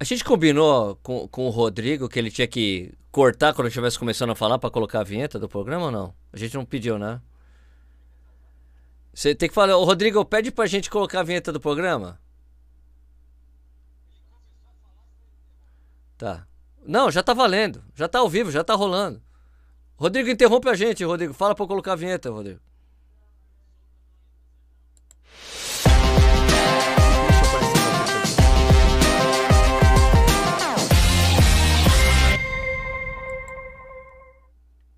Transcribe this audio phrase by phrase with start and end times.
[0.00, 4.30] A gente combinou com, com o Rodrigo que ele tinha que cortar quando estivesse começando
[4.30, 6.14] a falar para colocar a vinheta do programa ou não?
[6.32, 7.20] A gente não pediu, né?
[9.12, 12.18] Você tem que falar, ô Rodrigo, pede pra gente colocar a vinheta do programa.
[16.16, 16.46] Tá.
[16.86, 17.84] Não, já tá valendo.
[17.94, 19.20] Já tá ao vivo, já tá rolando.
[19.96, 21.34] Rodrigo, interrompe a gente, Rodrigo.
[21.34, 22.60] Fala pra eu colocar a vinheta, Rodrigo.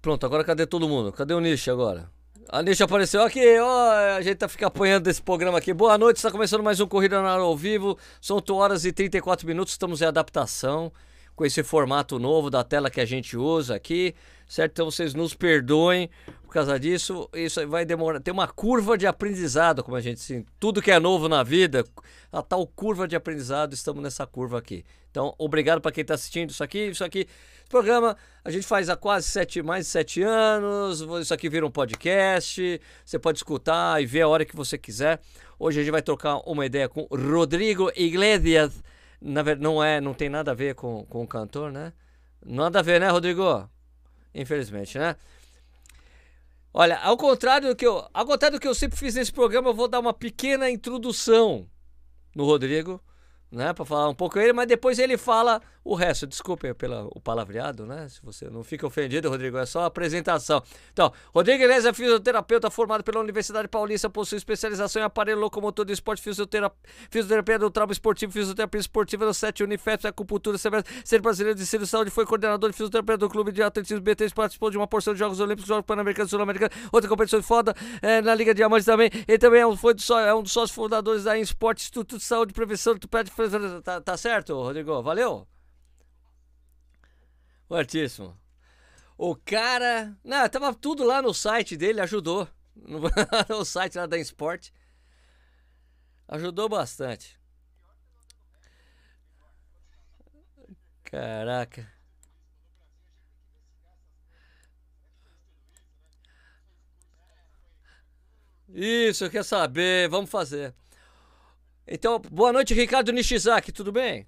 [0.03, 1.13] Pronto, agora cadê todo mundo?
[1.13, 2.11] Cadê o Nish agora?
[2.49, 5.73] A Nish apareceu aqui, ó, a gente tá ficar apanhando desse programa aqui.
[5.73, 7.97] Boa noite, está começando mais um Corrida na Hora ao vivo.
[8.21, 10.93] São 8 horas e 34 minutos, estamos em adaptação
[11.37, 14.13] com esse formato novo da tela que a gente usa aqui,
[14.53, 14.73] certo?
[14.73, 16.11] Então vocês nos perdoem
[16.43, 17.29] por causa disso.
[17.33, 18.21] Isso vai demorar.
[18.21, 21.83] Tem uma curva de aprendizado, como a gente assim, tudo que é novo na vida,
[22.31, 24.85] a tal curva de aprendizado, estamos nessa curva aqui.
[25.11, 26.89] Então, obrigado para quem está assistindo isso aqui.
[26.89, 28.15] Isso aqui, esse programa
[28.45, 31.01] a gente faz há quase sete, mais de sete anos.
[31.23, 32.79] Isso aqui vira um podcast.
[33.07, 35.19] Você pode escutar e ver a hora que você quiser.
[35.59, 38.83] Hoje a gente vai trocar uma ideia com Rodrigo Iglesias.
[39.19, 41.95] Na verdade, não é, não tem nada a ver com, com o cantor, né?
[42.45, 43.72] Nada a ver, né, Rodrigo?
[44.35, 45.17] Infelizmente, né?
[46.75, 49.69] Olha, ao contrário do que eu, ao contrário do que eu sempre fiz nesse programa,
[49.69, 51.69] eu vou dar uma pequena introdução
[52.35, 53.03] no Rodrigo
[53.53, 56.27] né, para falar um pouco ele, mas depois ele fala o resto.
[56.27, 58.09] Desculpe pelo o palavreado, né?
[58.09, 60.63] Se você não fica ofendido, Rodrigo, é só a apresentação.
[60.93, 65.93] Então, Rodrigo Inês é fisioterapeuta formado pela Universidade Paulista, possui especialização em aparelho locomotor de
[65.93, 66.79] esporte, fisioterapia,
[67.11, 72.11] fisioterapia do trauma esportivo, fisioterapia esportiva no 7 Unifesp, acupuntura, ser brasileiro de ensino saúde,
[72.11, 75.41] foi coordenador de fisioterapia do clube de atletismo BT, participou de uma porção de Jogos
[75.41, 79.11] Olímpicos, Jogos Pan-Americanos Sul-Americanos, outra competição foda é, na Liga Diamante também.
[79.27, 82.25] Ele também é um, foi do, é um dos sócios fundadores da Esporte Instituto de
[82.25, 83.31] Saúde e Prevenção do Pé de
[83.83, 85.03] Tá, tá certo, Rodrigo?
[85.03, 85.47] Valeu?
[87.69, 88.39] Fortíssimo.
[89.17, 90.17] O cara.
[90.25, 92.49] Não, tava tudo lá no site dele, ajudou.
[93.49, 94.71] No, site lá da Sport.
[96.29, 97.39] Ajudou bastante.
[101.05, 101.87] Caraca.
[108.69, 110.09] Isso, quer saber?
[110.09, 110.75] Vamos fazer.
[111.87, 114.27] Então, boa noite, Ricardo Nishizaki, tudo bem?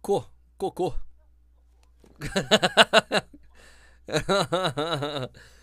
[0.00, 0.94] Co, cocô.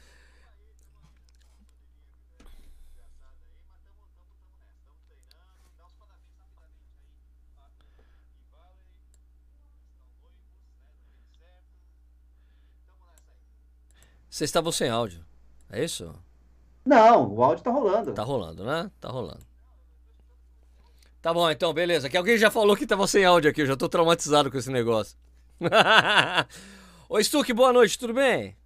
[14.34, 15.24] Vocês estavam sem áudio.
[15.70, 16.12] É isso?
[16.84, 18.14] Não, o áudio tá rolando.
[18.14, 18.90] Tá rolando, né?
[19.00, 19.46] Tá rolando.
[21.22, 22.10] Tá bom, então, beleza.
[22.10, 24.72] Que alguém já falou que tava sem áudio aqui, eu já tô traumatizado com esse
[24.72, 25.16] negócio.
[27.10, 28.58] Oi, Stuck, boa noite, tudo bem?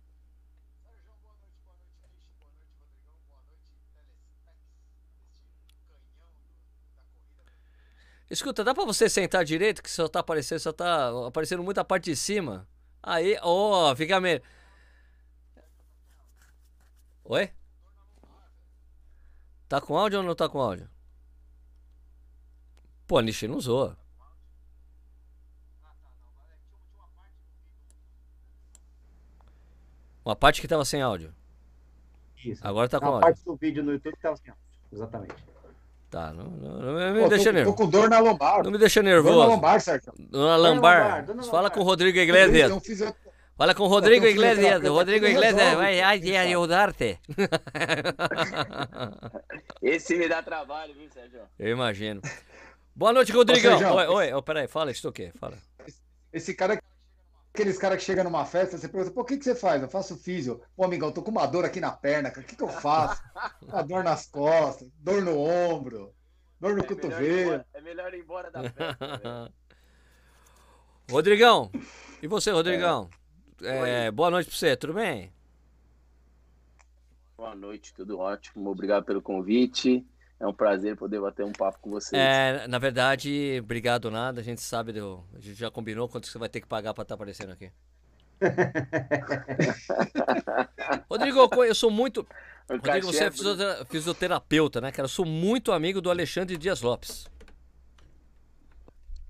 [8.29, 12.05] Escuta, dá pra você sentar direito que só tá aparecendo, só tá aparecendo muita parte
[12.05, 12.65] de cima.
[13.03, 14.41] Aí, ó, oh, fica meio.
[17.27, 17.49] Oi?
[19.69, 20.89] Tá com áudio ou não tá com áudio?
[23.05, 23.97] Pô, a Nishi não zoa.
[30.25, 31.33] Uma parte que tava sem áudio.
[32.43, 32.65] Isso.
[32.65, 33.27] Agora tá com Uma áudio.
[33.27, 34.63] parte do vídeo no YouTube que tava sem áudio.
[34.91, 35.35] Exatamente.
[36.09, 37.75] Tá, não, não, não me Pô, deixa tô, nervoso.
[37.77, 38.63] tô com dor na lombar.
[38.63, 39.37] Não me deixa Dor na nervoso.
[39.49, 40.13] lombar, Sérgio.
[40.17, 41.03] Dona Lambar.
[41.03, 42.69] Lombar, Dona Fala com o Rodrigo Eu Iglesias.
[42.69, 43.01] não fiz-
[43.57, 44.83] Fala com o Rodrigo Iglesias.
[44.87, 46.37] Rodrigo aqui, Iglesias vai ai, Isso.
[46.37, 47.19] ajudar-te.
[49.81, 51.41] Esse me dá trabalho, viu, Sérgio?
[51.57, 52.21] Eu imagino.
[52.95, 53.79] Boa noite, Rodrigão.
[53.79, 53.95] Sérgio.
[53.95, 55.31] Oi, oi, oh, peraí, fala isso o quê?
[55.39, 55.57] Fala.
[56.31, 56.79] Esse cara,
[57.51, 59.81] aqueles caras que chegam numa festa, você pergunta, pô, o que, que você faz?
[59.81, 60.61] Eu faço físio.
[60.75, 62.41] Pô, amigão, tô com uma dor aqui na perna, cara.
[62.41, 63.19] O que, que eu faço?
[63.63, 66.13] Uma dor nas costas, dor no ombro,
[66.59, 67.41] dor no É melhor, cotovelo.
[67.41, 68.97] embora, é melhor ir embora da festa.
[68.99, 69.49] velho.
[71.09, 71.71] Rodrigão,
[72.21, 73.09] e você, Rodrigão?
[73.11, 73.26] É,
[74.13, 75.31] boa noite pra você, tudo bem?
[77.37, 78.69] Boa noite, tudo ótimo.
[78.69, 80.05] Obrigado pelo convite.
[80.39, 82.19] É um prazer poder bater um papo com vocês.
[82.19, 86.37] É, na verdade, obrigado nada, a gente sabe, do, a gente já combinou quanto você
[86.37, 87.71] vai ter que pagar pra estar aparecendo aqui.
[91.09, 92.27] Rodrigo, eu sou muito.
[92.69, 95.05] Rodrigo, você é é fisioterapeuta, né, cara?
[95.05, 97.27] Eu sou muito amigo do Alexandre Dias Lopes.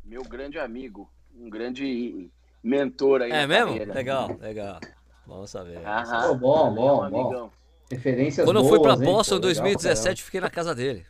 [0.03, 2.29] Meu grande amigo, um grande
[2.67, 3.67] mentor aí É na mesmo?
[3.71, 3.93] carreira.
[3.93, 4.79] Legal, legal.
[5.25, 5.77] Vamos saber.
[5.85, 6.27] Aham.
[6.29, 7.03] Pô, bom, bom, bom.
[7.03, 7.51] amigão.
[7.89, 9.05] Referências Quando eu fui hein?
[9.05, 11.05] Boston em Pô, legal pra 2017, fiquei na casa dele.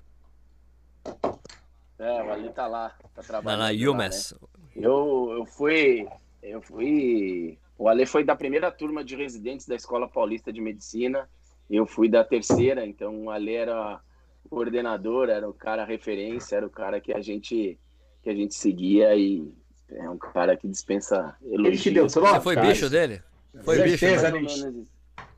[1.99, 3.59] É, o Ali tá lá, tá Na, trabalhando.
[3.59, 4.33] na lá, UMass.
[4.39, 4.47] né?
[4.75, 6.07] Eu, eu fui.
[6.43, 7.57] Eu fui.
[7.77, 11.27] O Ale foi da primeira turma de residentes da Escola Paulista de Medicina.
[11.69, 13.99] Eu fui da terceira, então o Ale era
[14.45, 17.77] o coordenador, era o cara referência, era o cara que a gente
[18.23, 19.51] que a gente seguia e
[19.91, 21.67] é um cara que dispensa elogios.
[21.67, 22.43] Ele te deu Você trote?
[22.43, 22.67] foi cara?
[22.67, 23.21] bicho dele?
[23.63, 23.97] Foi bicho?
[23.97, 24.41] Certeza, né?
[24.41, 24.87] Isso.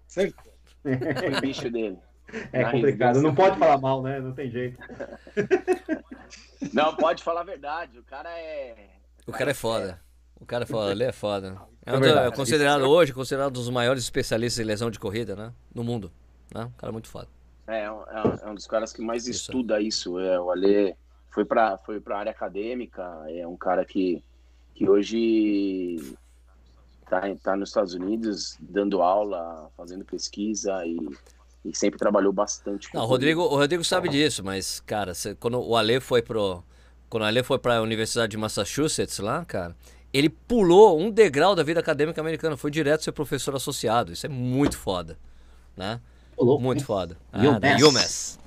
[0.07, 0.49] Certeza.
[0.83, 1.97] Foi bicho dele.
[2.53, 3.15] É Na complicado.
[3.15, 4.19] residência Não pode falar mal, né?
[4.19, 4.77] Não tem jeito.
[6.71, 7.97] Não, pode falar a verdade.
[7.97, 8.75] O cara é.
[9.25, 9.99] O cara é foda.
[10.39, 11.57] O cara é foda, ele é foda.
[11.85, 15.35] É, É um é considerado hoje, considerado um dos maiores especialistas em lesão de corrida,
[15.35, 15.51] né?
[15.73, 16.11] No mundo.
[16.53, 16.65] Né?
[16.65, 17.27] Um cara muito foda.
[17.67, 19.41] É, um- é um- é um dos caras que mais Isso.
[19.41, 20.19] estuda isso.
[20.19, 20.95] É, o Ale
[21.29, 24.23] foi para foi a área acadêmica, é um cara que,
[24.79, 25.97] que hoje
[27.03, 30.97] está tá nos Estados Unidos dando aula, fazendo pesquisa e,
[31.65, 32.89] e sempre trabalhou bastante.
[32.89, 33.07] com Não, o.
[33.07, 36.63] Rodrigo, o Rodrigo sabe disso, mas, cara, cê- quando o Ale foi pro.
[37.09, 39.75] Quando o Ale foi pra Universidade de Massachusetts lá, cara,
[40.13, 44.13] ele pulou um degrau da vida acadêmica americana, foi direto ser professor associado.
[44.13, 45.17] Isso é muito foda.
[45.75, 45.99] Né?
[46.39, 46.85] Muito hein?
[46.85, 47.17] foda.
[47.33, 47.59] Ah, UMass.
[47.59, 48.39] da UMass.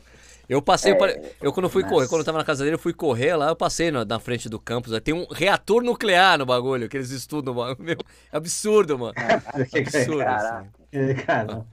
[0.49, 1.93] Eu passei, É, eu quando fui UMass.
[1.95, 4.19] correr, quando eu tava na casa dele, eu fui correr lá, eu passei na, na
[4.19, 4.93] frente do campus.
[4.93, 7.77] aí Tem um reator nuclear no bagulho, que eles estudam, mano.
[7.81, 7.97] Meu,
[8.33, 9.15] é absurdo, mano.
[9.55, 10.19] Absurdo.
[10.19, 10.59] Caraca.
[10.61, 10.71] assim.
[10.93, 11.67] É, Cara,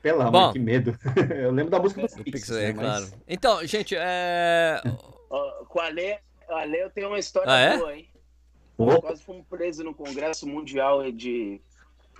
[0.00, 0.52] pelo amor, Bom.
[0.52, 0.96] que medo.
[1.36, 3.02] Eu lembro da música do Do Pix, é né, claro.
[3.02, 4.80] mas- Então, gente, é.
[5.68, 6.16] Com o Ale,
[6.48, 7.76] o Ale eu tenho uma história Ah, é?
[7.76, 8.08] boa, hein?
[8.78, 11.60] Opa, Quase fomos presos no Congresso Mundial de,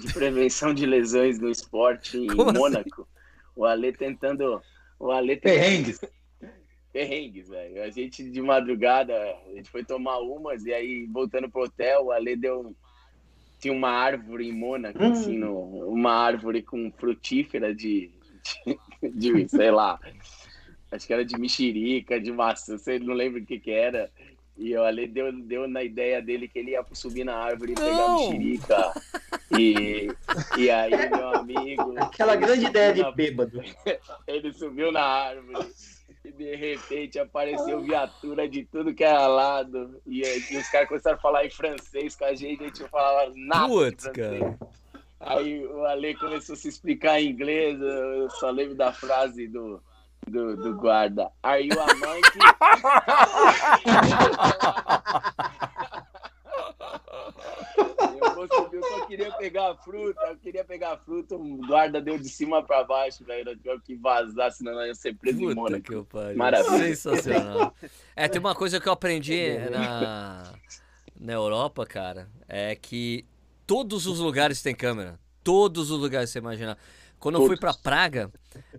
[0.01, 2.59] de Prevenção de Lesões no Esporte em Como assim?
[2.59, 3.09] Mônaco.
[3.55, 4.61] O Ale tentando.
[4.99, 6.01] O Ale tentando Perrengues.
[6.93, 7.83] perrengues, velho.
[7.83, 9.15] A gente de madrugada,
[9.47, 12.75] a gente foi tomar umas e aí voltando pro hotel, o Ale deu
[13.59, 15.11] tinha uma árvore em Mônaco, Hum.
[15.13, 15.59] assim, no,
[15.89, 18.11] uma árvore com frutífera de,
[19.03, 19.99] de, de, sei lá,
[20.93, 24.13] acho que era de mexerica, de maçã, você não lembra o que que era.
[24.57, 27.75] E o Ale deu, deu na ideia dele que ele ia subir na árvore e
[27.75, 28.31] pegar Não!
[28.31, 28.93] mexerica.
[29.59, 30.09] E,
[30.57, 31.95] e aí, meu amigo.
[31.99, 33.61] aquela grande ideia de na bêbado.
[34.27, 35.67] ele subiu na árvore
[36.25, 40.01] e de repente apareceu viatura de tudo que era lado.
[40.07, 42.89] E, e os caras começaram a falar em francês com a gente, a gente não
[42.89, 43.67] falava nada.
[43.67, 44.59] de Putz, cara.
[45.21, 49.81] Aí o Ale começou a se explicar em inglês, eu só lembro da frase do,
[50.29, 51.31] do, do guarda.
[51.43, 52.39] Are you a monkey?
[58.21, 61.57] Eu vou subir, eu só queria pegar a fruta, eu queria pegar a fruta, o
[61.67, 63.51] guarda deu de cima pra baixo, velho.
[63.51, 65.83] Eu tive que vazar, senão eu ia ser preso em Puta Mônaco.
[65.83, 66.37] que eu pariu.
[66.37, 66.95] Maravilha.
[66.95, 67.75] Sensacional.
[68.15, 70.53] É, tem uma coisa que eu aprendi na,
[71.19, 73.27] na Europa, cara, é que
[73.67, 75.19] todos os lugares têm câmera.
[75.43, 76.79] Todos os lugares você imaginar.
[77.25, 78.31] Quando eu fui pra Praga,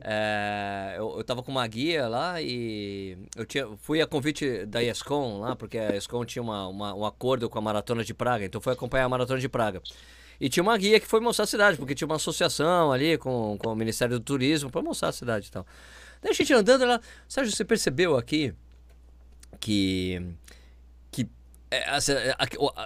[0.02, 4.84] é, eu, eu tava com uma guia lá e eu tinha, fui a convite da
[4.84, 8.46] ESCOM lá, porque a ESCOM tinha uma, uma- um acordo com a Maratona de Praga,
[8.46, 9.82] então fui acompanhar a Maratona de Praga.
[10.40, 13.58] E tinha uma guia que foi mostrar a cidade, porque tinha uma associação ali com,
[13.58, 15.66] com o Ministério do Turismo para mostrar a cidade e tal.
[16.22, 18.54] Daí a gente andando lá, Sérgio, você percebeu aqui
[19.60, 20.22] que
[21.75, 22.36] é, assim, é,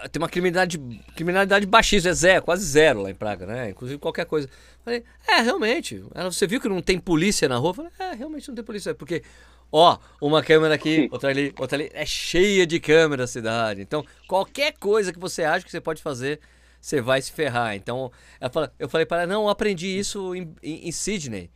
[0.09, 0.77] tem uma criminalidade,
[1.15, 3.69] criminalidade baixíssima, é zero, quase zero lá em Praga, né?
[3.69, 4.49] Inclusive qualquer coisa.
[4.83, 6.03] Falei, é, realmente.
[6.13, 7.73] Ela, você viu que não tem polícia na rua?
[7.73, 8.93] Falei, é, realmente não tem polícia.
[8.95, 9.23] Porque,
[9.71, 11.89] ó, uma câmera aqui, outra ali, outra ali.
[11.93, 13.81] É cheia de câmera a cidade.
[13.81, 16.39] Então, qualquer coisa que você acha que você pode fazer,
[16.81, 17.75] você vai se ferrar.
[17.75, 18.11] Então,
[18.51, 21.49] fala- eu falei para ela, não, eu aprendi isso em, em, em Sydney.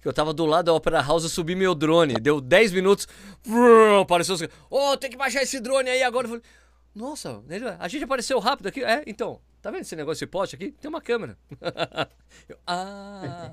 [0.00, 2.14] Que eu tava do lado da Opera House, eu subi meu drone.
[2.14, 3.06] Deu 10 minutos,
[3.44, 6.24] vrr, apareceu os Ô, tem que baixar esse drone aí agora.
[6.24, 6.44] Eu falei,
[6.94, 7.42] nossa,
[7.78, 8.82] a gente apareceu rápido aqui.
[8.84, 10.72] É, então, tá vendo esse negócio de poste aqui?
[10.72, 11.36] Tem uma câmera.
[12.48, 13.52] Eu, ah,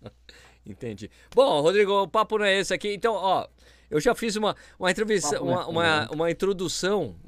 [0.64, 1.10] entendi.
[1.34, 2.92] Bom, Rodrigo, o papo não é esse aqui.
[2.94, 3.46] Então, ó,
[3.90, 7.16] eu já fiz uma, uma entrevista, é uma, uma, uma introdução,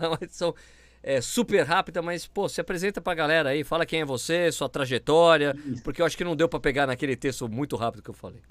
[0.00, 0.54] uma introdução
[1.02, 4.68] é, super rápida, mas, pô, se apresenta pra galera aí, fala quem é você, sua
[4.68, 8.14] trajetória, porque eu acho que não deu pra pegar naquele texto muito rápido que eu
[8.14, 8.42] falei.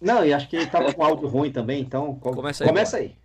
[0.00, 2.96] Não, e acho que ele tava com áudio ruim também, então co- Começa aí, começa
[2.96, 3.16] aí.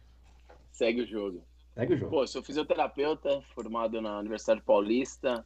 [0.77, 1.43] Segue o jogo.
[1.73, 2.11] Segue o jogo.
[2.11, 5.43] Pô, sou fisioterapeuta, formado na Universidade Paulista.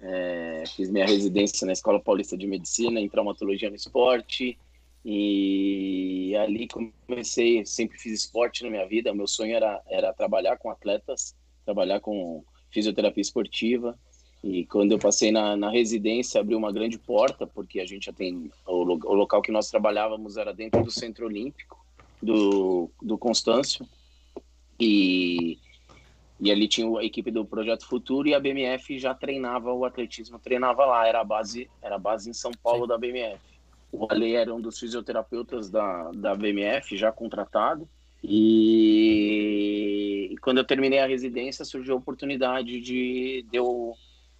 [0.00, 4.58] é, fiz minha residência na Escola Paulista de Medicina em traumatologia no esporte.
[5.04, 6.66] E ali
[7.06, 9.12] comecei, sempre fiz esporte na minha vida.
[9.12, 13.96] O meu sonho era, era trabalhar com atletas, trabalhar com fisioterapia esportiva.
[14.42, 18.12] E quando eu passei na, na residência, abriu uma grande porta, porque a gente já
[18.12, 18.50] tem.
[18.66, 21.84] O, o local que nós trabalhávamos era dentro do Centro Olímpico,
[22.20, 23.86] do, do Constâncio.
[24.84, 25.58] E,
[26.40, 30.38] E ali tinha a equipe do Projeto Futuro e a BMF já treinava o atletismo,
[30.38, 32.88] treinava lá, era a base, era a base em São Paulo Sim.
[32.88, 33.40] da BMF.
[33.90, 37.88] O Ale era um dos fisioterapeutas da, da BMF, já contratado.
[38.22, 38.70] E,
[40.32, 43.94] e quando eu terminei a residência, surgiu a oportunidade de, de eu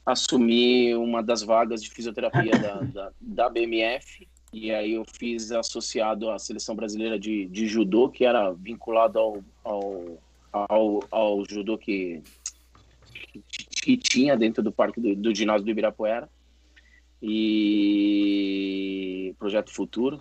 [0.05, 4.27] assumir uma das vagas de fisioterapia da, da, da BMF.
[4.53, 9.45] E aí eu fiz associado à seleção brasileira de, de judô, que era vinculado ao,
[9.65, 10.19] ao,
[10.55, 12.23] ao, ao judô que,
[13.83, 16.31] que tinha dentro do parque do, do ginásio do Ibirapuera
[17.21, 17.75] e
[19.39, 20.21] Projeto Futuro.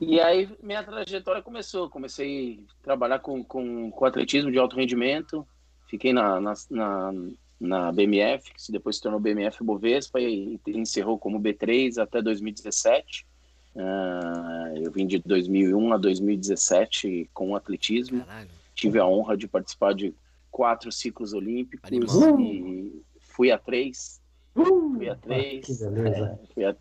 [0.00, 1.90] E aí minha trajetória começou.
[1.90, 5.44] Comecei a trabalhar com, com, com atletismo de alto rendimento.
[5.88, 7.12] Fiquei na, na, na,
[7.60, 13.26] na BMF, que depois se tornou BMF Bovespa e, e encerrou como B3 até 2017.
[13.74, 18.24] Uh, ah, eu vim de 2001 a 2017 com atletismo.
[18.24, 18.48] Caralho.
[18.78, 20.14] Tive a honra de participar de
[20.52, 22.40] quatro ciclos olímpicos Animal.
[22.40, 24.20] e fui a três.
[24.54, 25.82] Uh, fui a três.
[25.82, 26.76] É, fui a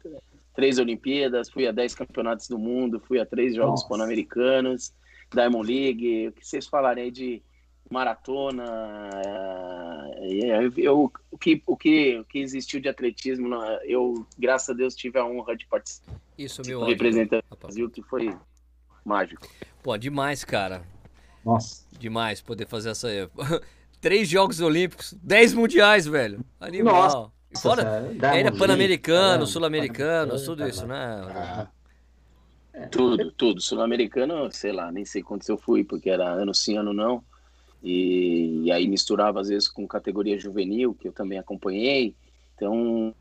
[0.53, 4.93] três Olimpíadas, fui a dez campeonatos do mundo, fui a três Jogos Pan-Americanos,
[5.33, 6.27] Diamond League.
[6.27, 7.41] O que vocês falarem aí de
[7.89, 9.09] maratona?
[10.17, 14.95] É, eu, o, que, o, que, o que existiu de atletismo, eu, graças a Deus,
[14.95, 16.13] tive a honra de participar.
[16.37, 18.37] Isso, meu Representando o Brasil, que foi
[19.03, 19.47] mágico.
[19.81, 20.83] Pô, demais, cara.
[21.47, 21.85] Nossa.
[21.97, 23.07] Demais poder fazer essa.
[24.01, 26.41] Três Jogos Olímpicos, dez mundiais, velho.
[26.59, 26.93] Animal.
[26.93, 27.31] Nossa.
[27.61, 31.67] Fora, ainda Pan-Americano, é, Sul-Americano, tudo isso, né?
[32.73, 32.85] É.
[32.87, 33.61] Tudo, tudo.
[33.61, 37.23] Sul-Americano, sei lá, nem sei quantos eu fui, porque era ano sim, ano não.
[37.81, 42.13] E, e, aí misturava às vezes com categoria juvenil, que eu também acompanhei.
[42.55, 43.15] Então,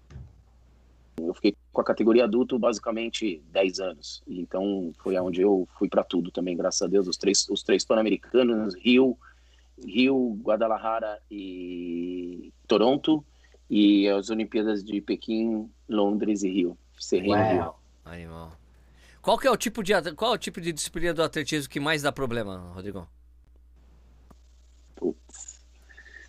[1.18, 4.22] eu fiquei com a categoria adulto basicamente 10 anos.
[4.26, 7.06] Então, foi onde eu fui para tudo também, graças a Deus.
[7.06, 9.14] Os três, os três pan-americanos, Rio,
[9.84, 13.22] Rio, Guadalajara e Toronto
[13.68, 16.78] e as Olimpíadas de Pequim, Londres e Rio.
[17.12, 17.74] Rio.
[18.06, 18.56] Animal.
[19.20, 21.78] Qual que é o tipo de qual é o tipo de disciplina do atletismo que
[21.78, 23.06] mais dá problema, Rodrigo?
[24.94, 25.45] Putz.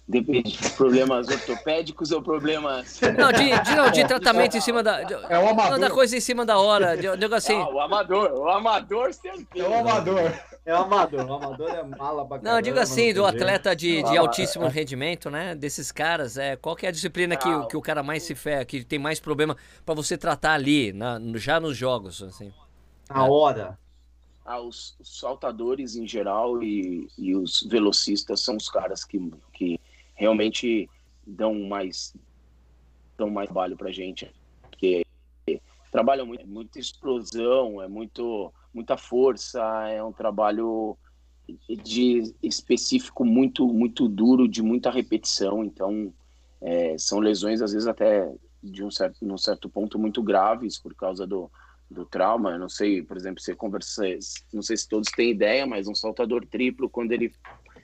[0.07, 2.97] Depende de problemas ortopédicos ou problemas.
[3.17, 5.03] Não, de, de, não, de tratamento em cima da.
[5.03, 5.79] De, é o amador.
[5.79, 6.95] da coisa em cima da hora.
[6.95, 7.55] De, de, assim.
[7.55, 9.65] Ah, o amador, o amador certeza.
[9.65, 10.33] É o amador.
[10.65, 14.17] É o amador, o amador é mala pra Não, digo assim, do atleta de, de
[14.17, 14.69] altíssimo é.
[14.69, 15.55] rendimento, né?
[15.55, 18.35] Desses caras, é, qual que é a disciplina que, ah, que o cara mais se
[18.35, 22.53] ferra, que tem mais problema para você tratar ali, na, já nos jogos, assim?
[23.09, 23.77] Na hora.
[24.45, 29.19] Ah, os, os, saltadores em geral e, e os velocistas são os caras que,
[29.53, 29.77] que
[30.17, 30.89] realmente
[31.25, 32.13] dão mais
[33.17, 34.31] dão mais trabalho para gente,
[34.61, 35.05] porque
[35.91, 40.97] trabalham muito, muita explosão, é muito muita força, é um trabalho
[41.83, 46.13] de específico muito muito duro, de muita repetição, então
[46.61, 48.31] é, são lesões às vezes até
[48.61, 51.49] de um certo num certo ponto muito graves por causa do
[51.89, 52.51] do trauma.
[52.51, 54.03] Eu não sei, por exemplo, você conversa,
[54.53, 57.33] não sei se todos têm ideia, mas um saltador triplo quando ele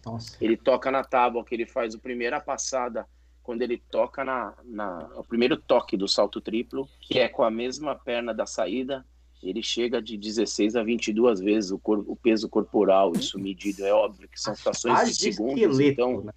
[0.06, 0.38] nossa.
[0.42, 3.08] Ele toca na tábua, que ele faz a primeira passada,
[3.42, 7.52] quando ele toca na, na, o primeiro toque do salto triplo, que é com a
[7.52, 9.06] mesma perna da saída,
[9.42, 13.86] ele chega de 16 a 22 vezes o, cor, o peso corporal, isso medido.
[13.86, 16.32] É óbvio que são frações de segundos, esqueleto, então né?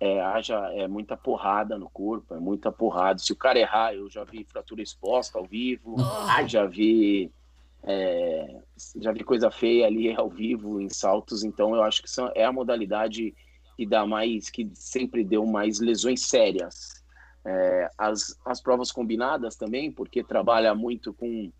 [0.00, 3.20] é, haja, é muita porrada no corpo, é muita porrada.
[3.20, 6.48] Se o cara errar, eu já vi fratura exposta ao vivo, oh.
[6.48, 7.30] já vi
[7.86, 8.60] é,
[8.96, 12.44] já vi coisa feia ali ao vivo em saltos, então eu acho que são, é
[12.44, 13.32] a modalidade
[13.76, 17.04] que dá mais, que sempre deu mais lesões sérias.
[17.44, 21.52] É, as, as provas combinadas também, porque trabalha muito com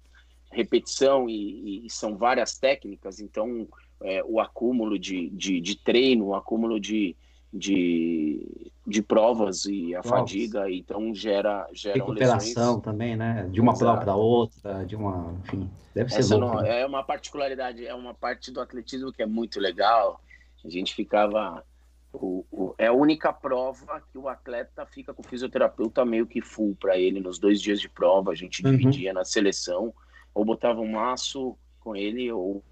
[0.51, 3.69] repetição e, e são várias técnicas, então
[4.03, 7.15] é, o acúmulo de, de, de, treino, o acúmulo de,
[7.53, 10.21] de, de provas e a provas.
[10.21, 12.83] fadiga, então gera, gera recuperação lesões.
[12.85, 13.49] também, né?
[13.51, 16.81] De uma prova para outra, de uma, enfim, deve ser Essa não, né?
[16.83, 20.21] É uma particularidade, é uma parte do atletismo que é muito legal.
[20.65, 21.65] A gente ficava
[22.13, 26.41] o, o, é a única prova que o atleta fica com o fisioterapeuta meio que
[26.41, 28.33] full para ele nos dois dias de prova.
[28.33, 28.77] A gente uhum.
[28.77, 29.95] dividia na seleção,
[30.35, 32.63] ou botava um maço com ele, ou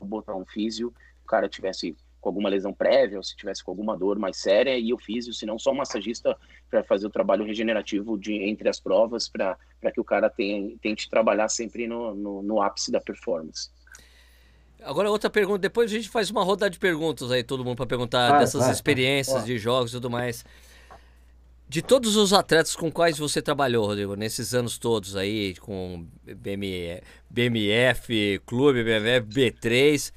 [0.00, 0.92] botar um físio,
[1.24, 1.96] o cara tivesse
[2.26, 5.26] com alguma lesão prévia ou se tivesse com alguma dor mais séria e eu fiz,
[5.38, 6.36] se não só um massagista
[6.68, 9.56] para fazer o trabalho regenerativo de entre as provas para
[9.94, 13.70] que o cara tenha, tente trabalhar sempre no, no, no ápice da performance.
[14.82, 17.86] Agora outra pergunta, depois a gente faz uma rodada de perguntas aí, todo mundo para
[17.86, 19.46] perguntar vai, dessas vai, experiências vai.
[19.46, 20.44] de jogos e tudo mais.
[21.68, 27.02] De todos os atletas com quais você trabalhou, Rodrigo, nesses anos todos aí, com BMF,
[27.30, 30.12] BMF Clube, BMF, B3,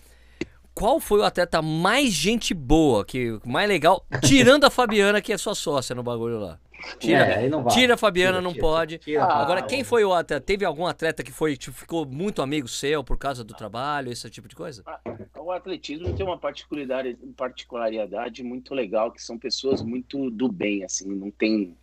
[0.80, 5.38] qual foi o atleta mais gente boa, que mais legal, tirando a Fabiana, que é
[5.38, 6.58] sua sócia no bagulho lá?
[6.98, 8.98] Tira, É, tira a Fabiana, Tira, não tira, pode.
[9.00, 9.26] tira.
[9.26, 10.40] Ah, Agora, quem foi o atleta?
[10.40, 14.30] Teve algum atleta que foi, tipo, ficou muito amigo seu por causa do trabalho, esse
[14.30, 14.86] tipo de coisa?
[15.38, 21.14] O atletismo tem uma particularidade, particularidade muito legal, que são pessoas muito do bem, assim,
[21.14, 21.76] não tem...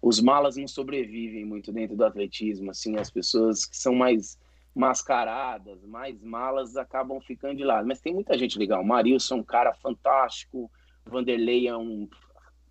[0.00, 4.38] Os malas não sobrevivem muito dentro do atletismo, assim, as pessoas que são mais
[4.74, 7.86] mascaradas, mais malas, acabam ficando de lado.
[7.86, 8.82] Mas tem muita gente legal.
[8.82, 10.70] O Marilson é um cara fantástico,
[11.04, 12.08] Vanderlei é um...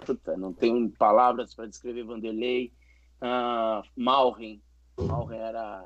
[0.05, 2.71] Puta, não tenho palavras para descrever Vanderlei.
[3.19, 4.61] Ah, Malren,
[4.97, 5.83] Malren era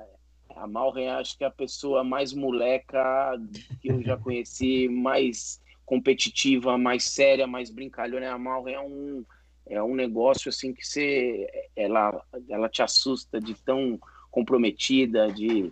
[0.55, 3.39] a Malren acho que é a pessoa mais moleca
[3.81, 8.31] que eu já conheci, mais competitiva, mais séria, mais brincalhona.
[8.31, 9.25] A Malren é um
[9.67, 13.99] é um negócio assim que você ela ela te assusta de tão
[14.29, 15.71] comprometida, de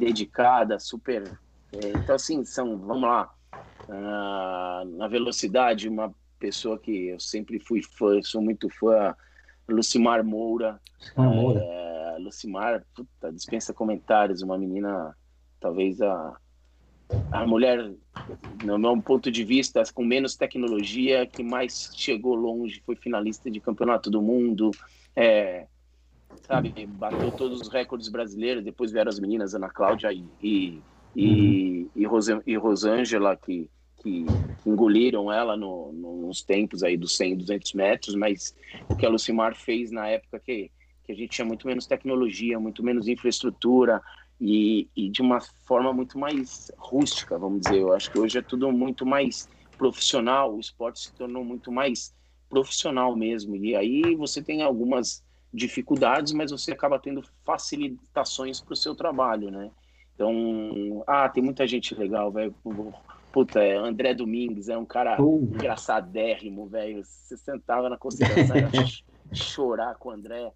[0.00, 1.22] dedicada, super.
[1.72, 3.30] é, então assim são, vamos lá,
[3.88, 9.14] ah, na velocidade uma pessoa que eu sempre fui fã, sou muito fã,
[9.68, 10.80] Lucimar Moura.
[11.14, 11.60] Ah, Moura.
[11.62, 15.14] É, Lucimar, puta, dispensa comentários, uma menina,
[15.60, 16.36] talvez a,
[17.30, 17.92] a mulher,
[18.64, 23.60] no meu ponto de vista, com menos tecnologia, que mais chegou longe, foi finalista de
[23.60, 24.70] campeonato do mundo,
[25.14, 25.66] é,
[26.46, 30.82] sabe, bateu todos os recordes brasileiros, depois vieram as meninas, Ana Cláudia e, e,
[31.14, 33.68] e, e, Rose, e Rosângela, que,
[34.02, 34.26] que
[34.66, 38.54] engoliram ela no, no, nos tempos aí dos 100, 200 metros, mas
[38.88, 40.70] o que a Lucimar fez na época que,
[41.04, 44.00] que a gente tinha muito menos tecnologia, muito menos infraestrutura
[44.40, 47.80] e, e de uma forma muito mais rústica, vamos dizer.
[47.80, 52.14] Eu acho que hoje é tudo muito mais profissional, o esporte se tornou muito mais
[52.48, 53.54] profissional mesmo.
[53.56, 59.50] E aí você tem algumas dificuldades, mas você acaba tendo facilitações para o seu trabalho,
[59.50, 59.70] né?
[60.14, 62.54] Então, ah, tem muita gente legal, velho.
[63.32, 65.48] Puta, é, André Domingues é um cara Uh.
[65.54, 67.02] engraçadérrimo, velho.
[67.04, 68.56] Você sentava na consideração
[69.32, 70.52] chorar com o André.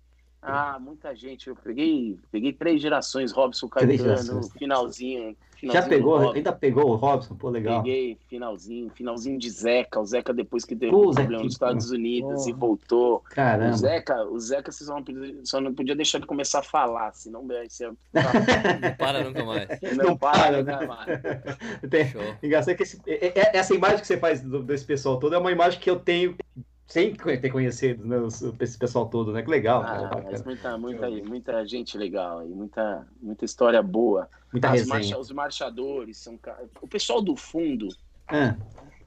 [0.46, 1.48] Ah, muita gente.
[1.48, 4.52] Eu peguei, peguei três gerações, Robson Caetano, gerações.
[4.52, 5.37] finalzinho.
[5.62, 7.83] Já finalzinho pegou, ainda pegou o Robson, pô, legal.
[7.83, 9.98] Peguei finalzinho, finalzinho de Zeca.
[9.98, 13.16] O Zeca depois que teve um problema nos Estados Unidos e voltou.
[13.16, 13.72] O Caramba.
[13.74, 17.12] Zeca, o Zeca você só não, podia, só não podia deixar ele começar a falar,
[17.14, 17.90] senão ser.
[18.12, 19.68] Não para nunca mais.
[19.96, 20.87] Não, Não para, para, nunca né?
[20.87, 21.09] mais.
[21.90, 22.22] Tem- Show.
[22.42, 25.50] Engraçado que esse- é- é- essa imagem que você faz desse pessoal todo é uma
[25.52, 26.37] imagem que eu tenho
[26.86, 28.16] sem ter conhecido né,
[28.60, 29.42] esse pessoal todo, né?
[29.42, 34.28] Que legal, cara, Ah, mas muita, muita, muita gente legal aí, muita, muita história boa.
[34.52, 36.38] Muita As marcha- os marchadores são.
[36.80, 37.88] O pessoal do fundo,
[38.28, 38.56] Ah,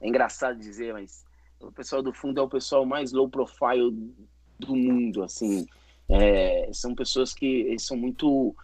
[0.00, 1.24] é engraçado dizer, mas
[1.60, 3.90] o pessoal do fundo é o pessoal mais low profile
[4.58, 5.66] do mundo, assim.
[6.08, 8.54] É, são pessoas que são muito.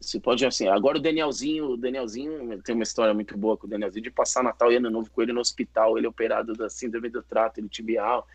[0.00, 0.68] Você pode assim.
[0.68, 4.42] Agora o Danielzinho, o Danielzinho tem uma história muito boa com o Danielzinho de passar
[4.42, 5.96] Natal e Ano Novo com ele no hospital.
[5.96, 8.26] Ele é operado da síndrome do trato ele tibial.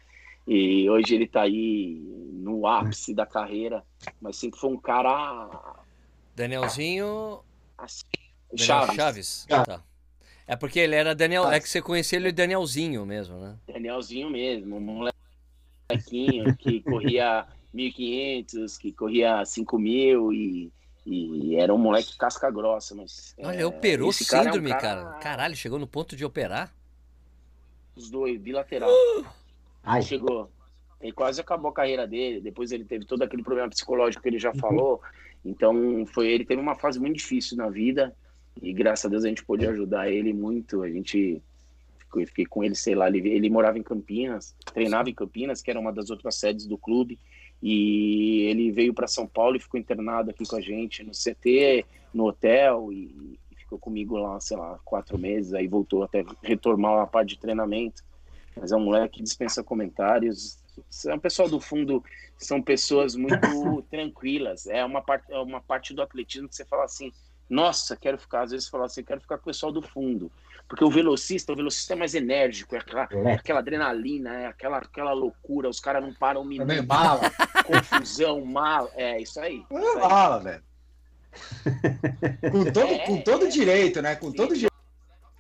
[0.48, 2.02] E hoje ele tá aí
[2.34, 3.84] no ápice da carreira,
[4.20, 5.76] mas sempre foi um cara
[6.36, 7.42] Danielzinho.
[7.78, 8.06] assim,
[8.52, 8.96] Daniel Chaves.
[8.96, 9.46] Chaves.
[9.48, 9.66] Chaves.
[9.66, 9.84] Tá.
[10.48, 11.50] É porque ele era Daniel.
[11.50, 13.56] É que você conhecia ele Danielzinho mesmo, né?
[13.68, 15.10] Danielzinho mesmo, um
[15.90, 20.72] molequinho que corria 1.500, que corria 5.000 e,
[21.06, 23.34] e era um moleque casca grossa, mas...
[23.40, 25.20] Olha, é, operou esse cara é um síndrome, cara- cara.
[25.20, 26.74] Caralho, chegou no ponto de operar?
[27.96, 28.90] Os dois, bilateral.
[29.84, 30.50] ai, Chegou.
[31.00, 34.36] Ele quase acabou a carreira dele, depois ele teve todo aquele problema psicológico que ele
[34.36, 34.42] Uhum.
[34.42, 35.02] já falou,
[35.44, 38.16] então foi ele teve uma fase muito difícil na vida
[38.62, 41.42] e graças a Deus a gente pôde ajudar ele muito, a gente
[41.98, 45.72] ficou- fiquei com ele, sei lá, ele, ele morava em Campinas, treinava em Campinas, que
[45.72, 47.18] era uma das outras sedes do clube,
[47.62, 51.86] e ele veio para São Paulo e ficou internado aqui com a gente no CT,
[52.14, 57.08] no hotel, e, ficou comigo lá, sei lá, quatro meses, aí voltou até retomar a
[57.08, 58.04] parte de treinamento.
[58.56, 60.58] Mas é um moleque que dispensa comentários.
[61.06, 62.04] É um pessoal do fundo,
[62.38, 63.38] são pessoas muito
[63.90, 64.68] tranquilas.
[64.68, 67.14] É uma parte, é uma parte do atletismo que você fala assim,
[67.50, 70.30] nossa, quero ficar, às vezes você fala assim, quero ficar com o pessoal do fundo.
[70.72, 73.34] Porque o velocista, o velocista é mais enérgico, é aquela, é.
[73.34, 77.30] aquela adrenalina, é aquela, aquela loucura, os caras não param um minuto, Também bala.
[77.68, 78.90] confusão, mal.
[78.96, 79.66] É isso aí.
[79.70, 80.00] É isso aí.
[80.00, 80.64] bala, velho.
[82.52, 83.50] Com todo, É, com todo é.
[83.50, 84.16] direito, né?
[84.16, 84.36] Com Sim.
[84.38, 84.72] todo direito.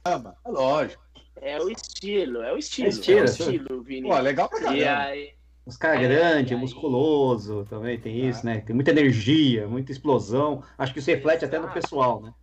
[0.03, 1.01] Ama, É lógico.
[1.41, 4.09] É o estilo, é o estilo, é, estilo, o é estilo, Vini.
[4.09, 5.03] Pô, legal pra E caramba.
[5.11, 5.33] aí,
[5.65, 8.59] Os caras É, grandes, e musculoso, também tem isso, né?
[8.59, 10.61] Tem muita energia, muita explosão.
[10.77, 12.33] Acho que isso reflete até no pessoal, né?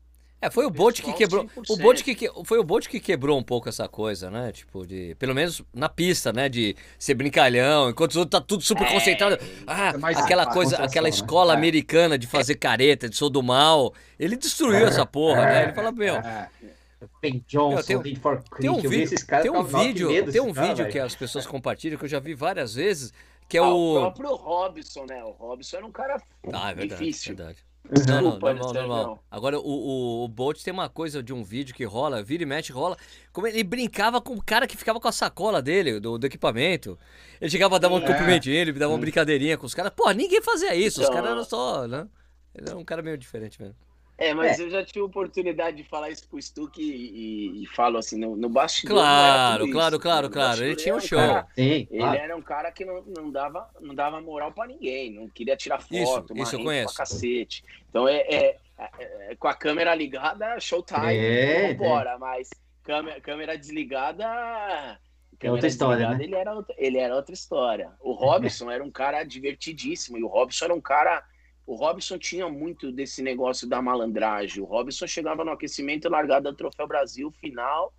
[0.40, 1.44] É, foi o Bolt que quebrou.
[1.57, 1.83] O 100%.
[1.83, 4.53] Bolt que, que- foi o Bolt que quebrou um pouco essa coisa, né?
[4.53, 5.16] Tipo, de.
[5.16, 6.48] Pelo menos na pista, né?
[6.48, 9.37] De ser brincalhão, enquanto os outros tá tudo super É, concentrado.
[9.66, 11.11] Ah, É mais aquela a coisa, aquela né?
[11.11, 11.57] escola É.
[11.57, 13.92] americana de fazer careta, de sou do mal.
[14.18, 15.62] Ele destruiu essa porra, né?
[15.64, 16.48] Ele fala, meu, É.
[17.22, 19.85] Ben Johnson, tem, Need for Creek, tem um vídeo, esses caras, tem um ficava, "Nossa,
[19.85, 22.18] que vídeo, medo tem um cara, vídeo velho." que as pessoas compartilham que eu já
[22.18, 23.12] vi várias vezes,
[23.48, 25.22] que é Ah, o o próprio Robson, né?
[25.22, 26.20] O Robson era um cara
[26.53, 27.37] Ah, é verdade, difícil.
[27.37, 27.59] verdade.
[27.85, 29.25] Não, não, Desculpa, normal, normal.
[29.31, 32.47] Agora, o, o, o Bolt tem uma coisa de um vídeo que rola, vira e
[32.47, 32.99] mexe, rola.
[33.33, 36.99] Como ele brincava com o cara que ficava com a sacola dele, do, do equipamento.
[37.41, 38.01] Ele chegava a dar um É.
[38.07, 39.91] cumprimentinho, ele dava uma brincadeirinha com os caras.
[39.97, 42.07] Pô, ninguém fazia isso, os Então, caras eram só, né?
[42.55, 43.77] Ele era um cara meio diferente mesmo.
[44.18, 47.66] É, mas eu já tive a oportunidade de falar isso pro Stuck e, e- e
[47.68, 48.96] falo assim, no, no bastidor.
[48.96, 50.02] Claro, claro, isso.
[50.02, 50.64] claro, No claro.
[50.64, 51.18] Ele tinha um show.
[51.18, 52.18] cara- Sim, ele claro.
[52.18, 55.81] era um cara que não, não, dava, não dava moral pra ninguém, não queria tirar
[55.81, 56.94] foto, Isso, isso eu conheço.
[56.94, 57.62] pra cacete.
[57.88, 62.50] Então é, é- é- é- com a câmera ligada, showtime, É, vambora, mas
[62.83, 64.24] câmera, câmera desligada.
[65.38, 66.24] câmera outra história, desligada, né?
[66.24, 67.92] Ele era, outra, ele era outra história.
[68.00, 71.22] O Robson era um cara divertidíssimo, e o Robson era um cara.
[71.68, 74.62] O Robson tinha muito desse negócio da malandragem.
[74.62, 77.92] O Robson chegava no aquecimento e largada do Troféu Brasil, final.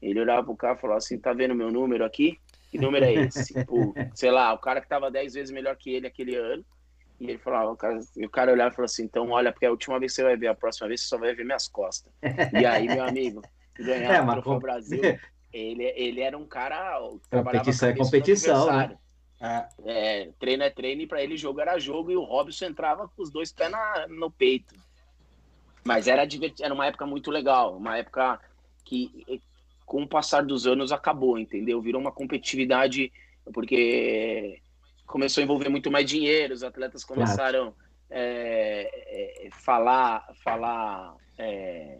[0.00, 2.38] Ele olhava pro cara e falava assim: tá vendo meu número aqui?
[2.70, 3.54] Que número é esse?
[3.68, 6.64] o, sei lá, o cara que tava 10 vezes melhor que ele aquele ano.
[7.18, 9.66] E ele falava, o cara, e o cara olhava e falou assim: então, olha, porque
[9.66, 11.66] a última vez que você vai ver, a próxima vez você só vai ver minhas
[11.66, 12.12] costas.
[12.52, 13.42] E aí, meu amigo,
[13.76, 15.02] ganhar É, o Troféu Brasil,
[15.52, 17.00] ele, ele era um cara.
[17.28, 18.96] trabalhava Competição é competição, né?
[19.40, 19.68] É.
[19.84, 23.22] É, treino é treino e para ele jogo era jogo e o Robson entrava com
[23.22, 24.74] os dois pés na, no peito.
[25.84, 28.40] Mas era divertido, era uma época muito legal, uma época
[28.84, 29.40] que
[29.86, 31.80] com o passar dos anos acabou, entendeu?
[31.80, 33.12] Virou uma competitividade
[33.54, 34.60] porque
[35.06, 37.74] começou a envolver muito mais dinheiro, os atletas começaram
[38.10, 41.98] é, é, falar, falar, é,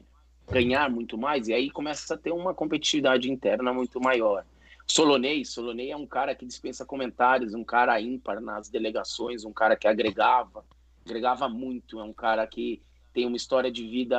[0.50, 4.44] ganhar muito mais e aí começa a ter uma competitividade interna muito maior.
[4.90, 9.76] Solonei, Solonei é um cara que dispensa comentários, um cara ímpar nas delegações, um cara
[9.76, 10.64] que agregava,
[11.04, 12.80] agregava muito, é um cara que
[13.12, 14.18] tem uma história de vida,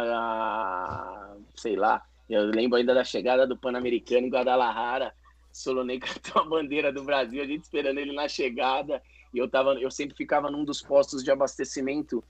[1.55, 5.13] sei lá, eu lembro ainda da chegada do Pan-Americano em Guadalajara,
[5.51, 9.01] Solonei cantou a bandeira do Brasil, a gente esperando ele na chegada,
[9.33, 12.23] e eu, tava, eu sempre ficava num dos postos de abastecimento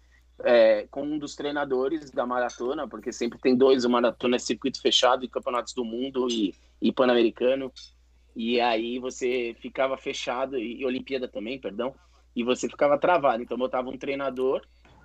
[0.43, 4.81] é, com um dos treinadores da maratona, porque sempre tem dois, o maratona é circuito
[4.81, 7.71] fechado e campeonatos do mundo e, e Pan-Americano,
[8.35, 11.93] e aí você ficava fechado, e, e Olimpíada também, perdão,
[12.35, 13.43] e você ficava travado.
[13.43, 14.61] Então botava um treinador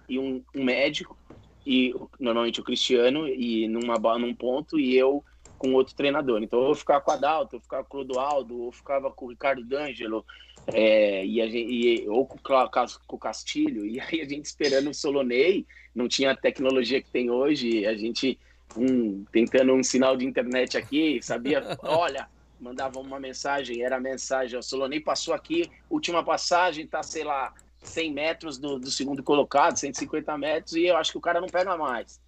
[0.08, 1.18] e um, um médico,
[1.66, 5.24] e normalmente o Cristiano, e numa, num ponto, e eu
[5.56, 6.42] com outro treinador.
[6.42, 9.10] Então eu ficava com o Adalto, ou eu ficava com o Clodoaldo, ou eu ficava
[9.10, 10.24] com o Ricardo D'Angelo,
[10.66, 14.90] é, e a gente, e- ou com, com o Castilho, e aí a gente esperando
[14.90, 18.38] o Solonei, não tinha a tecnologia que tem hoje, a gente
[18.76, 22.28] um, tentando um sinal de internet aqui, sabia, olha,
[22.60, 27.52] mandava uma mensagem, era a mensagem, o Solonei passou aqui, última passagem, tá, sei lá,
[27.82, 31.48] 100 metros do, do segundo colocado, 150 metros, e eu acho que o cara não
[31.48, 32.20] pega mais.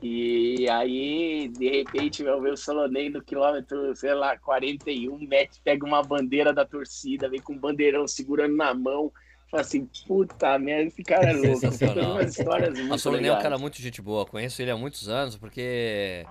[0.00, 5.84] E aí, de repente, eu ver o Solonei no quilômetro, sei lá, 41, mete, pega
[5.84, 9.12] uma bandeira da torcida, vem com um bandeirão segurando na mão,
[9.50, 11.58] fala assim, puta merda, esse cara é louco.
[11.58, 12.12] Sensacional.
[12.12, 15.36] umas histórias muito Solonei é um cara muito gente boa, conheço ele há muitos anos,
[15.36, 16.24] porque.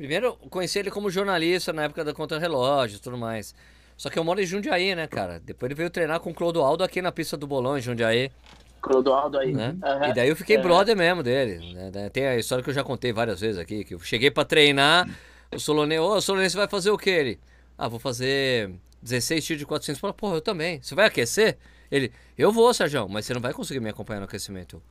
[0.00, 3.54] Primeiro, eu conheci ele como jornalista na época da Contra-Relógio e tudo mais.
[3.98, 5.38] Só que eu moro em Jundiaí, né, cara?
[5.38, 8.32] Depois ele veio treinar com o Clodoaldo aqui na pista do Bolão, em Jundiaí,
[8.80, 9.52] Clodoaldo aí.
[9.52, 9.76] né?
[9.84, 10.08] Aham.
[10.08, 10.62] E daí eu fiquei É.
[10.62, 11.74] brother mesmo dele.
[11.74, 12.08] né?
[12.08, 15.06] Tem a história que eu já contei várias vezes aqui, que eu cheguei pra treinar,
[15.54, 17.10] o Solonei, ô, Solonei, você vai fazer o quê?
[17.10, 17.40] Ele,
[17.76, 18.70] ah, vou fazer
[19.02, 19.98] 16 tiros de 400.
[19.98, 20.80] Eu falei, porra, eu também.
[20.80, 21.58] Você vai aquecer?
[21.90, 24.76] Ele, eu vou, Sérgio, mas você não vai conseguir me acompanhar no aquecimento.
[24.76, 24.82] Eu,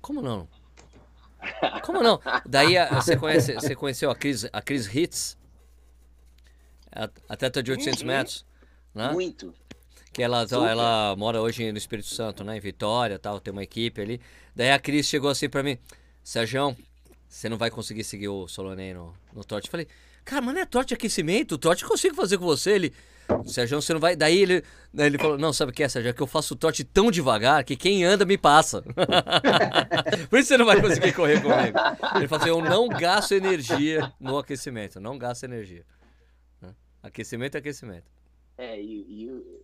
[0.00, 0.46] Como não?
[1.84, 2.20] Como não?
[2.46, 5.36] Daí a- você, conhece, você conheceu a Cris, a Cris Hitz,
[6.90, 8.06] a- atleta de 800 Uhum.
[8.06, 8.46] metros,
[8.94, 9.10] né?
[9.12, 9.54] Muito.
[10.12, 10.68] Que ela, Super.
[10.70, 12.56] ela mora hoje no Espírito Santo, né?
[12.56, 14.20] Em Vitória tal, tem uma equipe ali.
[14.54, 15.78] Daí a Cris chegou assim pra mim,
[16.22, 16.76] Sérgio,
[17.26, 19.66] você não vai conseguir seguir o Solonei no, no trote.
[19.68, 19.88] Eu falei,
[20.24, 22.72] cara, mas não é trote aquecimento, o trote eu consigo fazer com você.
[22.72, 22.92] Ele,
[23.46, 24.14] Sérgio, você não vai.
[24.16, 26.10] Daí ele, daí ele falou, não, sabe o que é, Sérgio?
[26.10, 28.82] É que eu faço o trote tão devagar que quem anda me passa.
[30.28, 31.78] Por isso você não vai conseguir correr comigo.
[32.16, 35.84] Ele falou assim, eu não gasto energia no aquecimento, não gasto energia.
[36.60, 36.74] Né?
[37.02, 38.04] Aquecimento é aquecimento.
[38.58, 39.62] É, e, e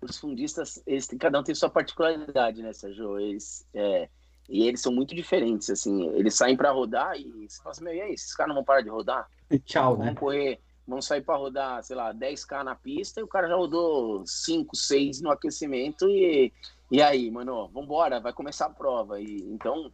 [0.00, 3.18] os fundistas, eles têm- cada um tem sua particularidade, né, Sérgio?
[3.18, 4.08] Eles, é,
[4.48, 6.08] e eles são muito diferentes, assim.
[6.10, 8.64] Eles saem para rodar e você fala assim, meu, e aí, esses caras não vão
[8.64, 9.26] parar de rodar?
[9.64, 10.06] Tchau, né?
[10.06, 13.56] Vão correr, vão sair para rodar, sei lá, 10k na pista e o cara já
[13.56, 16.52] rodou 5, 6 no aquecimento e,
[16.90, 19.20] e aí, mano, vambora, vai começar a prova.
[19.20, 19.90] E, então,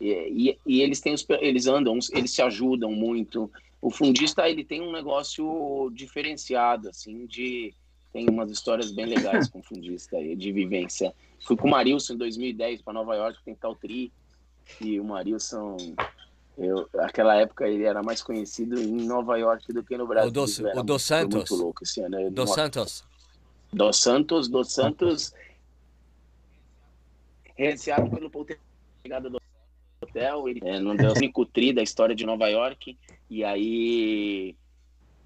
[0.00, 0.10] e,
[0.50, 3.50] e- e eles têm os, eles andam, eles se ajudam muito.
[3.82, 7.74] O fundista, ele tem um negócio diferenciado, assim, de...
[8.12, 11.12] Tem umas histórias bem legais com fundista aí, de vivência.
[11.46, 14.10] Fui com o Marilson em 2010 para Nova York tentar o tri.
[14.80, 15.76] E o Marilson
[16.56, 20.28] Eu, aquela época ele era mais conhecido em Nova York do que no Brasil.
[20.28, 21.50] O Dos, o Dos Santos.
[21.50, 22.20] Muito louco ano.
[22.20, 23.04] Eu Dos Santos.
[23.72, 25.34] Dos Santos, Dos Santos.
[27.56, 28.30] Renunciaram pelo
[29.02, 29.38] chegada do
[30.02, 30.48] hotel.
[30.48, 32.96] Ele é, não deu o único tri da história de Nova York.
[33.28, 34.56] E aí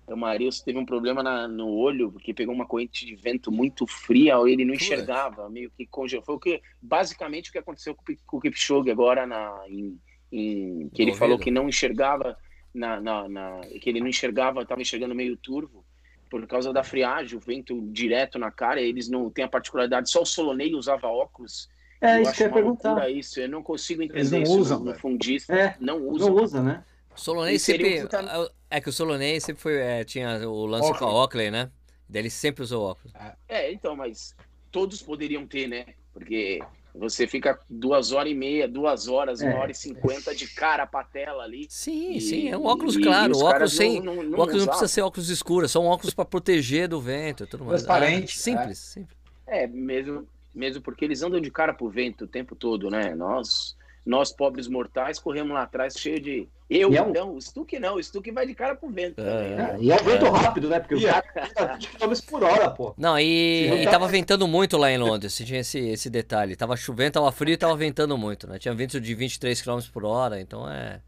[0.09, 3.87] o Marilson teve um problema na- no olho, porque pegou uma corrente de vento muito
[3.87, 6.25] fria, ele não enxergava, meio que congelou.
[6.25, 9.97] Foi o que, basicamente o que aconteceu com, com o Kipchoge agora na, em,
[10.33, 12.37] em- que ele falou que não enxergava
[12.75, 15.85] na, na, na- que ele não enxergava, estava enxergando meio turvo
[16.29, 20.23] por causa da friagem, o vento direto na cara, eles não têm a particularidade, só
[20.23, 21.69] o Solonei usava óculos.
[22.01, 22.89] É eu isso acho que eu ia uma perguntar.
[22.91, 24.99] loucura isso, eu não consigo Eles entender não isso usam, no, velho.
[25.01, 26.35] fundista, É, não usam.
[26.35, 26.85] não usa, né?
[27.17, 28.05] Solonei sempre.
[28.05, 29.77] um É que o Solonei sempre foi.
[29.79, 31.71] é, tinha o lance com a Oakley, né?
[32.09, 33.13] Daí ele sempre usou óculos.
[33.49, 34.35] É, então, mas
[34.71, 35.85] todos poderiam ter, né?
[36.13, 36.61] Porque
[36.95, 39.55] você fica duas horas e meia, duas horas, uma É.
[39.57, 41.67] hora e cinquenta de cara pra tela ali.
[41.69, 43.33] Sim, E- sim, é um óculos e- claro.
[43.33, 44.01] e O óculos sem.
[44.01, 47.01] não- não- o não óculos não precisa ser óculos escuros, são óculos para proteger do
[47.01, 47.83] vento e tudo mais.
[47.83, 49.17] Transparente, Ah, simples, simples.
[49.47, 53.15] É, mesmo, mesmo porque eles andam de cara pro vento o tempo todo, né?
[53.15, 56.49] Nós, nós pobres mortais, corremos lá atrás cheio de.
[56.69, 59.21] Eu, é um- não, o Stuck não, o Stuck vai de cara pro vento.
[59.21, 59.25] É.
[59.25, 59.77] né?
[59.79, 60.79] É, e é um vento rápido, né?
[60.79, 62.95] Porque o é- cara tá 20 km por hora, pô.
[62.97, 63.83] Não, e, Sim.
[63.83, 66.55] e tava ventando muito lá em Londres, tinha esse, esse detalhe.
[66.57, 68.59] Tava chovendo, tava frio e tava ventando muito, né?
[68.59, 71.01] Tinha vento de 23 km por hora, então é.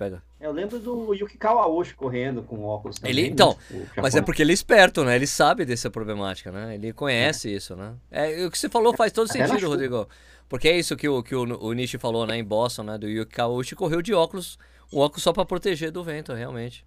[0.00, 0.22] Pega.
[0.40, 3.10] Eu lembro do Yuki Kawaoshi correndo com óculos também.
[3.12, 3.28] Ele- né?
[3.28, 5.14] então, O Mas é porque ele é esperto, né?
[5.14, 6.74] Ele sabe dessa problemática, né?
[6.74, 7.94] Ele conhece isso, né?
[8.10, 9.68] É, o que você falou faz todo Até sentido.
[9.68, 10.08] Rodrigo.
[10.48, 12.38] Porque é isso que o, que o, o Nishi falou, né?
[12.38, 12.96] Em Boston, né?
[12.96, 14.58] Do Yuki Kawauchi, correu de óculos,
[14.90, 16.82] um óculos só pra proteger do vento, realmente.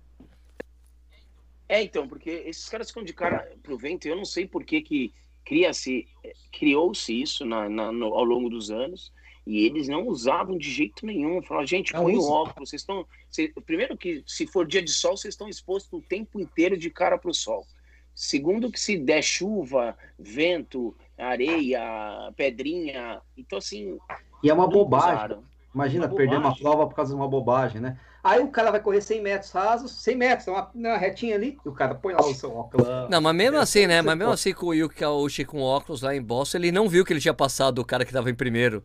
[1.69, 4.63] É, então, porque esses caras ficam de cara pro vento, e eu não sei por
[4.63, 5.13] que que
[5.45, 6.08] cria-se,
[6.52, 9.12] criou-se isso na, na- no- ao longo dos anos,
[9.45, 11.41] e eles não usavam de jeito nenhum.
[11.41, 13.06] Falaram, gente, Não põe o óculos, vocês estão...
[13.29, 16.89] cê- primeiro que, se for dia de sol, vocês estão expostos o tempo inteiro de
[16.89, 17.65] cara pro sol.
[18.15, 23.97] Segundo que se der chuva, vento, areia, pedrinha, então assim...
[24.43, 25.15] E é uma bobagem.
[25.15, 25.43] usaram.
[25.73, 26.62] Imagina Uma perder uma bobagem.
[26.63, 27.97] prova por causa de uma bobagem, né?
[28.23, 31.67] Aí o cara vai correr 100 metros rasos, 100 metros, uma, uma retinha ali, e
[31.67, 32.88] o cara põe lá o seu óculos.
[33.10, 34.01] Não, mas mesmo É, assim, né?
[34.01, 34.34] Mas mesmo pode.
[34.39, 37.19] assim com o Yuki Kawauchi com óculos lá em Boston, ele não viu que ele
[37.19, 38.84] tinha passado o cara que tava em primeiro.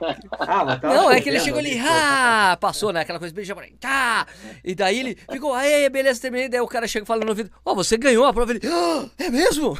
[0.38, 3.00] Ah, mas tava Não, é que ele chegou ali, ah, passou, né?
[3.00, 4.26] Aquela coisa bem japonesa, tá!
[4.64, 6.48] E daí ele ficou, aí, beleza, terminei.
[6.48, 8.52] Daí o cara chega e fala no ouvido, ó, você ganhou a prova.
[8.52, 9.76] Ele, ah, é mesmo?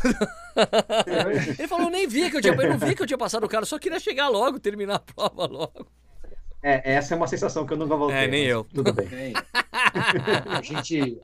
[1.59, 3.49] ele falou, nem vi que eu tinha, eu não vi que eu tinha passado o
[3.49, 5.87] cara, só queria chegar logo, terminar a prova logo.
[6.63, 8.17] É, essa é uma sensação que eu nunca voltei.
[8.17, 8.65] É, nem eu.
[8.65, 9.33] Tudo bem.
[10.47, 11.21] A gente,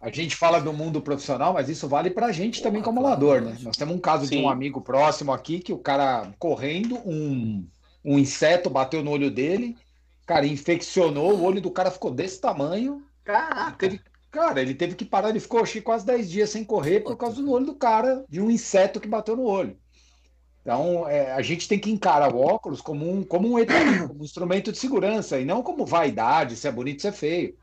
[0.00, 3.56] a gente fala do mundo profissional, mas isso vale pra gente também como amador, né?
[3.60, 4.42] Nós temos um caso de Sim.
[4.42, 7.64] um amigo próximo aqui que o cara correndo, um,
[8.04, 9.76] um inseto bateu no olho dele,
[10.26, 13.02] cara, infeccionou, o olho do cara ficou desse tamanho.
[13.24, 13.76] Caraca.
[13.78, 17.40] Teve, cara, ele teve que parar, ele ficou quase 10 dias sem correr por causa
[17.42, 19.78] do olho do cara, de um inseto que bateu no olho.
[20.60, 24.24] Então, é, a gente tem que encarar o óculos como um, como um como um
[24.24, 27.54] instrumento de segurança, e não como vaidade, se é bonito, se é feio.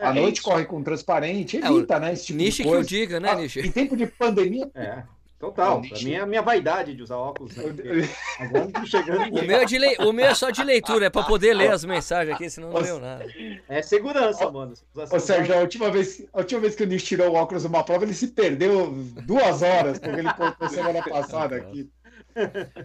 [0.00, 0.42] À É noite isso.
[0.42, 2.12] corre com transparente, É, evita, né?
[2.12, 2.88] Esse tipo Nishi de que o coisa.
[2.88, 3.60] diga, né, Ah, Nishi?
[3.60, 5.04] em tempo de pandemia, É,
[5.38, 5.80] total.
[5.82, 7.54] Pra mim é a minha vaidade de usar óculos.
[7.56, 7.64] Né?
[8.40, 9.46] Agora não tô chegando O ninguém.
[9.46, 11.84] meu, é de lei- o meu é só de leitura, é pra poder ler as
[11.84, 13.26] mensagens aqui, senão não leu nada.
[13.68, 14.74] É segurança, mano.
[15.10, 17.84] Ô, Sérgio, a última, vez, a última vez que o Nish tirou o óculos numa
[17.84, 18.90] prova, ele se perdeu
[19.26, 21.88] duas horas, porque ele contou semana passada aqui.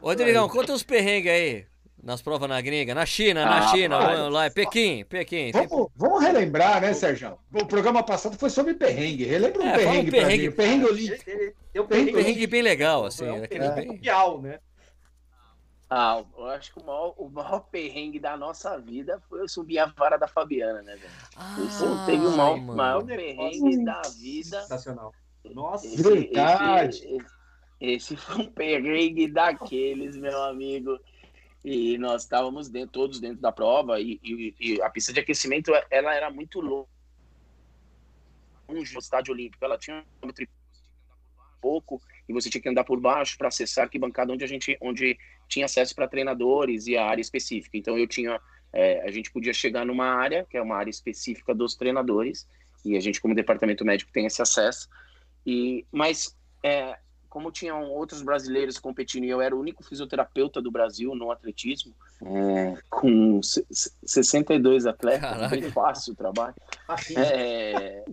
[0.00, 1.66] Ô, Rodrigão, conta os perrengues aí.
[2.02, 5.52] Nas provas na gringa, na China, na Ah, China, lá, é Pequim, Pequim.
[5.52, 7.38] Tem- Vamos, vamos relembrar, né, Sérgio?
[7.54, 9.22] O programa passado foi sobre perrengue.
[9.24, 10.50] Relembra um É, fala um perrengue, pra perrengue.
[10.50, 11.30] perrengue olímpico.
[11.72, 13.24] Deu Um perrengue, perrengue bem legal, assim.
[13.24, 13.86] é um perrengue bem...
[13.86, 14.58] mundial, né?
[15.88, 19.78] Ah, eu acho que o maior, o maior perrengue da nossa vida foi eu subir
[19.78, 21.68] a vara da Fabiana, né, velho?
[21.68, 24.60] Isso Ah, teve o maior, maior perrengue da vida.
[24.62, 25.12] Sensacional.
[25.44, 25.86] Nossa.
[25.86, 26.96] Esse, Verdade.
[26.96, 27.26] esse- esse-
[27.80, 30.98] esse foi um perrengue daqueles, meu amigo.
[31.64, 35.72] E nós estávamos dentro, todos dentro da prova e, e- e a pista de aquecimento
[35.90, 36.88] ela era muito longe
[38.92, 39.64] do estádio olímpico.
[39.64, 40.30] Ela tinha um
[41.60, 44.76] pouco e você tinha que andar por baixo para acessar a arquibancada onde a gente
[44.80, 45.16] onde
[45.48, 47.76] tinha acesso para treinadores e a área específica.
[47.76, 48.40] Então eu tinha
[48.72, 52.48] é, a gente podia chegar numa área que é uma área específica dos treinadores
[52.84, 54.88] e a gente como departamento médico tem esse acesso.
[55.46, 56.98] E mas é,
[57.32, 61.94] como tinham outros brasileiros competindo e eu era o único fisioterapeuta do Brasil no atletismo,
[62.22, 65.48] é, com se- se- 62 atletas, Caraca.
[65.48, 66.54] bem fácil o trabalho.
[67.16, 68.04] É,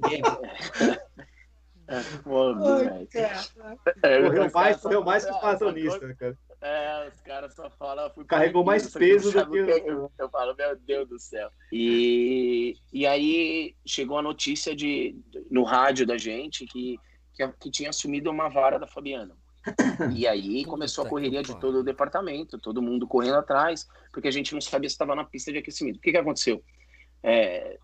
[1.89, 3.77] é, cara.
[4.03, 6.37] É, Correu os mais, caras correu só- mais que os só- maratonistas, cara.
[6.61, 8.09] É, os caras só falam.
[8.11, 11.49] fui Carregou mais peso do o que eu, eu falo, meu Deus do céu.
[11.71, 15.15] E, e aí chegou a notícia de,
[15.49, 16.99] no rádio da gente que,
[17.47, 19.35] que, que tinha assumido uma vara da Fabiana.
[20.15, 24.31] E aí começou a correria de todo o departamento, todo mundo correndo atrás, porque a
[24.31, 25.97] gente não sabia se estava na pista de aquecimento.
[25.97, 26.63] O que, que aconteceu?
[27.21, 27.77] É,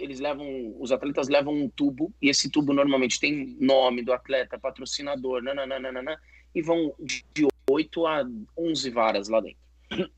[0.00, 4.58] eles levam, os atletas levam um tubo, e esse tubo normalmente tem nome do atleta,
[4.58, 6.20] patrocinador, nananana,
[6.54, 7.24] e vão de
[7.70, 8.24] 8 a
[8.56, 9.58] 11 varas lá dentro.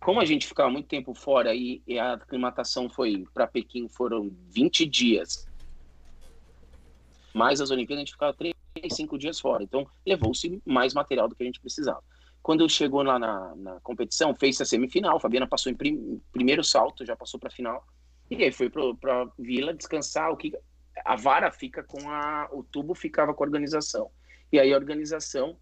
[0.00, 4.32] Como a gente ficava muito tempo fora e, e a aclimatação foi para Pequim foram
[4.50, 5.46] 20 dias,
[7.34, 8.54] mais as Olimpíadas a gente ficava 3,
[8.90, 12.02] 5 dias fora, então levou-se mais material do que a gente precisava.
[12.42, 17.06] Quando chegou lá na, na competição, fez a semifinal, Fabiana passou em prim, primeiro salto,
[17.06, 17.86] já passou para a final,
[18.30, 20.52] e aí foi para Vila descansar, o que
[21.04, 24.10] a vara fica com a o tubo ficava com a organização.
[24.50, 25.56] E aí a organização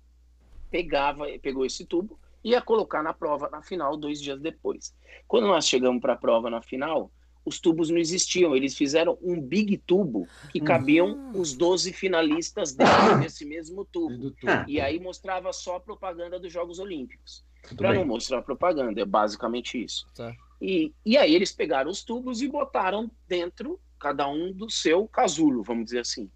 [0.71, 4.95] pegava, pegou esse tubo ia colocar na prova na final dois dias depois.
[5.29, 7.11] Quando nós chegamos para a prova na final,
[7.51, 13.19] os tubos não existiam, eles fizeram um big tubo que cabiam os 12 finalistas dentro
[13.21, 14.17] desse mesmo tubo.
[14.17, 14.53] Do tubo.
[14.69, 17.45] E aí mostrava só a propaganda dos Jogos Olímpicos.
[17.77, 20.07] Para não mostrar propaganda, é basicamente isso.
[20.15, 20.33] Tá.
[20.63, 25.63] E, e aí eles pegaram os tubos e botaram dentro, cada um do seu casulo,
[25.63, 26.31] vamos dizer assim.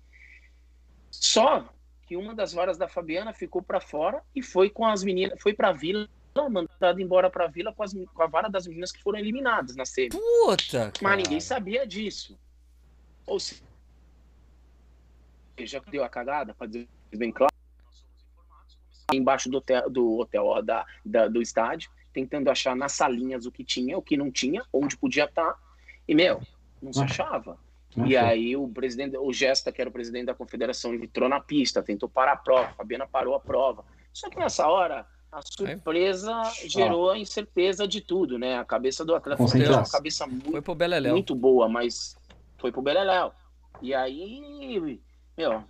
[1.11, 1.69] Só
[2.07, 5.55] que uma das varas da Fabiana ficou para fora e foi com as meninas, foi
[5.55, 6.09] para a vila,
[6.43, 9.77] mandada embora para a vila com, as- com a vara das meninas que foram eliminadas
[9.77, 10.09] na semi.
[10.11, 11.17] Puta, Mas cara.
[11.17, 12.37] ninguém sabia disso.
[13.27, 13.63] Ou seja,
[15.61, 17.53] já deu a cagada, para dizer bem claro.
[19.13, 23.53] Embaixo do hotel, do, hotel ó, da, da- do estádio, tentando achar nas salinhas o
[23.53, 25.57] que tinha, o que não tinha, onde podia estar.
[26.09, 26.43] E, meu,
[26.83, 27.59] não se Não achava.
[27.97, 28.29] Não E achou.
[28.31, 31.81] aí o presidente, o Gesta, que era o presidente da confederação, ele entrou na pista,
[31.83, 33.85] tentou parar a prova, a Fabiana parou a prova.
[34.13, 38.57] Só que nessa hora, a surpresa gerou a incerteza de tudo, né?
[38.59, 41.13] A cabeça do atleta foi uma cabeça muito Foi pro Beleléu.
[41.13, 42.17] muito boa, mas
[42.59, 43.33] foi pro Beleléu.
[43.83, 45.01] E aí,
[45.37, 45.65] meu,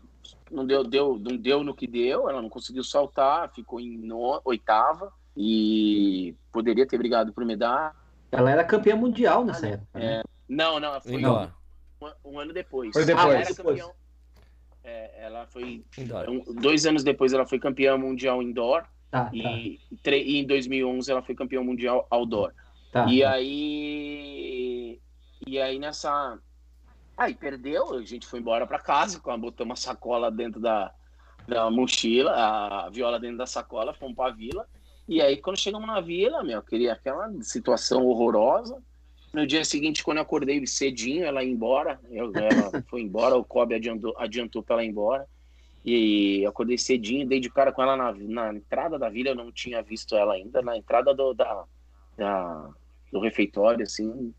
[0.51, 4.41] não deu, deu, não deu no que deu, ela não conseguiu saltar, ficou em no-
[4.45, 7.95] oitava e poderia ter brigado por medalha.
[8.31, 9.99] Ela era campeã mundial nessa época.
[9.99, 10.23] né?
[10.49, 11.49] Não, não, foi um,
[12.25, 12.91] um ano depois.
[12.93, 13.25] Foi depois.
[13.27, 13.81] Ela era Depois.
[13.81, 13.95] campeão.
[14.87, 15.83] É, ela foi
[16.29, 20.45] um- dois anos depois ela foi campeã mundial indoor Tá, tá, e, tre- e em
[20.45, 22.53] 2011 ela foi campeã mundial outdoor.
[22.91, 23.07] tá.
[23.09, 25.01] E aí.
[25.47, 26.37] E aí nessa.
[27.17, 30.93] Aí perdeu, a gente foi embora para casa, botou uma sacola dentro da,
[31.47, 34.67] da mochila, a viola dentro da sacola, fomos pra vila.
[35.07, 38.83] E aí, quando chegamos na vila, meu, queria aquela situação horrorosa.
[39.33, 42.01] No dia seguinte, quando eu acordei cedinho, ela ia embora.
[42.11, 45.29] Eu, ela foi embora, o Kobe adiantou, adiantou para ela ir embora.
[45.85, 49.53] E acordei cedinho, dei de cara com ela na, na entrada da vila, eu não
[49.53, 51.65] tinha visto ela ainda, na entrada do, da,
[52.17, 52.71] da,
[53.13, 54.33] do refeitório, assim.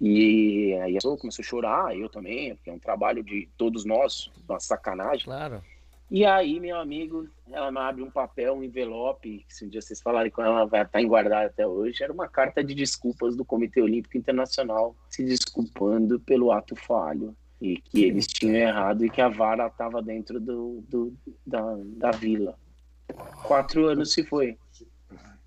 [0.00, 3.84] E aí a pessoa começou a chorar, eu também, porque é um trabalho de todos
[3.84, 5.24] nós, uma sacanagem.
[5.24, 5.62] Claro.
[6.10, 9.82] E aí, meu amigo, ela me abre um papel, um envelope, que se um dia
[9.82, 12.02] vocês falarem com ela, ela vai estar guardada até hoje.
[12.02, 17.36] Era uma carta de desculpas do Comitê Olímpico Internacional, se desculpando pelo ato falho.
[17.60, 21.12] E que eles tinham errado e que a vara estava dentro do, do-
[21.46, 21.60] da,
[21.96, 22.54] da vila.
[23.42, 24.56] Quatro anos se foi.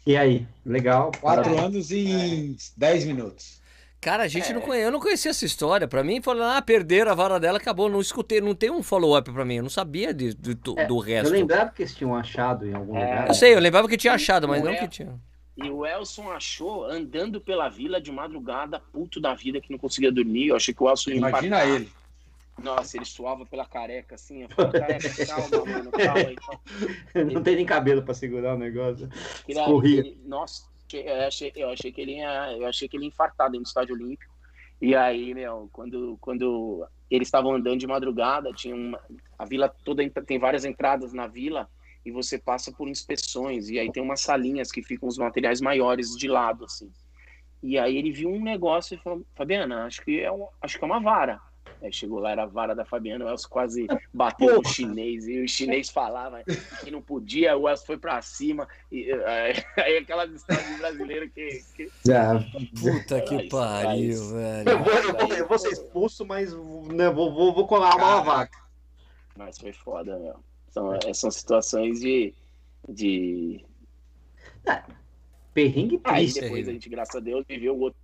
[0.06, 0.46] E aí?
[0.66, 1.12] Legal.
[1.22, 1.64] Quatro parabéns.
[1.64, 3.62] anos em dez minutos.
[4.02, 4.54] Cara, a gente É.
[4.54, 4.82] não conhe...
[4.82, 5.88] eu não conhecia essa história.
[5.88, 7.88] Pra mim, falaram, ah, perderam a vara dela, acabou.
[7.88, 9.56] Não escutei, não tem um follow-up pra mim.
[9.58, 11.28] Eu não sabia de, de- do, É, do resto.
[11.28, 13.02] Eu lembrava que eles tinham achado em algum É.
[13.06, 13.28] lugar.
[13.28, 14.80] Eu sei, eu lembrava que tinha achado, mas Não não é.
[14.80, 15.14] que tinha.
[15.56, 20.12] E o Elson achou andando pela vila de madrugada, puto da vida, que não conseguia
[20.12, 20.48] dormir.
[20.48, 21.88] Eu achei que o Elson ia Imagina ele.
[22.64, 24.44] Nossa, ele suava pela careca assim.
[24.44, 26.36] Eu falei, careca, calma, mano, calma aí.
[26.38, 26.62] calma.
[27.34, 29.10] Não tem nem cabelo pra segurar o negócio.
[29.48, 30.00] Ele- Escorria.
[30.00, 33.48] ele- nossa, eu achei, eu achei que ele ia, eu achei que ele ia infartar
[33.50, 34.32] dentro do estádio olímpico.
[34.82, 39.00] E aí, meu, quando, quando eles estavam andando de madrugada, tinha uma,
[39.38, 41.70] a vila toda tem várias entradas na vila
[42.04, 46.10] e você passa por inspeções e aí tem umas salinhas que ficam os materiais maiores
[46.18, 46.92] de lado assim.
[47.62, 50.84] E aí ele viu um negócio e falou: "Fabiana, acho que é um, acho que
[50.84, 51.40] é uma vara".
[51.82, 54.74] Aí chegou lá, era a vara da Fabiana, o Elcio quase bateu no Porra.
[54.74, 56.44] chinês, e o chinês falava
[56.84, 61.64] que não podia, o Elcio foi pra cima, e eh, aí aquelas histórias brasileiras que,
[61.76, 61.90] que
[62.80, 64.70] Puta que pariu, velho.
[64.70, 68.22] Eu vou, eu vou- eu vou ser expulso, mas né, vou, vou, vou colar uma
[68.22, 68.58] vaca.
[69.36, 70.36] Mas foi foda, meu.
[70.70, 72.34] São, eh, são situações de.
[72.88, 73.66] de...
[75.54, 78.00] Perrengue Aí depois a gente, graças a Deus, viveu o outro.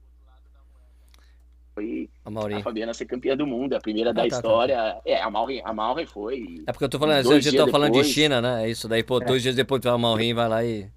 [1.77, 2.63] Foi A a.
[2.63, 4.35] Fabiana ser campeã do mundo, a primeira da Ah, tá, tá.
[4.37, 4.97] história.
[5.05, 5.71] É, a Malrin, a
[6.07, 6.63] foi.
[6.65, 8.65] É porque eu tô falando, eu dias tô falando de depois- China, né?
[8.65, 10.89] É isso daí, pô, dois dias depois vai Maurinho, vai lá e.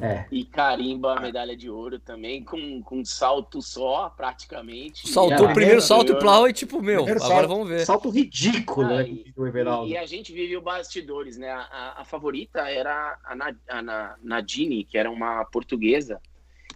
[0.00, 0.24] É.
[0.32, 5.06] E carimba a medalha de ouro também, com, com um salto só, praticamente.
[5.08, 7.48] Saltou É, o primeiro salto plau e tipo, meu, Primeiro agora salto.
[7.50, 7.84] vamos ver.
[7.84, 9.08] Salto ridículo, Ah, né?
[9.08, 9.34] e-.
[9.86, 11.50] E, e a gente vive o bastidores, né?
[11.50, 16.18] A, a- a favorita era a, Na- a Na- Nadine, que era uma portuguesa,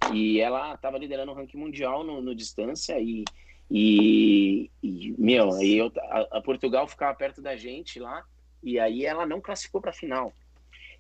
[0.09, 3.30] e ela estava liderando o ranking mundial no, no distância e,
[3.70, 8.24] e, e, meu, aí eu, a, a Portugal ficava perto da gente lá
[8.62, 10.32] e aí ela não classificou para a final.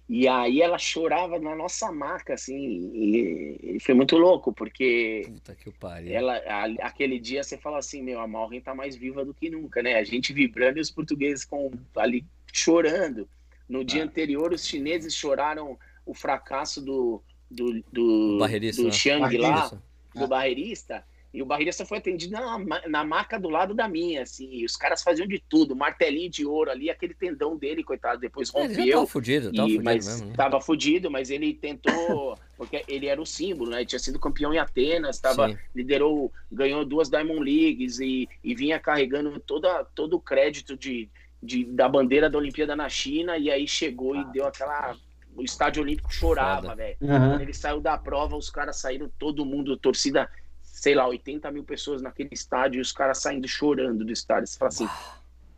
[0.08, 2.56] E aí ela chorava na nossa maca, assim,
[2.94, 6.12] e, e foi muito louco, porque Puta que pariu.
[6.12, 9.50] ela, a- aquele dia você fala assim, meu, a Malrin tá mais viva do que
[9.50, 9.96] nunca, né?
[9.96, 13.28] A gente vibrando e os portugueses com, ali chorando.
[13.68, 18.94] No dia anterior, os chineses choraram o fracasso do, do, do, Barreirista, do né?
[18.94, 19.70] Xiang lá,
[20.14, 24.48] do barreirista, e o barreirista foi atendido na, na maca do lado da minha, assim,
[24.50, 28.50] e os caras faziam de tudo, martelinho de ouro ali, aquele tendão dele, coitado, depois
[28.54, 28.94] É, ele rompeu.
[28.94, 30.26] tava fudido, tava E, fudido mas mesmo.
[30.28, 30.34] Né?
[30.34, 33.78] tava fudido, mas ele tentou, porque ele era o símbolo, né?
[33.78, 35.58] Ele tinha sido campeão em Atenas, tava, Sim.
[35.74, 41.06] liderou, ganhou duas Diamond Leagues e, e vinha carregando toda, todo o crédito de,
[41.42, 44.96] de, da bandeira da Olimpíada na China, e aí chegou e deu aquela.
[45.36, 46.96] O estádio olímpico chorava, velho.
[47.02, 47.30] Aham.
[47.30, 50.28] Quando ele saiu da prova, os caras saíram, todo mundo, torcida,
[50.62, 54.46] sei lá, 80 mil pessoas naquele estádio, e os caras saindo chorando do estádio.
[54.46, 54.88] Você fala assim.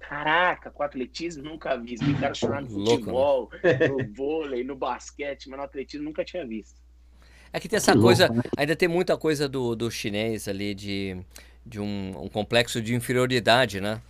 [0.01, 1.97] Caraca, com atletismo nunca vi.
[1.97, 2.91] Vi cara chorar no né?
[2.91, 3.51] futebol,
[3.91, 6.75] no vôlei, no basquete, mas no atletismo nunca tinha visto.
[7.53, 8.51] É que tem essa Que coisa, louco, né?
[8.57, 11.17] ainda tem muita coisa do, do chinês ali de,
[11.65, 14.01] de um, um complexo de inferioridade, né?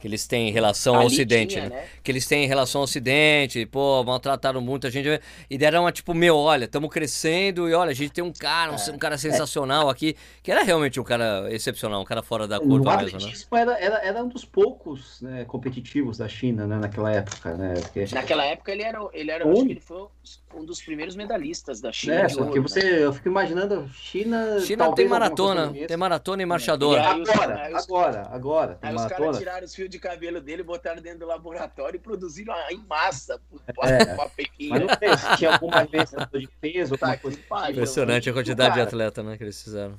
[0.00, 1.84] Que eles têm em relação ao Ocidente, tinha, né?
[2.02, 5.20] Que eles têm em relação ao Ocidente, pô, maltrataram muita gente.
[5.50, 8.72] E deram uma tipo, meu, olha, estamos crescendo e olha, a gente tem um cara,
[8.72, 12.58] um, um cara sensacional aqui, que era realmente um cara excepcional, um cara fora da
[12.58, 13.24] curva mesmo, né?
[13.24, 17.74] atletismo era, era, era um dos poucos né, competitivos da China, né, naquela época, né?
[17.80, 20.06] Porque, Naquela época ele era, ele era, Um- acho que ele foi
[20.54, 22.14] um dos primeiros medalhistas da China.
[22.22, 23.04] né, de porque ouro, você, né?
[23.04, 24.60] eu fico imaginando China.
[24.60, 26.96] China tem maratona, tem maratona e marchador.
[26.96, 30.40] E aí os- Agora, agora, agora, tem Aí os caras tiraram os fios de cabelo
[30.40, 33.40] dele, botaram dentro do laboratório e produziram em massa
[33.82, 34.14] É.
[34.16, 37.38] Mas não sei se tinha alguma diferença de peso, alguma Tá, coisa.
[37.70, 39.98] Impressionante a quantidade de Cara, atleta, né, que eles fizeram.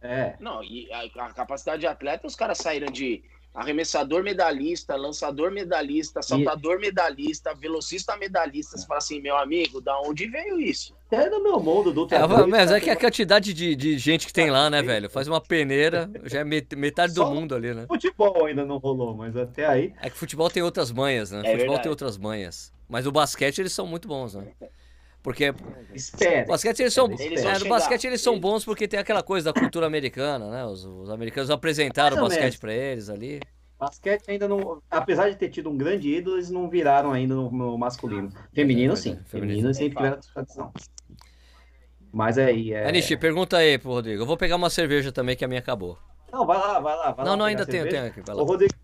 [0.00, 0.34] É.
[0.40, 3.22] Não, e a, a capacidade de atleta, os caras saíram de
[3.54, 8.76] arremessador medalhista, lançador medalhista, saltador medalhista, velocista medalhista.
[8.78, 10.94] Você fala assim, meu amigo, da onde veio isso?
[11.06, 14.32] Até no meu mundo do É, mas é que a quantidade de, de gente que
[14.32, 15.10] tem lá, né, velho?
[15.10, 17.84] Faz uma peneira, já é met- metade do Só- mundo ali, né?
[17.86, 19.92] Futebol ainda não rolou, mas até aí.
[20.00, 21.38] É que futebol tem outras manhas, né?
[21.40, 21.82] É futebol verdade.
[21.82, 22.72] tem outras manhas.
[22.88, 24.46] Mas o basquete eles são muito bons, né?
[25.22, 25.54] Porque
[25.94, 26.44] Espera.
[26.44, 29.52] o basquete eles são, Eles é, no basquete eles são bons porque tem aquela coisa
[29.52, 30.64] da cultura americana, né?
[30.64, 33.40] Os, os americanos apresentaram o basquete pra eles ali.
[33.78, 34.82] Basquete ainda não.
[34.90, 38.32] Apesar de ter tido um grande ídolo, eles não viraram ainda no, no masculino.
[38.52, 39.18] Feminino, É, sim.
[39.26, 39.26] feminino.
[39.62, 40.72] Feminino sempre tiveram tradição.
[42.12, 42.72] Mas aí.
[42.72, 42.88] É...
[42.88, 44.22] Anishi, pergunta aí pro Rodrigo.
[44.22, 45.98] Eu vou pegar uma cerveja também que a minha acabou.
[46.32, 47.12] Não, vai lá, vai lá.
[47.12, 48.20] Vai não, lá não, ainda tenho, tenho aqui.
[48.20, 48.44] Vai Ô, lá.
[48.44, 48.74] Rodrigo.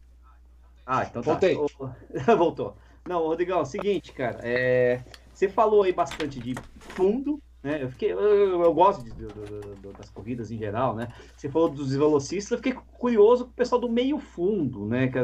[0.87, 1.31] Ah, então tá.
[1.33, 1.55] Voltei.
[2.37, 2.77] Voltou.
[3.07, 4.39] Não, Rodrigão, é o seguinte, cara.
[4.43, 5.03] é,
[5.39, 7.85] Você falou aí bastante de fundo, né?
[7.85, 8.13] Eu, fiquei...
[8.13, 8.19] eu,
[8.61, 11.15] eu gosto de- do- do- das corridas em geral, né?
[11.37, 15.07] Você falou dos velocistas, eu fiquei curioso com o pessoal do meio fundo, né?
[15.09, 15.19] Que,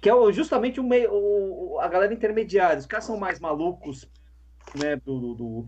[0.00, 2.78] que é justamente o meio, o- a galera intermediária.
[2.78, 4.08] Os caras são mais malucos,
[4.74, 4.96] né?
[4.96, 5.66] Do, do- do-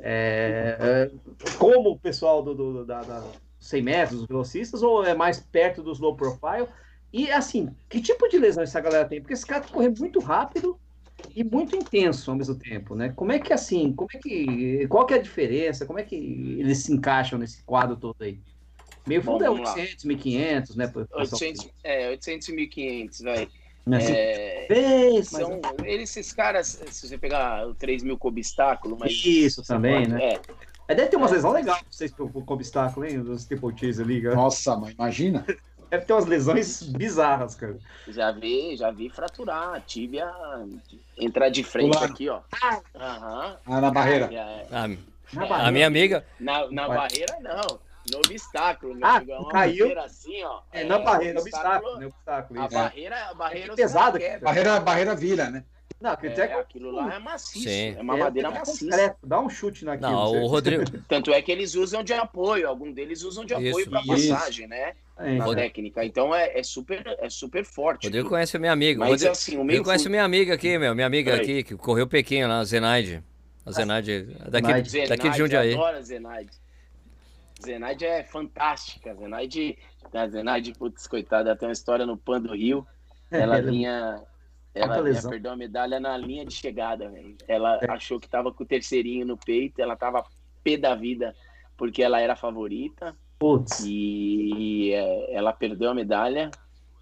[0.00, 5.14] é, é, como o pessoal do, do- da, da 100 metros, os velocistas, ou é
[5.14, 6.68] mais perto dos low profile?
[7.12, 9.20] E assim, que tipo de lesão essa galera tem?
[9.20, 10.80] Porque esse cara corre muito rápido
[11.34, 13.10] e muito intenso ao mesmo tempo, né?
[13.14, 15.86] Como é que assim, como é que, qual que é a diferença?
[15.86, 18.38] Como é que eles se encaixam nesse quadro todo aí?
[19.06, 19.74] Meio Bom, fundo é vamos lá.
[19.74, 20.86] 800, 1500, né?
[20.86, 23.50] pro pessoal- 800, é, 800 e 1500, velho.
[23.86, 23.96] né?
[23.96, 28.28] Assim, É, vez, mas- são, eles, esses caras, se você pegar o 3 mil com
[28.28, 29.12] obstáculo, mas.
[29.24, 30.34] Isso também, pode- né?
[30.34, 30.40] É,
[30.88, 33.20] É, deve ter umas lesões legais pra vocês com obstáculo, hein?
[33.20, 34.34] Os triple cheese ali, cara.
[34.34, 35.46] Nossa, mãe, imagina.
[35.90, 37.76] Deve ter umas lesões bizarras, cara.
[38.08, 40.30] já vi, já vi fraturar, tíbia
[41.18, 42.10] entrar de frente Pular.
[42.10, 42.40] aqui, ó.
[42.94, 43.56] Aham.
[43.66, 44.30] Ah, na barreira.
[44.32, 44.88] É, Ah,
[45.32, 45.70] Na a barriga.
[45.72, 47.78] minha amiga, Na, na barreira, não.
[48.10, 49.32] No obstáculo, meu Ah, amigo.
[49.32, 49.78] É uma caiu.
[49.84, 50.60] barreira assim, ó.
[50.72, 52.06] É, na barreira, o obstáculo, né?
[52.06, 52.74] Obstáculo, A isso.
[52.74, 54.40] barreira, a barreira É quebram.
[54.40, 55.64] Barreira, barreira vira, né?
[56.00, 57.68] Não, É, que aquilo lá é maciço.
[57.68, 57.94] Sim.
[57.94, 58.86] É uma madeira é maciça.
[58.86, 60.10] concreto, Dá um chute naquilo.
[60.10, 63.88] não, o Rodrigo, Tanto é que eles usam de apoio, algum deles usam de apoio
[63.90, 64.94] para passagem, né?
[65.20, 65.54] É, Na então.
[65.54, 66.04] técnica.
[66.04, 68.04] Então é, é super, é super forte.
[68.06, 68.30] Rodrigo tudo.
[68.34, 68.98] conhece a minha amiga.
[68.98, 70.94] O Mas Rodrigo, assim, o meio conhece minha amiga aqui, meu.
[70.94, 71.44] Minha amiga Peraí.
[71.44, 73.22] aqui, que correu Pequim lá, a Zenaide.
[73.66, 75.08] A Zenaide, daqui, Zenaide.
[75.08, 75.74] daqui de Jundiaí.
[75.74, 76.50] adora Zenaide.
[77.62, 79.14] Zenaide é fantástica.
[79.14, 79.76] Zenaide
[80.12, 82.86] A Zenaide, putz, coitada, tem uma história no Pan do Rio.
[83.30, 84.22] Ela Ela- vinha.
[84.72, 85.30] Ela, Muita ela lesão.
[85.30, 87.36] perdeu a medalha na linha de chegada, velho.
[87.48, 87.90] Ela É.
[87.90, 90.24] achou que tava com o terceirinho no peito, ela tava
[90.62, 91.34] pé da vida,
[91.76, 93.14] porque ela era a favorita.
[93.40, 93.80] Putz.
[93.86, 96.50] E é, ela perdeu a medalha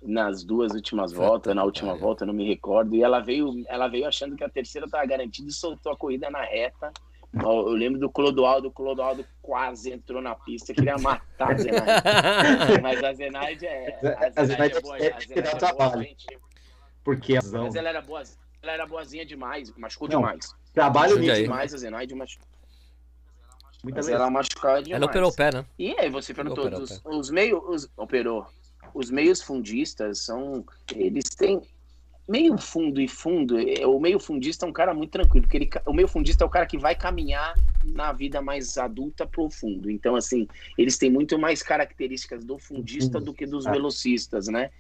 [0.01, 2.95] nas duas últimas voltas, na última volta, não me recordo.
[2.95, 6.31] E ela veio, ela veio achando que a terceira estava garantida e soltou a corrida
[6.31, 6.93] na reta.
[7.35, 11.83] Eu lembro do Clodoaldo, o Clodoaldo quase entrou na pista, queria matar a Zenaide.
[12.83, 16.03] Mas a Zenaide é, A a Zenaide Zenaide é boa, é a Zenaide é boa
[16.03, 16.27] gente.
[17.03, 18.23] Porque a Mas ela era boa,
[18.63, 20.55] ela era boazinha demais, machucou Não, demais.
[20.73, 21.43] trabalho nisso.
[21.43, 22.47] Demais a Zenaide, machucou.
[23.83, 25.01] Muita Mas ela machucava demais.
[25.01, 25.65] Ela operou o pé, né?
[25.79, 28.47] E aí você perguntou, Operou, dos, os meios, os, operou,
[28.93, 30.65] os meios fundistas são,
[30.95, 31.63] eles têm
[32.29, 35.71] meio fundo e fundo, é, o meio fundista é um cara muito tranquilo, porque ele,
[35.87, 37.55] o meio fundista é o cara que vai caminhar
[37.85, 43.19] na vida mais adulta pro fundo, então assim, eles têm muito mais características do fundista
[43.19, 43.71] do que dos Ah.
[43.71, 44.71] velocistas, né?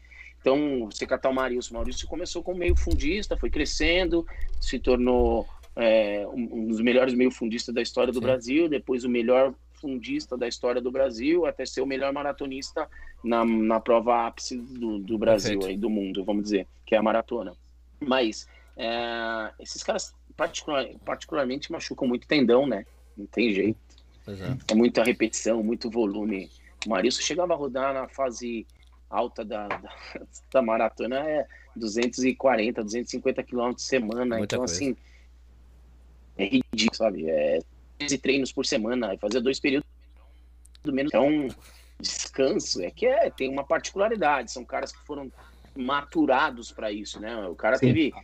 [0.40, 4.24] Então, você catar o Maurício, o Maurício começou como meio fundista, foi crescendo,
[4.60, 5.48] se tornou
[5.78, 8.24] é, um, dos melhores meio fundistas da história do Sim.
[8.24, 12.88] Brasil, depois o melhor fundista da história do Brasil, até ser o melhor maratonista
[13.22, 17.02] na, na prova ápice do, do Brasil aí, do mundo, vamos dizer, que é a
[17.02, 17.54] maratona.
[18.00, 22.84] Mas é, esses caras particular, particularmente machucam muito tendão, né?
[23.16, 23.78] Não tem jeito.
[24.26, 24.72] É.
[24.72, 26.50] É muita repetição, muito volume.
[26.84, 28.66] O Marilson chegava a rodar na fase
[29.08, 29.90] alta da, da,
[30.52, 34.38] da maratona, é 240, 250 quilômetros por semana.
[34.38, 34.74] Muita então, coisa.
[34.74, 34.96] assim,
[36.38, 37.28] é ridículo, sabe?
[37.28, 37.60] É
[37.98, 39.88] 13 treinos por semana, e fazer dois períodos
[40.82, 41.10] do menos.
[41.12, 41.48] Então,
[42.00, 44.52] descanso é que é, tem uma particularidade.
[44.52, 45.30] São caras que foram
[45.76, 47.36] maturados para isso, né?
[47.46, 47.86] O cara Sim.
[47.86, 48.14] teve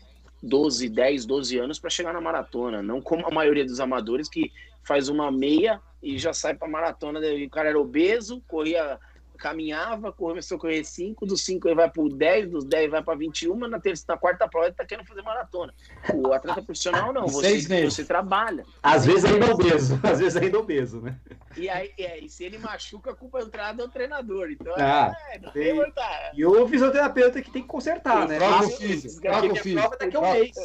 [0.42, 4.52] 12, 10, 12 anos para chegar na maratona, não como a maioria dos amadores que
[4.82, 7.20] faz uma meia e já sai para maratona.
[7.20, 8.98] O cara era obeso, corria,
[9.44, 13.14] caminhava, começou a correr 5, dos 5 ele vai para 10, dos 10 vai para
[13.14, 15.74] 21, na terça, na quarta prova ele tá querendo fazer maratona.
[16.14, 18.64] O atleta profissional não, você, você trabalha.
[18.82, 21.18] Às vezes ainda obeso, às vezes ainda obeso, né?
[21.58, 24.50] E aí, é, e se ele machuca, a culpa entrada é o treinador.
[24.50, 26.32] Então, Ah, é, não tem- tem muita.
[26.34, 28.38] E o fisioterapeuta que tem que consertar, né?
[28.38, 29.80] Troca o Mas- físico, troca o físico.
[29.80, 30.56] prova daqui a um mês.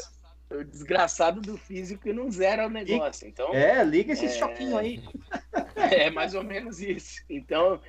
[0.52, 3.28] O desgraçado do físico que não zera o negócio.
[3.28, 4.30] Então, É, liga esse É.
[4.30, 5.04] choquinho aí.
[5.76, 7.22] é mais ou menos isso.
[7.30, 7.80] Então,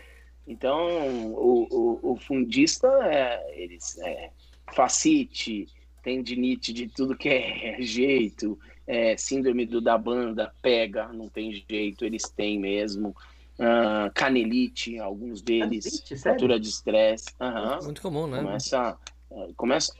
[0.51, 4.31] então o, o, o fundista, é, eles é,
[4.75, 5.69] facite,
[6.03, 12.05] tendinite de tudo que é jeito, é, síndrome do, da banda, pega, não tem jeito,
[12.05, 13.15] eles têm mesmo.
[13.63, 17.27] Ah, canelite, alguns deles, Canelite, fratura de estresse.
[17.39, 17.79] aham.
[17.83, 18.43] Muito comum, né?
[18.43, 18.99] Começa,
[19.31, 19.93] é, começa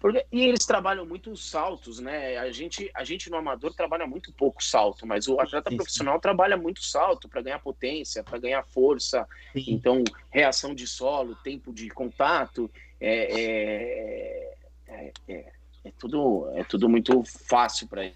[0.00, 2.38] porque, e eles trabalham muito os saltos, né?
[2.38, 5.76] A gente, a gente no amador trabalha muito pouco salto, mas o atleta Sim, sim.
[5.76, 9.28] profissional trabalha muito salto para ganhar potência, para ganhar força.
[9.52, 9.64] Sim.
[9.68, 14.56] Então, reação de solo, tempo de contato, é, é,
[14.88, 15.52] é, é-
[15.84, 18.14] é tudo, é tudo muito fácil para ele,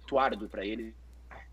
[0.00, 0.94] muito árduo para ele.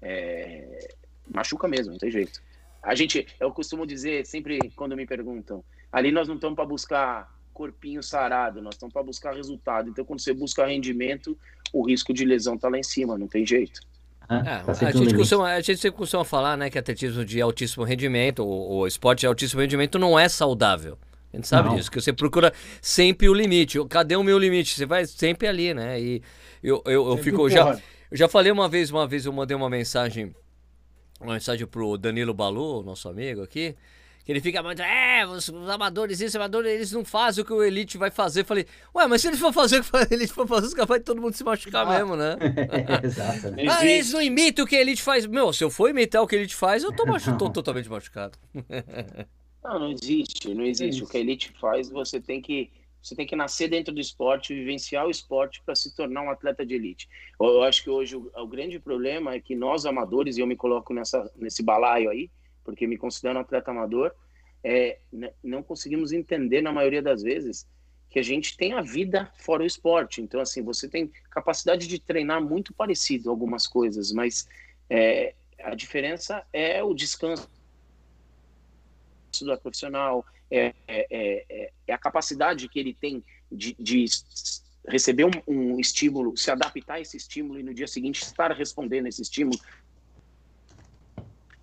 [0.02, 0.88] É,
[1.28, 2.42] machuca mesmo, não tem jeito.
[2.82, 7.35] A gente, eu costumo dizer sempre quando me perguntam, ali nós não estamos para buscar
[7.56, 9.90] corpinho sarado, nós estamos para buscar resultado.
[9.90, 11.38] Então, quando você busca rendimento,
[11.72, 13.80] o risco de lesão tá lá em cima, não tem jeito.
[14.28, 17.40] Ah, É, tá a, gente costuma, a gente sempre costuma falar né, que atletismo de
[17.40, 20.98] altíssimo rendimento, o, o esporte de altíssimo rendimento não é saudável.
[21.32, 21.76] A gente sabe Não.
[21.76, 23.78] disso, que você procura sempre o limite.
[23.90, 24.76] Cadê o meu limite?
[24.76, 26.00] Você vai sempre ali, né?
[26.00, 26.22] E
[26.62, 27.50] eu, eu, eu fico.
[27.50, 27.78] Já,
[28.10, 30.34] eu já falei uma vez, uma vez eu mandei uma mensagem,
[31.20, 33.76] uma mensagem pro Danilo Balu, nosso amigo aqui,
[34.26, 37.46] que ele fica muito, é, os, os amadores, isso, os amadores, eles não fazem o
[37.46, 38.42] que o Elite vai fazer.
[38.42, 38.66] Eu falei,
[38.96, 41.00] ué, mas se eles for fazer o que o Elite for fazer, os caras vai
[41.00, 41.98] todo mundo se machucar Ah.
[42.00, 42.36] mesmo, né?
[43.04, 43.52] Exato.
[43.52, 43.66] né?
[43.70, 45.28] Ah, eles não imitam o que a Elite faz.
[45.28, 47.88] Meu, se eu for imitar o que a Elite faz, eu tô, machu tô totalmente
[47.88, 48.38] machucado.
[49.64, 51.04] Não, não existe, não existe.
[51.04, 52.72] O que a elite faz, você tem que
[53.02, 56.66] você tem que nascer dentro do esporte, vivenciar o esporte para se tornar um atleta
[56.66, 57.08] de elite.
[57.40, 60.48] Eu, eu acho que hoje o, o grande problema é que nós amadores, e eu
[60.48, 62.32] me coloco nessa, nesse balaio aí,
[62.66, 64.12] porque me considero um atleta amador,
[64.64, 67.66] é, n- não conseguimos entender na maioria das vezes
[68.10, 70.22] que a gente tem a vida fora o esporte.
[70.22, 74.48] Então, assim, você tem capacidade de treinar muito parecido algumas coisas, mas
[74.90, 77.48] é, a diferença é o descanso
[79.42, 84.06] do profissional, é, é, é, é a capacidade que ele tem de, de
[84.88, 89.08] receber um, um estímulo, se adaptar a esse estímulo e no dia seguinte estar respondendo
[89.08, 89.60] a esse estímulo.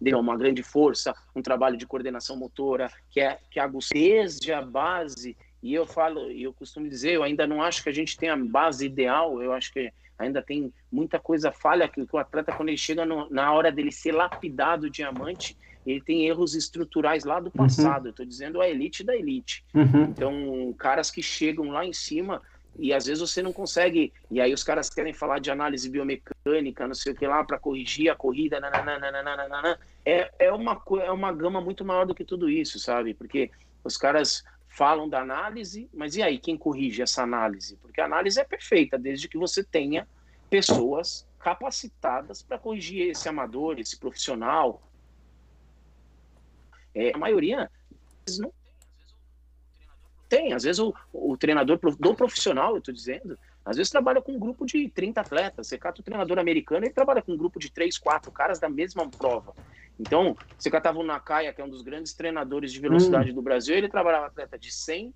[0.02, 4.60] Deu uma grande força, um trabalho de coordenação motora, que é que aguça desde a
[4.60, 8.28] base E eu falo, eu costumo dizer, eu ainda não acho que a gente tem
[8.28, 12.52] a base ideal, eu acho que ainda tem muita coisa falha que, que o atleta,
[12.52, 17.40] quando ele chega no, na hora dele ser lapidado diamante, ele tem erros estruturais lá
[17.40, 17.52] do uhum.
[17.52, 18.02] passado.
[18.02, 18.08] Uhum.
[18.08, 19.64] Eu estou dizendo a elite da elite.
[19.74, 20.04] Uhum.
[20.04, 22.42] Então, caras que chegam lá em cima
[22.78, 24.12] e às vezes você não consegue.
[24.30, 27.58] E aí os caras querem falar de análise biomecânica, não sei o que lá, para
[27.58, 28.58] corrigir a corrida.
[28.60, 33.14] Nananana, é, é, uma, é uma gama muito maior do que tudo isso, sabe?
[33.14, 33.50] Porque
[33.84, 37.76] os caras falam da análise, mas e aí quem corrige essa análise?
[37.76, 40.08] Porque a análise é perfeita, desde que você tenha
[40.48, 44.82] pessoas capacitadas para corrigir esse amador, esse profissional.
[46.94, 47.70] É, a maioria
[48.38, 48.52] não
[50.32, 50.54] tem.
[50.54, 54.38] Às vezes o, o treinador do profissional, eu estou dizendo, às vezes trabalha com um
[54.38, 55.66] grupo de 30 atletas.
[55.66, 58.68] Você cata o treinador americano, ele trabalha com um grupo de 3, 4 caras da
[58.68, 59.54] mesma prova.
[60.00, 63.34] Então, você catava o Nakaya, que é um dos grandes treinadores de velocidade hum.
[63.34, 65.12] do Brasil, ele trabalhava atleta de 100,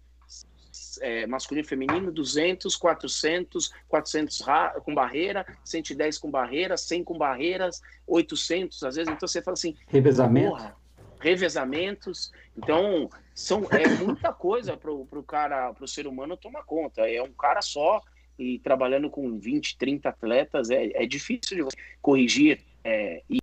[1.00, 4.44] é, masculino e feminino, 200, 400, 400
[4.84, 9.10] com barreira, 110 com barreira, 100 com barreiras, 800 às vezes.
[9.10, 10.50] Então você fala assim: revezamento.
[10.50, 10.76] Porra,
[11.18, 12.30] revezamentos.
[12.54, 17.02] Então, são, é muita coisa para o cara, para o ser humano tomar conta.
[17.02, 18.00] É um cara só
[18.38, 23.38] e trabalhando com 20, 30 atletas, é, é difícil de você corrigir é, e,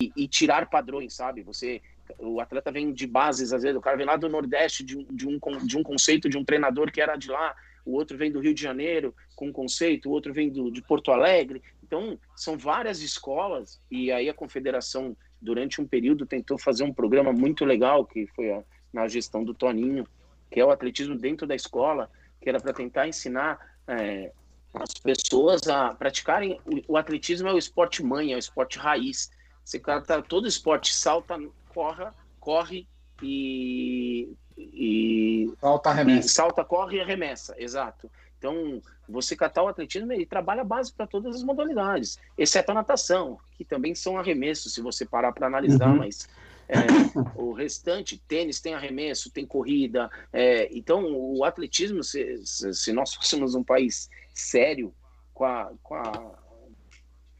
[0.00, 1.42] e, e, tirar padrões, sabe?
[1.42, 1.80] Você,
[2.18, 5.28] o atleta vem de bases, às vezes o cara vem lá do Nordeste de, de,
[5.28, 8.40] um, de um conceito de um treinador que era de lá, o outro vem do
[8.40, 11.62] Rio de Janeiro com um conceito, o outro vem do, de Porto Alegre.
[11.82, 17.32] Então, são várias escolas e aí a confederação durante um período tentou fazer um programa
[17.32, 18.62] muito legal, que foi a,
[18.92, 20.06] na gestão do Toninho,
[20.50, 22.10] que é o atletismo dentro da escola,
[22.40, 24.32] que era para tentar ensinar é,
[24.74, 26.60] as pessoas a praticarem.
[26.64, 29.30] O, o, atletismo é o esporte mãe, é o esporte raiz.
[29.64, 31.38] Você tá todo esporte salta,
[31.74, 32.06] corre,
[32.40, 32.88] corre
[33.22, 36.26] e, e salta, arremessa.
[36.26, 38.10] E salta, corre e arremessa, exato.
[38.38, 42.74] Então, você catar o atletismo, ele trabalha a base para todas as modalidades, exceto a
[42.74, 45.98] natação, que também são arremessos, se você parar para analisar, uhum.
[45.98, 46.28] mas
[46.68, 46.76] é,
[47.34, 50.10] o restante, tênis tem arremesso, tem corrida.
[50.32, 54.94] É, então, o atletismo, se, se, nós fôssemos um país sério,
[55.32, 56.38] com a, com a,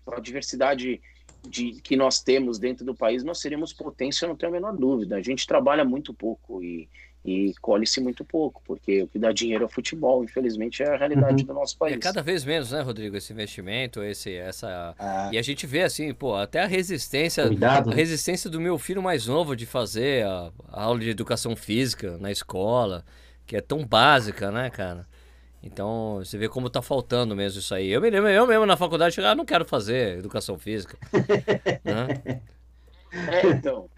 [0.04, 1.00] com a diversidade
[1.46, 5.16] de, que nós temos dentro do país, nós seríamos potência, não tenho a menor dúvida.
[5.16, 6.88] A gente trabalha muito pouco e,
[7.28, 10.96] e colhe-se muito pouco, porque o que dá dinheiro é o futebol, infelizmente é a
[10.96, 11.48] realidade uhum.
[11.48, 11.96] do nosso país.
[11.96, 14.94] É cada vez menos, né, Rodrigo, esse investimento, esse, essa...
[14.98, 15.28] Ah.
[15.30, 19.02] E a gente vê assim, pô, até a resistência, Cuidado, a resistência do meu filho
[19.02, 23.04] mais novo de fazer a, a aula de educação física na escola,
[23.46, 25.06] que é tão básica, né, cara?
[25.62, 27.90] Então, você vê como tá faltando mesmo isso aí.
[27.90, 30.96] Eu me lembro, eu mesmo na faculdade, chegar, ah, não quero fazer educação física.
[31.84, 32.40] né?
[33.12, 33.88] É, então,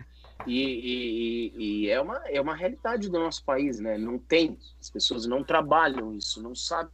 [0.47, 3.99] e, e, e, é, uma, é uma realidade do nosso país, né?
[3.99, 6.93] Não tem, as pessoas não trabalham isso, não sabem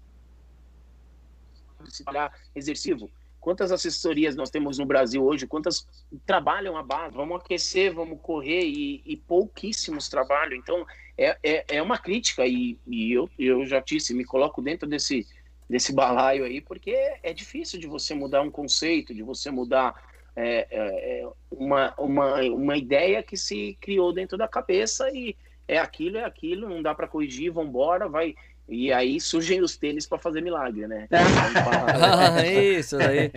[1.89, 3.11] se trabalhar exercivo.
[3.41, 5.47] Quantas assessorias nós temos no Brasil hoje?
[5.47, 5.87] Quantas
[6.27, 7.15] trabalham a base?
[7.15, 10.57] Vamos aquecer, vamos correr e, e pouquíssimos trabalham.
[10.57, 10.85] Então,
[11.17, 15.27] é, é, é uma crítica e, e eu, eu já disse, me coloco dentro desse,
[15.71, 16.91] desse balaio aí, porque
[17.23, 20.06] é difícil de você mudar um conceito, de você mudar
[20.37, 25.35] é, é, é, uma, uma, uma ideia que se criou dentro da cabeça e
[25.67, 28.35] é aquilo, é aquilo, não dá para corrigir, vamos embora, vai.
[28.69, 31.07] E aí surgem os tênis para fazer milagre, né?
[31.13, 33.33] ah, isso aí.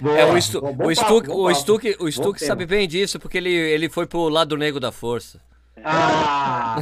[0.00, 3.52] Boa, é, o Stuck, o Stuck, o Stuck, o Stuck sabe bem disso, porque ele,
[3.52, 5.40] ele foi pro lado negro da força.
[5.84, 6.76] Ah!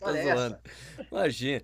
[0.00, 1.62] Como é é Imagina.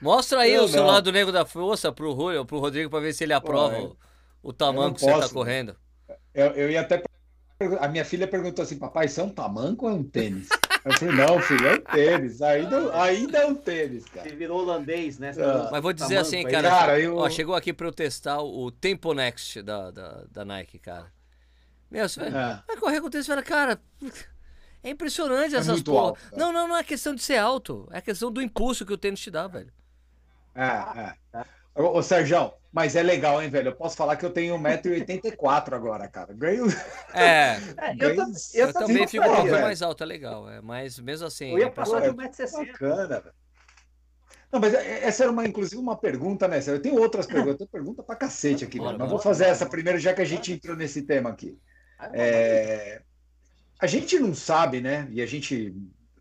[0.00, 0.88] Mostra aí o seu não.
[0.88, 3.76] lado negro da força pro, pro Rodrigo para ver se ele aprova.
[3.76, 3.96] Pô,
[4.46, 5.76] o tamanho que você está correndo.
[6.32, 7.02] Eu, eu ia até.
[7.80, 10.48] A minha filha perguntou assim: papai, isso é um tamanco ou é um tênis?
[10.84, 12.40] Eu falei, não, filho, é um tênis.
[12.40, 14.28] Ainda, ainda é um tênis, cara.
[14.28, 15.32] Você virou holandês, né?
[15.36, 16.68] Ah, Mas vou dizer tamanco, assim, cara.
[16.70, 17.16] cara eu...
[17.16, 21.12] ó, chegou aqui para eu testar o Tempo Next da, da, da Nike, cara.
[21.90, 22.62] Meu, você vai, é.
[22.68, 23.80] vai correr com o tênis e fala, cara.
[24.84, 26.10] É impressionante é essas porra.
[26.10, 27.88] Alto, não, não, não é questão de ser alto.
[27.90, 29.72] É questão do impulso que o tênis te dá, velho.
[30.54, 31.44] É, é.
[31.76, 33.68] Ô, ô Sérgio, mas é legal, hein, velho?
[33.68, 36.32] Eu posso falar que eu tenho 1,84m agora, cara.
[36.32, 36.66] Ganho.
[37.14, 38.32] É, é eu, Ganho...
[38.54, 40.48] eu, eu também fico um pouquinho mais alto, é legal.
[40.48, 41.52] É, mas mesmo assim.
[41.52, 42.72] Eu ia passar de 1,60m.
[42.72, 43.34] Bacana, velho.
[44.52, 46.60] Não, mas é, essa era uma, inclusive, uma pergunta, né?
[46.66, 48.98] Eu tenho outras perguntas, eu tenho pergunta pra cacete aqui, mano.
[48.98, 51.58] Mas vou fazer essa primeiro, já que a gente entrou nesse tema aqui.
[52.12, 53.02] É...
[53.78, 55.08] A gente não sabe, né?
[55.10, 55.74] E a gente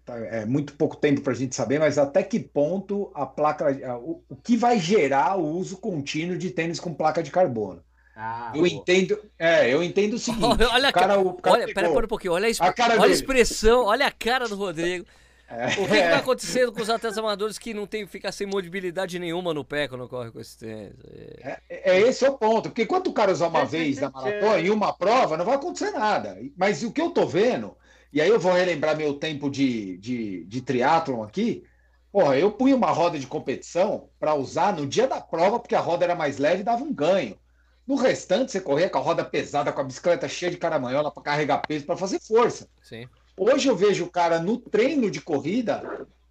[0.06, 3.72] Tá, é muito pouco tempo para a gente saber, mas até que ponto a placa,
[3.98, 7.82] o, o, que vai gerar o uso contínuo de tênis com placa de carbono?
[8.16, 8.68] Ah, eu boa.
[8.68, 10.46] entendo, é, eu entendo o seguinte.
[10.72, 12.62] olha, o cara, o cara olha, pera, pera um pouquinho, olha a, exp...
[12.62, 15.08] a olha a expressão, olha a cara do Rodrigo.
[15.50, 15.68] É.
[15.68, 19.18] O que, que tá acontecendo com os atletas amadores que não tem, fica sem mobilidade
[19.18, 20.94] nenhuma no pé quando corre com esse tênis?
[21.40, 24.10] É, é, é esse é o ponto, porque quando o cara usar uma vez na
[24.10, 26.38] maratona em uma prova, não vai acontecer nada.
[26.56, 27.76] Mas o que eu tô vendo,
[28.16, 31.66] e aí eu vou relembrar meu tempo de, de, de triatlon aqui,
[32.14, 35.82] porra, eu punha uma roda de competição para usar no dia da prova, porque a
[35.82, 37.38] roda era mais leve e dava um ganho.
[37.86, 41.24] No restante, você corria com a roda pesada, com a bicicleta cheia de caramanhola para
[41.24, 42.70] carregar peso, para fazer força.
[42.82, 43.06] Sim.
[43.38, 45.84] Hoje eu vejo o cara no treino de corrida,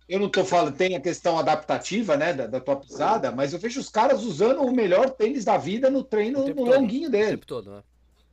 [0.08, 3.58] eu não estou falando, tem a questão adaptativa, né, da, da, tua pisada, mas eu
[3.58, 7.26] vejo os caras usando o melhor tênis da vida no treino, no todo, longuinho dele.
[7.26, 7.82] O tempo todo, né?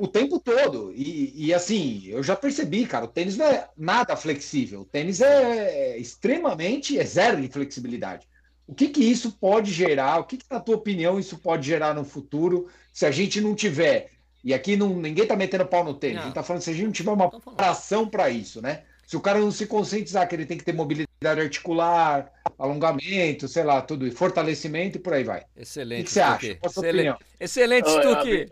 [0.02, 0.92] O tempo todo.
[0.96, 4.82] E, e, assim, eu já percebi, cara, o tênis não é nada flexível.
[4.82, 8.28] O tênis é extremamente, é zero de flexibilidade.
[8.66, 10.20] O que, que isso pode gerar?
[10.20, 13.54] O que, que, na tua opinião, isso pode gerar no futuro se a gente não
[13.54, 14.10] tiver?
[14.44, 16.16] E aqui não, ninguém está metendo pau no tênis.
[16.16, 16.22] Não.
[16.22, 18.82] A gente está falando se a gente não tiver uma preparação para isso, né?
[19.06, 23.64] Se o cara não se conscientizar que ele tem que ter mobilidade articular, alongamento, sei
[23.64, 25.44] lá, tudo, e fortalecimento e por aí vai.
[25.56, 26.02] Excelente.
[26.02, 26.56] O que, você acha?
[26.56, 28.48] Qual Excelente, Excelente Stuque.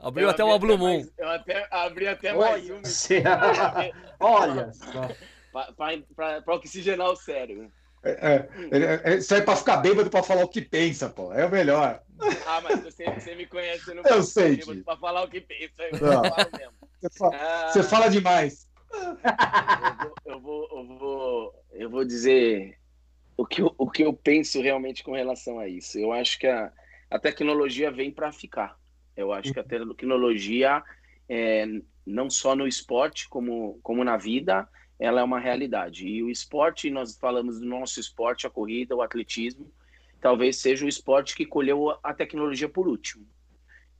[0.00, 1.04] Abriu até o Ablumon.
[1.16, 2.80] Eu até abri até mais um.
[4.20, 5.08] Olha só.
[6.14, 7.70] Para oxigenar o cérebro.
[8.02, 11.32] É, é, é, isso é para ficar bêbado para falar o que pensa, pô.
[11.32, 12.00] É o melhor.
[12.46, 15.40] Ah, mas você, você me conhece, você não eu sei bêbado para falar o que
[15.40, 15.82] pensa.
[15.82, 16.22] Eu não.
[16.22, 16.72] mesmo.
[17.00, 18.68] Você, fala, ah, você fala demais.
[18.92, 22.78] Eu vou, eu vou, eu vou, eu vou dizer
[23.36, 25.98] o que eu, o que eu penso realmente com relação a isso.
[25.98, 26.72] Eu acho que a,
[27.10, 28.77] a tecnologia vem para ficar.
[29.18, 30.80] Eu acho que a tecnologia,
[31.28, 31.66] é,
[32.06, 36.06] não só no esporte, como, como na vida, ela é uma realidade.
[36.06, 39.68] E o esporte, nós falamos do nosso esporte, a corrida, o atletismo,
[40.20, 43.26] talvez seja o esporte que colheu a tecnologia por último.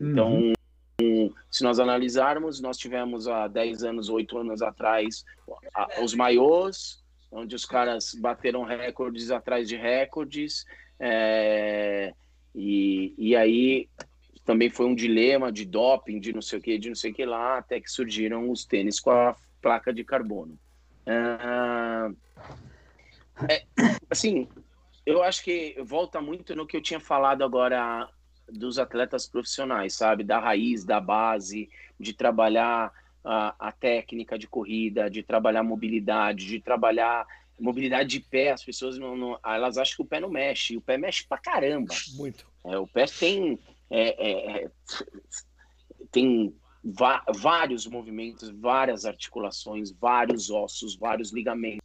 [0.01, 0.55] Então,
[1.01, 1.35] uhum.
[1.51, 5.25] se nós analisarmos, nós tivemos há 10 anos, 8 anos atrás,
[6.01, 10.65] os maiores, onde os caras bateram recordes atrás de recordes,
[11.01, 12.15] é,
[12.55, 13.89] e, e aí
[14.49, 17.15] também foi um dilema de doping, de não sei o que, de não sei o
[17.15, 20.59] que lá, até que surgiram os tênis com a placa de carbono.
[21.07, 22.17] Uh,
[23.47, 23.67] é,
[24.09, 24.49] assim,
[25.05, 28.09] eu acho que volta muito no que eu tinha falado agora
[28.51, 30.25] dos atletas profissionais, sabe?
[30.25, 31.69] Da raiz, da base,
[32.01, 32.91] de trabalhar
[33.23, 37.27] a, a técnica de corrida, de trabalhar mobilidade, de trabalhar
[37.61, 38.53] mobilidade de pé.
[38.53, 41.37] As pessoas não, não, elas acham que o pé não mexe, o pé mexe pra
[41.37, 41.95] caramba.
[42.15, 42.47] Muito.
[42.65, 43.59] É, o pé tem
[43.91, 44.71] é, é, é
[46.11, 46.55] tem
[47.35, 51.83] vários movimentos, várias articulações, vários ossos, vários ligamentos,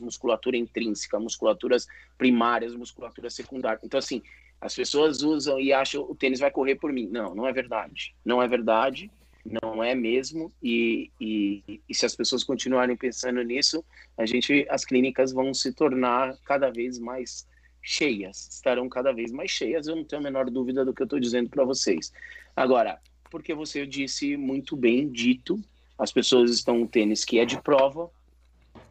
[0.00, 1.86] musculatura intrínseca, musculaturas
[2.16, 3.80] primárias, musculatura secundária.
[3.82, 4.22] Então, assim,
[4.60, 7.08] as pessoas usam e acham o tênis vai correr por mim.
[7.10, 8.14] Não, não é verdade.
[8.24, 9.10] Não é verdade,
[9.44, 10.52] não é mesmo.
[10.62, 13.84] E, e, e se as pessoas continuarem pensando nisso,
[14.16, 17.48] a gente, as clínicas vão se tornar cada vez mais
[17.82, 19.86] cheias, estarão cada vez mais cheias.
[19.86, 22.12] Eu não tenho a menor dúvida do que eu estou dizendo para vocês.
[22.54, 23.00] Agora,
[23.30, 25.62] porque você disse muito bem dito,
[25.98, 28.10] as pessoas estão um tênis que é de prova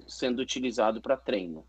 [0.07, 1.65] sendo utilizado para treino.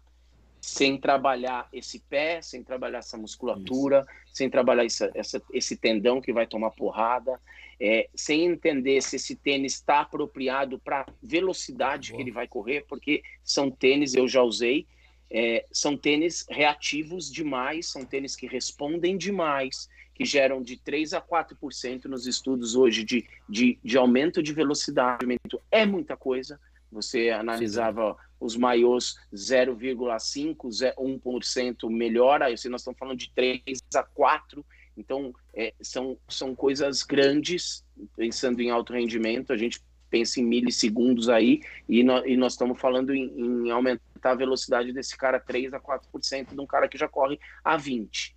[0.60, 4.36] Sem trabalhar esse pé, sem trabalhar essa musculatura, Isso.
[4.36, 7.40] sem trabalhar essa, essa, esse tendão que vai tomar porrada,
[7.80, 12.16] é, sem entender se esse tênis está apropriado para velocidade Boa.
[12.16, 14.86] que ele vai correr, porque são tênis, eu já usei,
[15.30, 21.22] é, são tênis reativos demais, são tênis que respondem demais, que geram de 3 a
[21.22, 25.24] 4% nos estudos hoje de, de, de aumento de velocidade.
[25.70, 26.60] É muita coisa.
[26.92, 33.60] Você analisava os maiores 0,5%, 1% melhora, aí nós estamos falando de 3
[33.94, 34.64] a 4%.
[34.96, 37.84] Então, é, são, são coisas grandes,
[38.16, 42.78] pensando em alto rendimento, a gente pensa em milissegundos aí, e, no, e nós estamos
[42.78, 46.98] falando em, em, aumentar a velocidade desse cara 3 a 4% de um cara que
[46.98, 48.36] já corre a 20.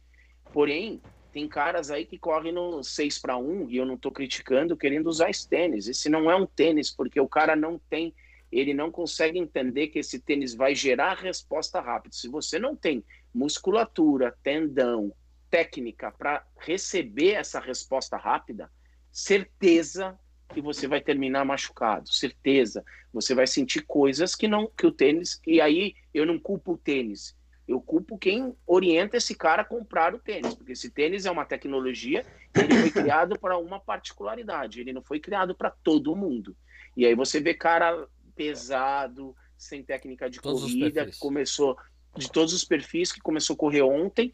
[0.52, 4.78] Porém, tem caras aí que correm no 6 para 1 e eu não estou criticando,
[4.78, 5.88] querendo usar esse tênis.
[5.88, 8.14] Esse não é um tênis, porque o cara não tem,
[8.52, 12.16] ele não consegue entender que esse tênis vai gerar resposta rápida.
[12.16, 13.04] Se você não tem
[13.34, 15.12] musculatura, tendão,
[15.50, 18.72] técnica para receber essa resposta rápida,
[19.12, 20.18] certeza
[20.54, 22.84] que você vai terminar machucado, certeza.
[23.12, 26.78] Você vai sentir coisas que não que o tênis, e aí eu não culpo o
[26.78, 27.36] tênis
[27.68, 31.46] eu culpo quem orienta esse cara a comprar o tênis, porque esse tênis é uma
[31.46, 36.56] tecnologia que ele foi criado para uma particularidade, ele não foi criado para todo mundo.
[36.96, 41.78] E aí você vê cara pesado, sem técnica de todos corrida, que começou
[42.16, 44.32] de todos os perfis que começou a correr ontem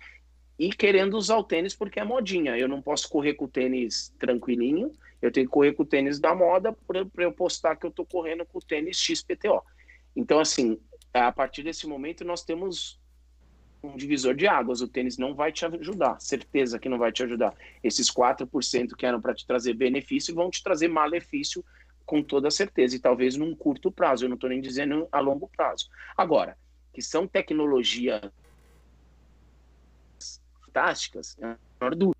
[0.57, 2.57] e querendo usar o tênis porque é modinha.
[2.57, 4.91] Eu não posso correr com o tênis tranquilinho,
[5.21, 8.05] eu tenho que correr com o tênis da moda para eu postar que eu estou
[8.05, 9.61] correndo com o tênis XPTO.
[10.15, 10.79] Então, assim,
[11.13, 12.99] a partir desse momento nós temos
[13.83, 14.81] um divisor de águas.
[14.81, 17.53] O tênis não vai te ajudar, certeza que não vai te ajudar.
[17.83, 21.63] Esses 4% que eram para te trazer benefício vão te trazer malefício
[22.05, 25.47] com toda certeza, e talvez num curto prazo, eu não estou nem dizendo a longo
[25.47, 25.87] prazo.
[26.17, 26.57] Agora,
[26.91, 28.31] que são tecnologias
[30.65, 32.17] fantásticas, é a menor dúvida.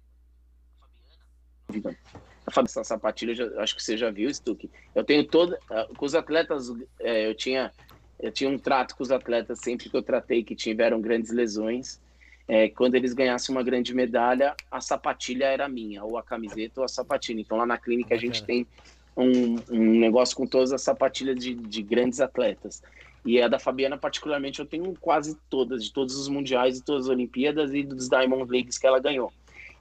[2.66, 4.70] Essa sapatilha, já, acho que você já viu, Stuck.
[4.94, 5.60] Eu tenho toda.
[5.70, 7.72] Ah, com os atletas, é, eu tinha
[8.20, 12.00] eu tinha um trato com os atletas sempre que eu tratei que tiveram grandes lesões.
[12.48, 16.84] É, quando eles ganhassem uma grande medalha, a sapatilha era minha, ou a camiseta ou
[16.84, 17.40] a sapatilha.
[17.40, 18.68] Então lá na clínica a gente tem
[19.16, 22.82] um, um negócio com todas as sapatilhas de, de grandes atletas.
[23.26, 27.06] E a da Fabiana, particularmente, eu tenho quase todas, de todos os mundiais e todas
[27.06, 29.32] as Olimpíadas e dos Diamond Leagues que ela ganhou.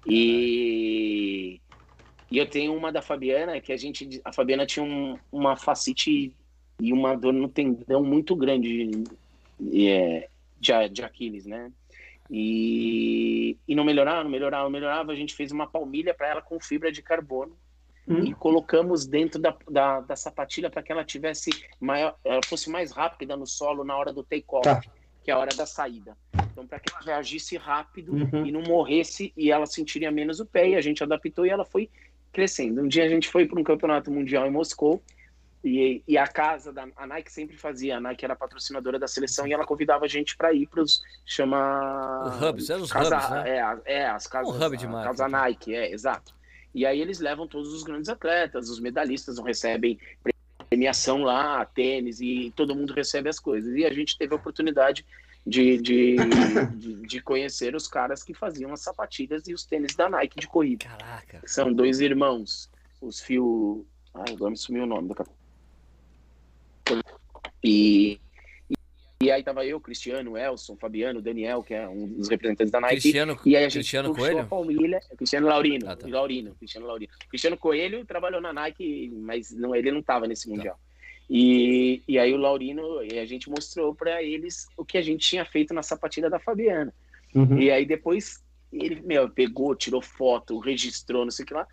[0.07, 1.61] E,
[2.31, 6.35] e eu tenho uma da Fabiana que a gente, a Fabiana tinha um, uma facite
[6.81, 9.05] e uma dor no tendão muito grande
[9.73, 10.29] é,
[10.61, 11.73] de, de Aquiles, né?
[12.31, 15.13] E, e não melhorava, não melhorava, não melhorava.
[15.13, 17.57] A gente fez uma palmilha para ela com fibra de carbono
[18.07, 18.25] hum.
[18.25, 21.51] e colocamos dentro da, da, da sapatilha para que ela tivesse
[21.81, 24.83] maior, ela fosse mais rápida no solo na hora do take-off, tá.
[25.25, 26.17] que é a hora da saída.
[26.53, 28.45] Então, para que ela reagisse rápido uhum.
[28.45, 31.65] e não morresse e ela sentiria menos o pé, e a gente adaptou e ela
[31.65, 31.89] foi
[32.33, 32.83] crescendo.
[32.83, 35.03] Um dia a gente foi para um campeonato mundial em Moscou
[35.63, 39.47] e, e, a casa da a Nike sempre fazia, a Nike era patrocinadora da seleção
[39.47, 43.17] e ela convidava a gente para ir para os chama o hubs, eram os casa,
[43.17, 43.51] hubs, né?
[43.85, 45.09] É, é as casas, um hub de marca.
[45.09, 46.33] casa Nike, é, exato.
[46.73, 49.99] E aí eles levam todos os grandes atletas, os medalhistas não recebem
[50.69, 53.75] premiação lá, tênis e todo mundo recebe as coisas.
[53.75, 55.05] E a gente teve a oportunidade
[55.49, 56.17] de, de,
[56.77, 60.47] de, de, conhecer os caras que faziam as sapatilhas e os tênis da Nike de
[60.47, 60.85] corrida.
[60.85, 61.41] Caraca.
[61.47, 62.71] São dois irmãos,
[63.01, 63.87] os Fio.
[64.15, 65.15] Ai, agora me sumiu o nome.
[67.65, 68.21] E,
[69.23, 73.01] e aí tava eu, Cristiano, Elson, Fabiano, Daniel, que é um dos representantes da Nike.
[73.01, 74.41] Cristiano, e aí a gente Cristiano Coelho?
[74.41, 76.07] A família, Cristiano Laurino, ah, tá.
[76.07, 77.13] Laurino, Cristiano Laurino.
[77.29, 80.55] Cristiano Coelho trabalhou na Nike, mas não, ele não tava nesse tá.
[80.55, 80.75] mundial.
[80.77, 80.88] Tá.
[81.31, 85.29] E, e aí o Laurino, e a gente mostrou para eles o que a gente
[85.29, 86.93] tinha feito na sapatilha da Fabiana.
[87.35, 87.59] Uhum.
[87.59, 91.67] E aí depois ele, meu, pegou, tirou foto, registrou, não sei o que lá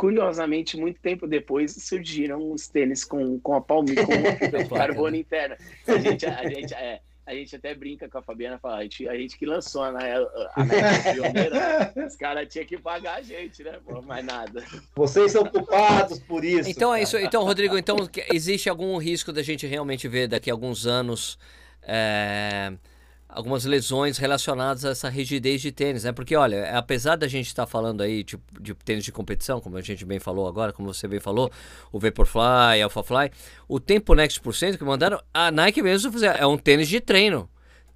[0.00, 4.14] curiosamente, muito tempo depois, surgiram os tênis com, com a palmilha, com
[4.56, 5.58] a carbono interna.
[5.86, 9.08] A gente, a, gente, é, a gente até brinca com a Fabiana, fala, a gente,
[9.08, 9.92] a gente que lançou a, a,
[10.56, 13.78] a pioneira, os caras tinham que pagar a gente, né?
[13.84, 14.64] Pô, mais nada.
[14.96, 16.68] Vocês são culpados por isso.
[16.68, 17.00] Então cara.
[17.00, 17.16] é isso.
[17.18, 17.96] Então, Rodrigo, então
[18.32, 21.38] existe algum risco da gente realmente ver daqui a alguns anos...
[21.82, 22.72] É
[23.32, 26.12] algumas lesões relacionadas a essa rigidez de tênis, né?
[26.12, 29.76] Porque, olha, apesar da gente estar tá falando aí de, de, tênis de competição, como
[29.76, 31.50] a gente bem falou agora, como você bem falou,
[31.92, 33.30] o Vaporfly, Alphafly,
[33.68, 37.48] o Tempo Next por cento que mandaram, a Nike mesmo é um tênis de treino.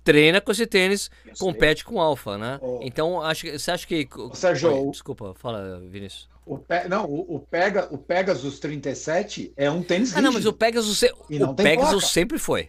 [0.02, 2.58] Treina com esse tênis, compete com Alpha, né?
[2.60, 2.80] Oh.
[2.82, 4.06] Então, acho, você acha que.
[4.34, 6.28] Sérgio, Oi, desculpa, fala, Vinícius.
[6.44, 6.86] O Pe...
[6.88, 7.88] Não, o, o, Pega...
[7.90, 10.18] o Pegasus 37 é um tênis rígido.
[10.18, 11.10] Ah, não, mas o Pegasus, se...
[11.30, 12.68] o Pegasus sempre foi.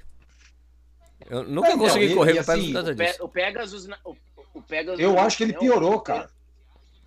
[1.30, 3.24] Eu nunca consegui não, correr e, com o Pegasus assim, disso.
[3.24, 4.18] O Pegasus, o,
[4.54, 5.00] o Pegasus.
[5.00, 6.30] Eu acho que ele piorou, cara.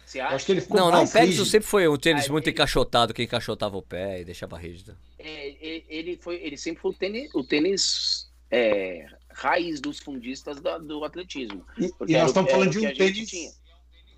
[0.05, 0.35] Você acha?
[0.35, 2.55] acho que ele ficou não, não, o Pegasus sempre foi um tênis ah, muito ele...
[2.55, 4.97] encaixotado que encaixotava o pé e deixava rígido.
[5.19, 5.55] É,
[5.89, 11.05] ele, foi, ele sempre foi o tênis, o tênis é, raiz dos fundistas do, do
[11.05, 11.65] atletismo.
[11.79, 13.59] E, e nós estamos falando de um tênis.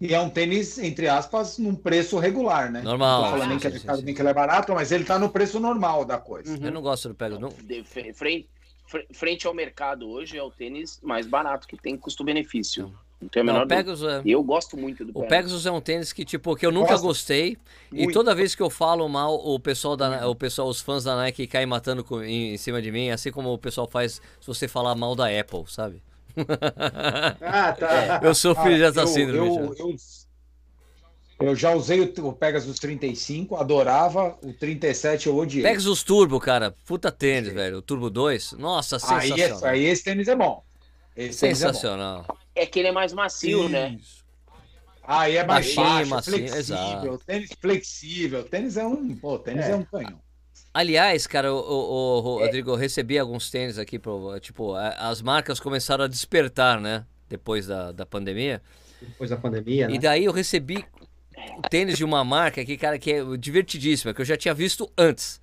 [0.01, 2.81] E é um tênis, entre aspas, num preço regular, né?
[2.81, 3.23] Normal.
[3.23, 5.61] Não falando nem, que é, nem que ele é barato, mas ele está no preço
[5.61, 6.57] normal da coisa.
[6.57, 6.65] Uhum.
[6.65, 7.51] Eu não gosto do Pegasus, não.
[7.51, 8.49] De frente,
[9.13, 12.93] frente ao mercado hoje, é o tênis mais barato que tem custo-benefício.
[13.21, 14.23] Não tem a menor não, Pegasus é...
[14.25, 17.03] Eu gosto muito do O Pegasus é um tênis que, tipo, que eu nunca Gosto.
[17.05, 17.59] gostei.
[17.93, 18.11] Muito.
[18.11, 21.15] E toda vez que eu falo mal, o pessoal, da, o pessoal os fãs da
[21.17, 24.47] Nike caem matando com, em, em, cima de mim, assim como o pessoal faz se
[24.47, 26.03] você falar mal da Apple, sabe?
[27.43, 28.21] Ah, tá.
[28.25, 29.49] eu sou filho ah, dessa síndrome.
[29.49, 29.97] Eu, eu,
[31.41, 34.39] eu já usei o Pegasus 35, adorava.
[34.43, 35.63] O 37 eu odiei.
[35.63, 36.75] Pegasus Turbo, cara.
[36.85, 37.55] Puta tênis, Sim.
[37.55, 37.79] velho.
[37.79, 38.53] O Turbo 2.
[38.53, 39.65] Nossa, sensacional.
[39.65, 40.63] Aí, aí esse tênis é bom.
[41.17, 42.25] Esse sensacional.
[42.25, 42.39] É, bom.
[42.55, 43.69] é, que ele é mais macio, Isso.
[43.71, 43.99] né?
[45.03, 46.59] Aí é mais baixo, macio, flexível.
[46.59, 47.21] Exato.
[47.27, 48.45] Tênis flexível.
[48.45, 50.21] Tênis é um, pô, tênis é, é um canhão.
[50.73, 55.59] Aliás, cara, o, o, o Rodrigo, eu recebi alguns tênis aqui, pro, tipo, as marcas
[55.59, 57.05] começaram a despertar, né?
[57.29, 58.63] Depois da, da pandemia.
[59.01, 59.95] Depois da pandemia, né?
[59.95, 60.85] E daí eu recebi
[61.71, 65.41] tênis de uma marca que, cara, que é divertidíssima, que eu já tinha visto antes.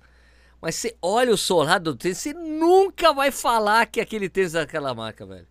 [0.60, 4.60] Mas você olha o solado do tênis, você nunca vai falar que aquele tênis é
[4.60, 5.46] daquela marca, velho.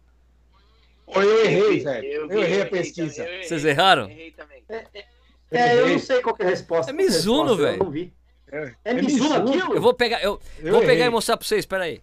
[1.08, 2.06] Eu errei, velho.
[2.06, 3.24] Eu, eu, errei a pesquisa.
[3.24, 4.10] Errei, Vocês erraram?
[4.10, 4.64] Errei também.
[4.68, 5.06] É, é,
[5.52, 6.92] é, eu não sei qual é a resposta.
[6.92, 7.78] É Mizuno, velho.
[7.78, 8.14] Eu não vi.
[8.52, 9.76] É, é Mizuno aquilo?
[9.76, 12.02] Eu vou pegar, eu, eu vou pegar e mostrar pra vocês, peraí.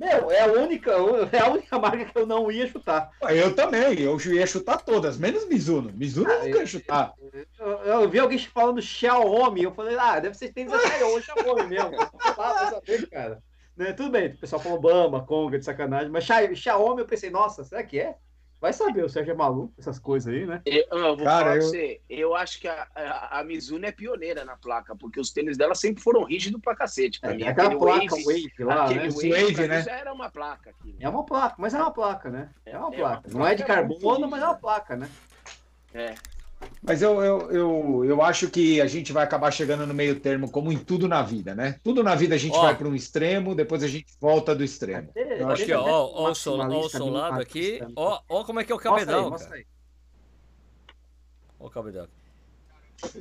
[0.00, 0.92] Meu, é a única,
[1.30, 3.10] é a única marca que eu não ia chutar.
[3.28, 5.92] Eu também, eu ia chutar todas, menos Mizuno.
[5.92, 7.12] Mizuno eu nunca ia chutar.
[7.58, 11.66] Eu, eu vi alguém falando Xiaomi, eu falei, ah, deve ser tênis da Xiaomi, Xiaomi
[11.66, 11.90] mesmo.
[12.38, 13.42] Ah, vai saber, cara.
[13.76, 17.28] Né, tudo bem, o pessoal falou Obama, Conga, de sacanagem, mas Xia- Xiaomi eu pensei,
[17.28, 18.14] nossa, será que é?
[18.60, 20.60] Vai saber, o Sérgio é maluco, essas coisas aí, né?
[20.66, 23.86] Eu, eu vou Cara, falar eu- pra você, eu acho que a, a, a Mizuno
[23.86, 27.18] é pioneira na placa, porque os tênis dela sempre foram rígidos pra cacete.
[27.20, 29.08] Pra É, mim, aquela aquele placa Wave, Wave lá, aquele né?
[29.08, 29.82] Wave, Wave, né?
[29.82, 30.70] já era uma placa.
[30.70, 30.96] Aquilo.
[31.00, 32.50] É uma placa, mas é uma placa, né?
[32.66, 33.28] É uma É placa.
[33.30, 35.08] uma Não é de placa muito carbono, mas é uma placa, né?
[35.94, 36.14] É.
[36.82, 40.50] Mas eu, eu, eu, eu acho que a gente vai acabar chegando no meio termo,
[40.50, 41.78] como em tudo na vida, né?
[41.84, 42.62] Tudo na vida a gente Ó.
[42.62, 45.10] vai para um extremo, depois a gente volta do extremo.
[45.14, 47.72] Eu acho Aqui, que ó, ó, ó, o sol- ó o solado aqui.
[47.72, 47.92] minimalista.
[48.00, 49.60] Ó, ó como é que é o Mostra aí, cabedal, mostra cara.
[49.60, 49.66] aí.
[51.58, 52.08] Ó o cabedal.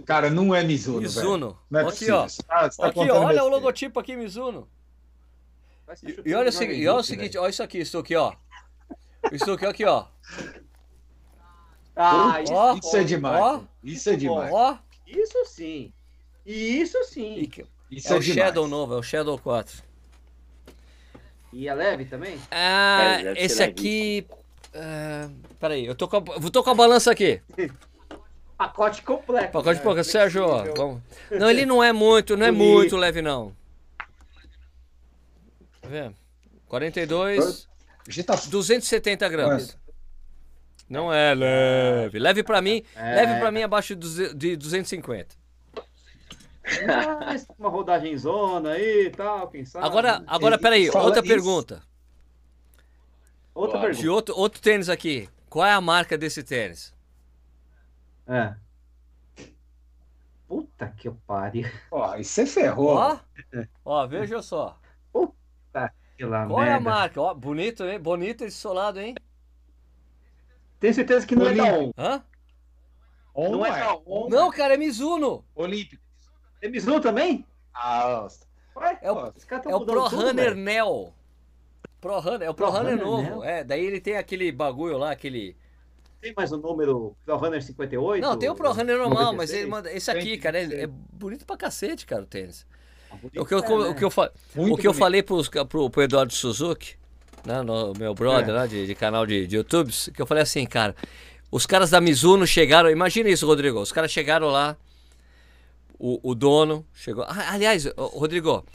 [0.05, 1.09] Cara, não é Mizuno, velho.
[1.09, 1.59] Mizuno.
[1.69, 2.27] Não é aqui, ó.
[2.47, 3.43] Tá- tá Aqui, ó, olha o besteira.
[3.43, 4.69] logotipo aqui, Mizuno.
[6.03, 8.33] E, e olha, o e olha o Henrique, seguinte, olha isso aqui, isso aqui, ó.
[9.33, 10.05] Isso aqui, aqui, ó.
[11.95, 12.53] Ah, isso,
[12.87, 13.41] Isso é demais.
[13.41, 13.61] Ó.
[13.83, 14.51] Isso é demais.
[14.53, 14.77] Ó.
[15.05, 15.91] isso sim.
[16.45, 17.45] Isso E sim.
[17.45, 18.47] que- Isso é é, o demais.
[18.47, 19.83] Shadow novo, é o Shadow 4.
[21.51, 22.39] E é leve também?
[22.51, 24.25] Ah, É, esse aqui.
[24.73, 25.29] Ah,
[25.59, 27.41] peraí, eu tô com a, eu tô com a balança aqui.
[28.57, 29.53] Pacote completo.
[29.53, 29.83] Pacote de né?
[29.83, 30.03] pouca.
[30.03, 30.59] Sérgio, ó.
[30.59, 30.75] Flexível.
[30.75, 33.55] vamos- Não, ele não é muito, não é muito leve, não.
[35.81, 36.15] Tá vendo?
[36.67, 37.67] 42,
[38.07, 39.77] A gente tá 270 gramas.
[40.89, 42.17] Não é leve.
[42.19, 43.15] Leve pra mim, É.
[43.15, 45.35] leve pra mim abaixo de duze- de 250.
[47.21, 49.85] Mas uma rodagem zona aí e tal, quem sabe.
[49.85, 51.27] Agora, agora peraí, fala outra isso.
[51.33, 51.81] pergunta.
[53.53, 53.91] Outra Bora.
[53.91, 54.15] De pergunta.
[54.15, 55.29] outro, outro tênis aqui.
[55.49, 56.93] Qual é a marca desse tênis?
[58.27, 58.53] É.
[60.47, 61.67] Puta que eu pariu.
[61.91, 62.95] Ó, e você ferrou.
[62.95, 63.19] Ó,
[63.85, 64.79] ó, veja só.
[65.73, 66.89] Aquela Qual é a merda.
[66.89, 67.21] marca?
[67.21, 67.99] Ó, bonito, hein?
[67.99, 69.15] Bonito esse solado, hein?
[70.79, 71.93] Tenho certeza que não é da Olímpico.
[71.97, 72.03] ON.
[72.03, 72.23] Hã?
[73.35, 73.79] On Não é é.
[73.79, 74.29] da ON.
[74.29, 75.45] Não, cara, é Mizuno.
[75.55, 76.01] Olímpico.
[76.61, 77.45] É Mizuno também?
[77.73, 78.27] Ah,
[78.75, 78.97] Ué?
[79.01, 80.55] É o, é o Pro tudo, Runner velho.
[80.55, 81.13] Neo.
[81.99, 83.21] Pro Runner, é o Pro, Pro Runner Runner novo.
[83.23, 83.43] Neo?
[83.43, 85.55] É, daí ele tem aquele bagulho lá, aquele.
[86.21, 88.21] Tem mais o número Pro Runner 58?
[88.21, 89.61] Não, tem o Pro Runner normal, mas 96?
[89.61, 89.91] ele manda.
[89.91, 90.83] Esse aqui, Tem, cara, ele tem.
[90.83, 92.65] é bonito pra cacete, cara, o tênis.
[93.11, 93.67] Ah, bonito O que eu, é, né?
[93.89, 94.11] o que eu,
[94.55, 96.95] Muito o que eu falei pros, pro, pro Eduardo Suzuki,
[97.45, 98.51] né, no, meu brother É.
[98.51, 100.95] lá de, de canal de, de YouTube, que eu falei assim, cara,
[101.51, 104.77] os caras da Mizuno chegaram, imagina isso, Rodrigo, os caras chegaram lá,
[105.97, 107.23] o, o dono chegou.
[107.27, 108.65] Ah, aliás, Rodrigo,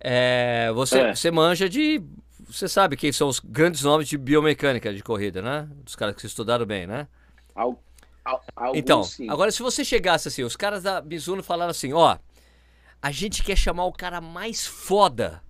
[0.00, 1.14] é, você, É.
[1.14, 2.02] você manja de.
[2.46, 5.66] Você sabe quem são os grandes nomes de biomecânica de corrida, né?
[5.82, 7.08] Dos caras que estudaram bem, né?
[7.54, 7.82] Al,
[8.24, 9.28] al, Então, sim.
[9.28, 12.16] agora se você chegasse assim, os caras da Mizuno falaram assim, ó,
[13.02, 15.42] a gente quer chamar o cara mais foda,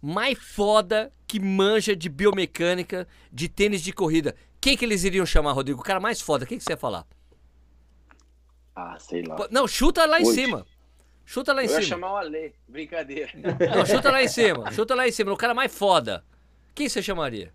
[0.00, 4.34] mais foda que manja de biomecânica, de tênis de corrida.
[4.60, 5.80] Quem que eles iriam chamar, Rodrigo?
[5.80, 7.06] O cara mais foda, quem que você ia falar?
[8.74, 9.36] Ah, sei lá.
[9.50, 10.64] Não, chuta lá em cima.
[11.24, 11.88] Chuta lá em Eu ia cima.
[11.88, 12.54] chamar o Ale.
[12.66, 13.30] Brincadeira.
[13.76, 14.70] Não, chuta lá em cima.
[14.72, 15.32] Chuta lá em cima.
[15.32, 16.24] O cara mais foda.
[16.74, 17.52] Quem você chamaria?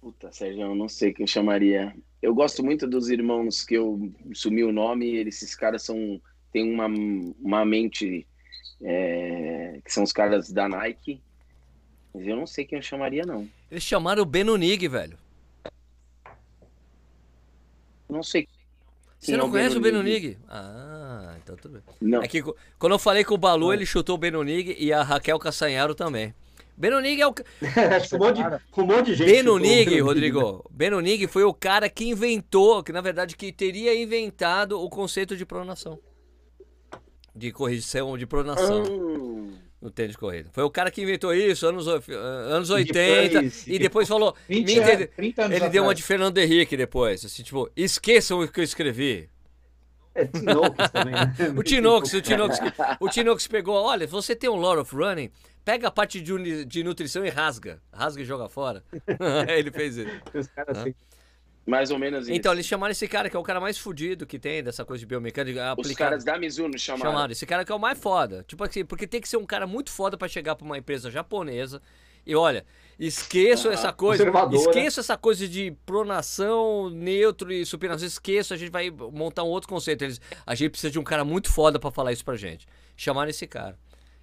[0.00, 1.96] Puta, Sérgio, eu não sei quem eu chamaria.
[2.22, 5.16] Eu gosto muito dos irmãos que eu sumi o nome.
[5.16, 6.20] Eles, esses caras são
[6.52, 6.86] têm uma,
[7.40, 8.24] uma mente
[8.82, 11.20] é, que são os caras da Nike.
[12.14, 13.48] Mas eu não sei quem eu chamaria, não.
[13.70, 15.18] Eles chamaram o Benunig, velho.
[18.08, 18.48] Não sei.
[19.18, 20.20] Você não é conhece o Benunig?
[20.20, 20.38] Benunig?
[20.48, 21.82] Ah, então tudo bem.
[22.00, 22.22] Não.
[22.22, 22.42] É que
[22.78, 26.34] quando eu falei com o Balu, ele chutou o Benunig e a Raquel Castanharo também.
[26.76, 27.34] Benunig é o.
[27.96, 30.00] Acho que um monte, de, um monte de gente.
[30.00, 30.64] O Rodrigo.
[30.70, 35.46] Benunig foi o cara que inventou, que na verdade que teria inventado o conceito de
[35.46, 35.98] pronação.
[37.36, 40.48] De correção, de pronação Hum, no tênis de corrida.
[40.52, 43.28] Foi o cara que inventou isso, anos, anos E 80.
[43.34, 44.34] depois- E depois falou.
[44.48, 45.98] 20 me entende- anos, 30 anos Ele deu uma atrás.
[45.98, 47.24] de Fernando Henrique depois.
[47.24, 49.28] Assim, tipo, esqueçam o que eu escrevi.
[50.14, 51.34] É, Tinox também, né?
[51.60, 52.58] O Tinox, o Tinox,
[53.00, 55.30] o Tinox pegou, olha, você tem um Lord of Running,
[55.62, 57.82] pega a parte de, de nutrição e rasga.
[57.92, 58.82] Rasga e joga fora.
[59.54, 60.10] ele fez isso.
[60.32, 60.94] Os caras assim.
[61.66, 62.32] Mais ou menos isso.
[62.36, 65.00] Então, eles chamaram esse cara, que é o cara mais fudido que tem dessa coisa
[65.00, 65.60] de biomecânica.
[65.60, 66.10] Os aplicada.
[66.10, 67.10] caras da Mizuno chamaram.
[67.10, 67.32] Chamaram.
[67.32, 68.44] Esse cara que é o mais foda.
[68.46, 71.10] Tipo assim, porque tem que ser um cara muito foda pra chegar pra uma empresa
[71.10, 71.82] japonesa.
[72.24, 72.64] E olha,
[72.98, 74.24] esqueçam Ah, essa coisa.
[74.52, 78.06] Esqueça essa coisa de pronação, neutro e supinação.
[78.06, 80.02] Esqueça, a gente vai montar um outro conceito.
[80.02, 82.66] Eles, a gente precisa de um cara muito foda pra falar isso pra gente.
[82.96, 83.78] Chamaram esse cara.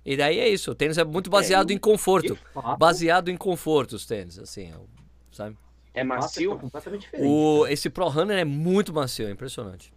[0.05, 0.71] E daí é isso.
[0.71, 2.37] O tênis é muito baseado É, em conforto.
[2.77, 4.73] Baseado em conforto, os tênis, assim,
[5.31, 5.55] sabe?
[5.93, 6.51] É nossa, macio?
[6.55, 7.27] tá completamente diferente.
[7.29, 9.93] O, esse Pro Runner é muito macio, é impressionante.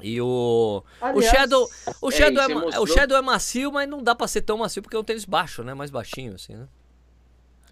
[0.00, 0.82] E o.
[1.00, 1.70] Aliás, o Shadow.
[2.00, 4.58] O é, Shadow, é, mostrou- o Shadow é macio, mas não dá pra ser tão
[4.58, 5.74] macio porque é um tênis baixo, né?
[5.74, 6.66] Mais baixinho, assim, né?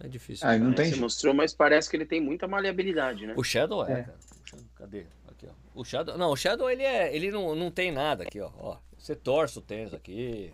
[0.02, 0.46] É difícil.
[0.48, 3.34] Ah, não É, tem Você mostrou, mas parece que ele tem muita maleabilidade, né?
[3.36, 4.02] O Shadow é, É.
[4.04, 4.16] cara.
[4.44, 5.06] O Shadow- cadê?
[5.28, 5.52] Aqui, ó.
[5.80, 6.16] O Shadow.
[6.16, 7.14] Não, o Shadow ele é.
[7.14, 8.50] Ele não, não tem nada aqui, ó.
[8.58, 8.76] ó.
[8.96, 10.52] Você torce o tênis aqui.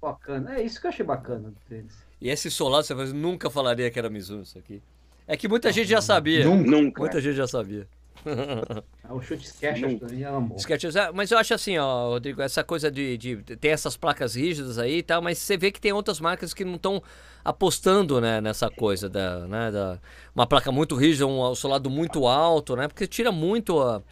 [0.00, 0.56] Bacana.
[0.58, 1.94] É isso que eu achei bacana do tênis.
[2.20, 4.80] E esse solado, você nunca falaria que era Mizuno isso aqui.
[5.26, 6.44] É que muita gente já sabia.
[6.44, 6.70] Nunca.
[6.70, 7.00] Nunca.
[7.00, 7.86] Muita gente já sabia.
[9.08, 13.36] Ah, O chute sketch é, mas eu acho assim, ó, Rodrigo, essa coisa de, de
[13.56, 16.64] ter essas placas rígidas aí e tal, mas você vê que tem outras marcas que
[16.64, 17.00] não estão
[17.44, 20.00] apostando, né, nessa coisa da, né, da
[20.34, 24.02] uma placa muito rígida, um solado muito alto, né, porque tira muito a,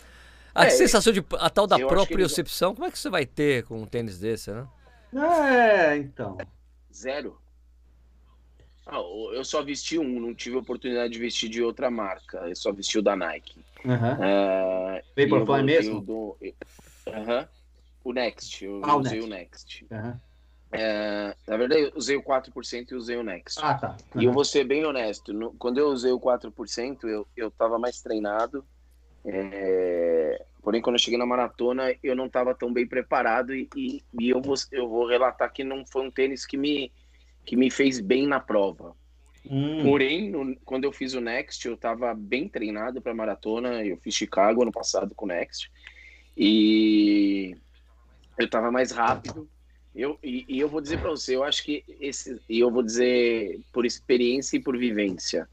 [0.54, 2.72] a É, sensação de a tal da que eles- propriocepção.
[2.72, 4.64] Como é que você vai ter com um tênis desse, né?
[5.16, 6.38] É, então.
[6.94, 7.36] Zero.
[8.86, 8.96] Ah,
[9.32, 12.38] eu só vesti um, não tive oportunidade de vestir de outra marca.
[12.48, 13.64] Eu só vesti o da Nike.
[14.20, 16.38] É, e Vaporfly mesmo?
[16.40, 16.54] eu-
[17.08, 17.48] Aham.
[18.02, 19.26] O Next, eu Ah, o usei Next.
[19.26, 19.86] o Next.
[19.90, 20.20] aham.
[20.72, 23.60] É, na verdade, eu usei o 4% e usei o Next.
[23.62, 23.96] Ah, tá.
[24.16, 27.78] E eu vou ser bem honesto, no- quando eu usei o 4%, eu, eu tava
[27.78, 28.66] mais treinado.
[29.26, 34.04] é, porém, quando eu cheguei na maratona, eu não estava tão bem preparado e, e,
[34.20, 36.92] e eu, vou, eu vou relatar que não foi um tênis que me,
[37.44, 38.94] que me fez bem na prova.
[39.48, 43.84] Hum, Porém, no- quando eu fiz o Next, eu estava bem treinado para maratona.
[43.84, 45.70] Eu fiz Chicago ano passado com o Next.
[46.36, 47.56] E
[48.38, 49.48] eu estava mais rápido.
[49.94, 52.40] Eu, e, e eu vou dizer para você, eu acho que esse.
[52.48, 55.48] E eu vou dizer por experiência e por vivência.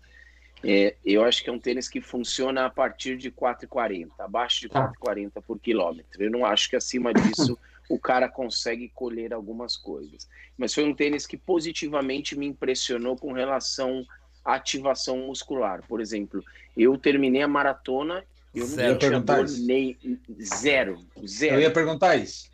[0.64, 4.70] É, eu acho que é um tênis que funciona a partir de 4,40, abaixo de
[4.70, 4.92] Tá.
[5.00, 6.24] 4,40 por quilômetro.
[6.24, 7.58] Eu não acho que acima disso
[7.92, 10.28] o cara consegue colher algumas coisas.
[10.58, 14.06] Mas foi um tênis que positivamente me impressionou com relação
[14.46, 15.84] à ativação muscular.
[15.88, 16.44] Por exemplo,
[16.76, 18.24] eu terminei a maratona,
[18.56, 18.98] eu não Zero.
[18.98, 19.98] tinha Perguntar dor nem
[20.42, 21.56] zero, zero.
[21.56, 22.50] Eu ia perguntar isso.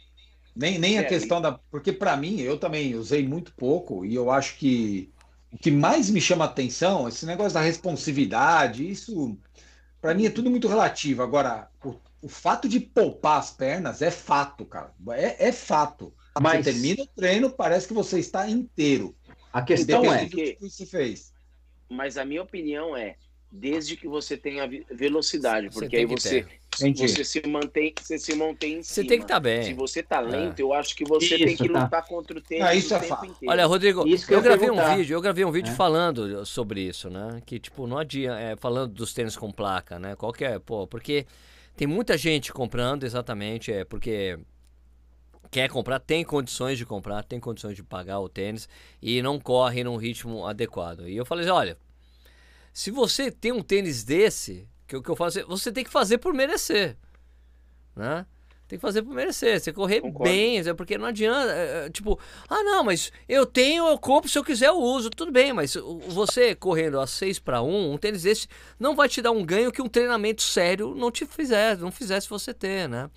[0.56, 1.52] Nem, nem a questão da.
[1.70, 5.12] Porque para mim, eu também usei muito pouco e eu acho que
[5.52, 9.38] o que mais me chama a atenção, esse negócio da responsividade, isso
[10.02, 11.22] para mim é tudo muito relativo.
[11.22, 14.92] Agora, o, o fato de poupar as pernas é fato, cara.
[15.12, 16.14] É, é fato.
[16.40, 19.16] Mas- Você termina o treino, parece que você está inteiro.
[19.52, 20.26] A questão é.
[20.28, 21.34] que você fez.
[21.90, 23.16] Mas a minha opinião é,
[23.52, 26.46] desde que você tenha velocidade, Você porque tem aí você,
[26.96, 29.08] você se mantém, você se mantém em Você cima.
[29.08, 29.64] tem que estar bem.
[29.64, 30.64] Se você tá lento, É.
[30.64, 31.84] eu acho que você tem Isso, que tá.
[31.86, 33.26] lutar contra o tempo Ah, isso o é tempo fato.
[33.26, 33.52] inteiro.
[33.52, 35.76] Olha, Rodrigo, Isso eu eu gravei um vídeo, eu gravei um vídeo É.
[35.76, 37.42] falando sobre isso, né?
[37.46, 40.16] Que, tipo, não adianta, é, falando dos tênis com placa, né?
[40.16, 41.26] Qual que é, pô, porque
[41.78, 44.40] tem muita gente comprando exatamente, é porque
[45.52, 48.68] quer comprar, tem condições de comprar, tem condições de pagar o tênis
[49.00, 51.08] e não corre num ritmo adequado.
[51.08, 51.78] E eu falei, assim, olha,
[52.74, 56.18] se você tem um tênis desse, que o que eu faço, você tem que fazer
[56.18, 56.98] por merecer,
[57.96, 58.26] né?
[58.68, 60.30] Tem que fazer por merecer, você correr Concordo.
[60.30, 64.30] bem, é porque não adianta, é, é, tipo, ah não, mas eu tenho, eu compro,
[64.30, 65.76] se eu quiser eu uso, tudo bem, mas
[66.10, 68.48] você correndo a 6 para 1, um tênis desse
[68.78, 72.30] não vai te dar um ganho que um treinamento sério não te fizer, não fizesse
[72.30, 73.10] você ter, né?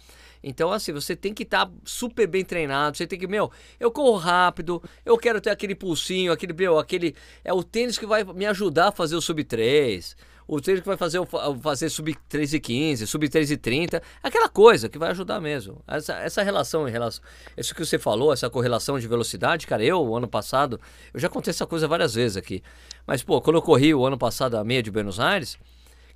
[0.42, 4.16] Então, assim, você tem que estar super bem treinado, você tem que, meu, eu corro
[4.16, 7.14] rápido, eu quero ter aquele pulsinho, aquele, meu, aquele.
[7.44, 10.16] É o tênis que vai me ajudar a fazer o sub 3,
[10.50, 11.20] o tênis que vai fazer,
[11.62, 15.80] fazer sub 3 e 15, sub 3 e 30, aquela coisa que vai ajudar mesmo.
[15.86, 17.22] Essa, essa relação em relação.
[17.56, 20.80] Isso que você falou, essa correlação de velocidade, cara, eu, ano passado,
[21.14, 22.64] eu já contei essa coisa várias vezes aqui.
[23.06, 25.56] Mas, pô, quando eu corri o ano passado a meia de Buenos Aires,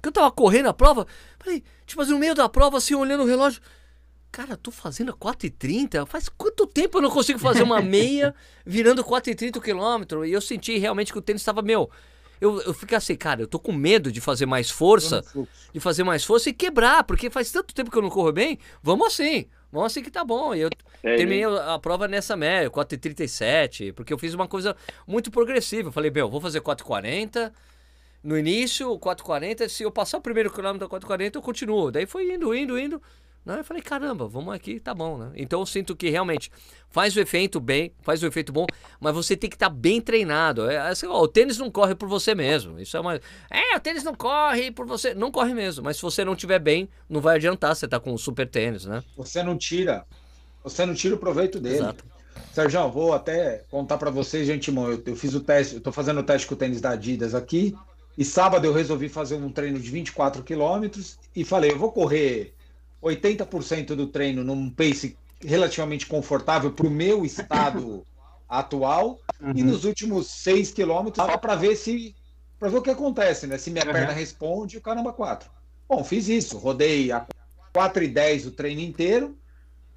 [0.03, 1.07] que eu tava correndo a prova,
[1.39, 3.63] falei, tipo assim, no meio da prova, assim, olhando o relógio.
[4.33, 6.07] Cara, tô fazendo a 4h30?
[6.07, 8.35] Faz quanto tempo eu não consigo fazer uma meia
[8.67, 10.25] virando 4h30 o quilômetro?
[10.27, 11.89] E eu senti realmente que o tênis estava, meu.
[12.45, 15.25] Eu, eu fiquei assim, cara, eu tô com medo de fazer mais força,
[15.73, 18.59] de fazer mais força e quebrar, porque faz tanto tempo que eu não corro bem.
[18.83, 20.55] Vamos assim, vamos assim que tá bom.
[20.55, 20.71] E eu
[21.03, 24.77] É, terminei a a prova nessa média, 4h37, porque eu fiz uma coisa
[25.07, 25.89] muito progressiva.
[25.89, 27.53] Eu falei, meu, vou fazer 4h40.
[28.23, 31.91] No início, 4h40, se eu passar o primeiro quilômetro a 4h40, eu continuo.
[31.91, 33.03] Daí foi indo, indo, indo.
[33.45, 33.59] Né?
[33.59, 35.33] Eu falei, caramba, vamos aqui, tá bom, né?
[35.37, 36.51] Então eu sinto que realmente
[36.89, 38.67] faz o efeito bem, faz o efeito bom,
[38.99, 40.71] mas você tem que estar bem treinado.
[40.71, 42.81] É, assim, ó, o tênis não corre por você mesmo.
[42.81, 43.21] Isso é uma.
[43.51, 45.15] É, o tênis não corre por você.
[45.15, 48.15] Não corre mesmo, mas se você não tiver bem, não vai adiantar você tá com
[48.15, 49.03] o super tênis, né?
[49.17, 50.07] Você não tira.
[50.63, 51.77] Você não tira o proveito dele.
[51.77, 52.05] Exato.
[52.53, 54.91] Sérgio, vou até contar para vocês, gente, irmão.
[54.91, 57.35] Eu, eu fiz o teste, eu tô fazendo o teste com o tênis da Adidas
[57.35, 57.75] aqui.
[58.17, 62.55] E sábado eu resolvi fazer um treino de 24 quilômetros e falei, eu vou correr
[63.05, 68.07] 80% do treino num pace relativamente confortável para o meu estado
[68.49, 69.21] atual
[69.53, 69.69] e Uhum.
[69.69, 72.17] nos últimos 6 quilômetros só para ver se
[72.59, 73.59] para ver o que acontece, né?
[73.59, 73.93] Se minha Uhum.
[73.93, 75.51] perna responde, o caramba 4.
[75.89, 77.27] Bom, fiz isso, rodei a
[77.75, 79.39] 4 e 10 o treino inteiro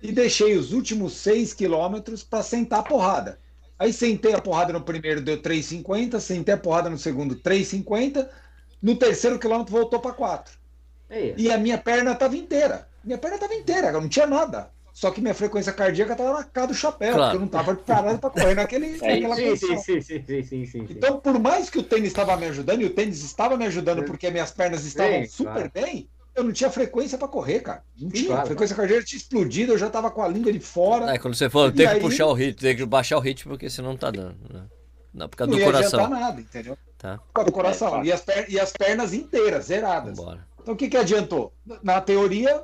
[0.01, 3.39] e deixei os últimos 6 quilômetros para sentar a porrada.
[3.79, 8.29] Aí sentei a porrada no primeiro, deu 3,50, sentei a porrada no segundo, 3,50,
[8.81, 10.53] no terceiro quilômetro voltou para 4.
[11.09, 11.33] É.
[11.37, 12.89] E a minha perna estava inteira.
[13.07, 14.69] Minha perna estava inteira, eu não tinha nada.
[14.93, 17.23] Só que minha frequência cardíaca estava na cara do chapéu, Claro.
[17.23, 19.77] porque eu não estava preparado para correr naquele, naquela Sim, posição.
[19.77, 20.87] sim, sim, sim, sim, sim.
[20.89, 24.03] Então, por mais que o tênis estava me ajudando, e o tênis estava me ajudando
[24.03, 25.71] porque minhas pernas estavam Sim, super claro.
[25.73, 27.83] bem, eu não tinha frequência para correr, cara.
[27.97, 28.27] Não Sim, tinha.
[28.27, 28.41] claro.
[28.41, 31.13] A frequência cardíaca tinha explodido, eu já estava com a língua de fora.
[31.13, 33.51] É, quando você falou, tem que aí- puxar o ritmo, tem que baixar o ritmo,
[33.51, 34.35] porque senão não tá dando.
[34.51, 34.63] Né?
[35.13, 35.99] Não, por causa não do ia coração.
[35.99, 36.77] adiantar nada, entendeu?
[36.97, 37.89] Tá, Por causa do coração.
[37.91, 38.05] fato.
[38.05, 40.17] e, as per- e as pernas inteiras, zeradas.
[40.17, 40.45] vambora.
[40.59, 41.53] Então, o que, que adiantou?
[41.83, 42.63] Na teoria,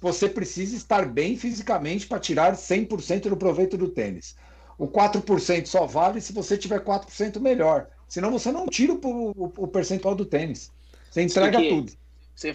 [0.00, 4.36] você precisa estar bem fisicamente para tirar 100% do proveito do tênis.
[4.78, 7.88] O 4% só vale se você tiver 4% melhor.
[8.08, 10.70] Senão você não tira o, o- o percentual do tênis.
[11.10, 11.92] Você entrega Porque- tudo.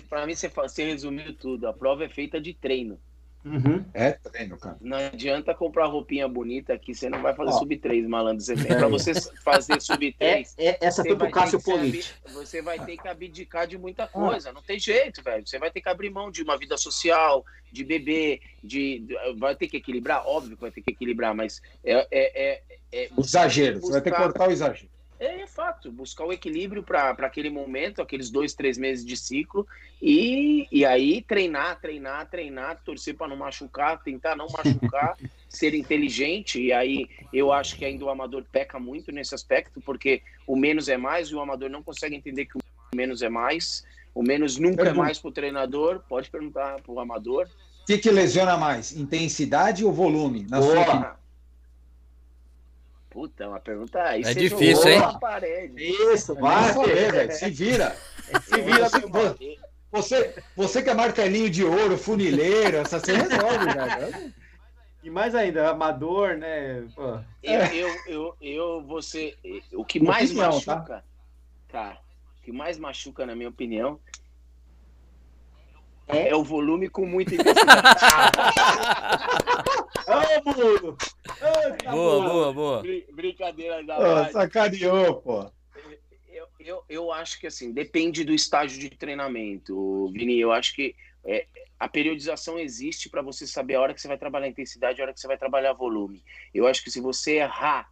[0.09, 1.67] Pra mim, você, você resumiu tudo.
[1.67, 2.97] A prova é feita de treino.
[3.45, 3.83] Uhum.
[3.93, 4.77] É treino, cara.
[4.79, 7.59] Não adianta comprar roupinha bonita aqui, você não vai fazer Ó.
[7.59, 8.41] sub 3, malandro.
[8.41, 9.13] Você, pra você
[9.43, 12.13] fazer sub É, 3, é, essa você foi pro Cássio Politi.
[12.25, 14.51] abi- você vai ter que abdicar de muita coisa.
[14.53, 15.45] Não tem jeito, velho.
[15.45, 19.05] Você vai ter que abrir mão de uma vida social, de beber, de.
[19.37, 20.25] Vai ter que equilibrar?
[20.25, 22.07] Óbvio que vai ter que equilibrar, mas é.
[22.11, 22.61] é, é,
[22.93, 23.81] é Exagero.
[23.81, 24.92] Você vai ter que cortar o exagero.
[25.19, 29.67] É, é fato, buscar o equilíbrio para aquele momento, aqueles dois, três meses de ciclo,
[30.01, 35.17] e, e aí treinar, treinar, treinar, torcer para não machucar, tentar não machucar,
[35.47, 36.61] ser inteligente.
[36.61, 40.89] E aí eu acho que ainda o amador peca muito nesse aspecto, porque o menos
[40.89, 42.61] é mais e o amador não consegue entender que o
[42.95, 43.85] menos é mais.
[44.13, 46.01] O menos nunca é mais para o treinador.
[46.07, 47.47] Pode perguntar para o amador.
[47.81, 48.95] O que, que lesiona mais?
[48.95, 50.45] Intensidade ou volume?
[50.49, 50.75] Na Boa.
[50.75, 51.17] sua
[53.13, 54.23] Puta, uma pergunta aí.
[54.23, 54.99] É difícil, hein?
[55.77, 56.73] Isso, Vai
[57.27, 57.31] velho.
[57.31, 57.95] Se vira.
[58.41, 58.89] Se vira,
[59.91, 64.33] Você- Você, que é martelinho de ouro, funileiro, essa você resolve, velho.
[65.03, 66.83] E mais ainda, amador, né?
[66.95, 67.19] Pô.
[67.43, 69.35] Eu, eu, eu, eu, você,
[69.73, 71.03] o que mais Opinião, machuca,
[71.69, 71.97] cara,
[72.39, 73.99] o que mais machuca, na minha opinião,
[76.07, 76.29] É?
[76.29, 77.81] é, o volume com muita intensidade.
[80.07, 80.89] Ô, Bruno!
[80.91, 82.29] Ô, tá Boa, bom.
[82.29, 82.81] boa, boa.
[82.81, 84.31] Brin- Brincadeira da parte.
[84.33, 85.51] sacaneou, pô.
[86.29, 90.39] Eu, eu, eu acho que assim, depende do estágio de treinamento, Vini.
[90.39, 91.45] Eu acho que é,
[91.79, 95.05] a periodização existe para você saber a hora que você vai trabalhar intensidade e a
[95.05, 96.23] hora que você vai trabalhar volume.
[96.53, 97.89] Eu acho que se você errar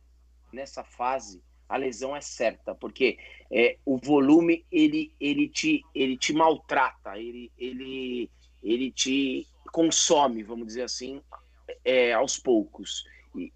[0.51, 1.41] nessa fase,
[1.71, 3.17] a lesão é certa, porque
[3.49, 8.29] é, o volume ele, ele, te, ele te maltrata, ele, ele,
[8.61, 11.21] ele te consome, vamos dizer assim,
[11.85, 13.05] é, aos poucos,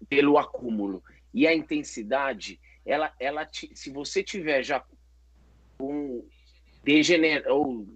[0.08, 1.02] pelo acúmulo.
[1.34, 4.82] E a intensidade, ela, ela te- se você tiver já
[5.78, 6.26] um
[6.82, 7.86] degener ou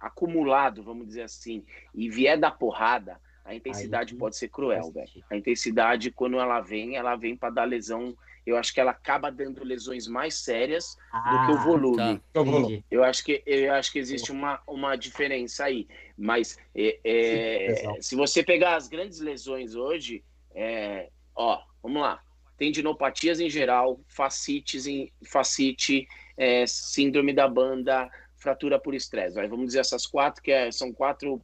[0.00, 5.10] acumulado, vamos dizer assim, e vier da porrada, a intensidade Aí- pode ser cruel, velho.
[5.28, 8.16] A intensidade, quando ela vem, ela vem para dar lesão.
[8.46, 10.96] Eu acho que ela acaba dando lesões mais sérias
[11.30, 11.96] do que o Ah, volume.
[11.96, 12.20] tá.
[12.34, 12.84] Eu entendi.
[12.90, 15.86] Eu acho que, eu acho que existe uma, uma diferença aí.
[16.16, 20.22] Mas é, é, se você pegar as grandes lesões hoje,
[20.54, 22.20] é, ó, vamos lá.
[22.56, 26.06] Tendinopatias em geral, fascites em fascite,
[26.36, 29.34] é, síndrome da banda, fratura por estresse.
[29.34, 31.40] Vai, Vamos dizer essas quatro, que é- são quatro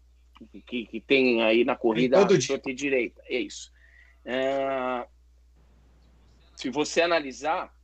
[0.66, 2.60] que, que tem aí na corrida todo dia.
[2.66, 3.22] e direita.
[3.26, 3.72] É isso.
[4.24, 5.06] É,
[6.60, 7.74] se você analisar,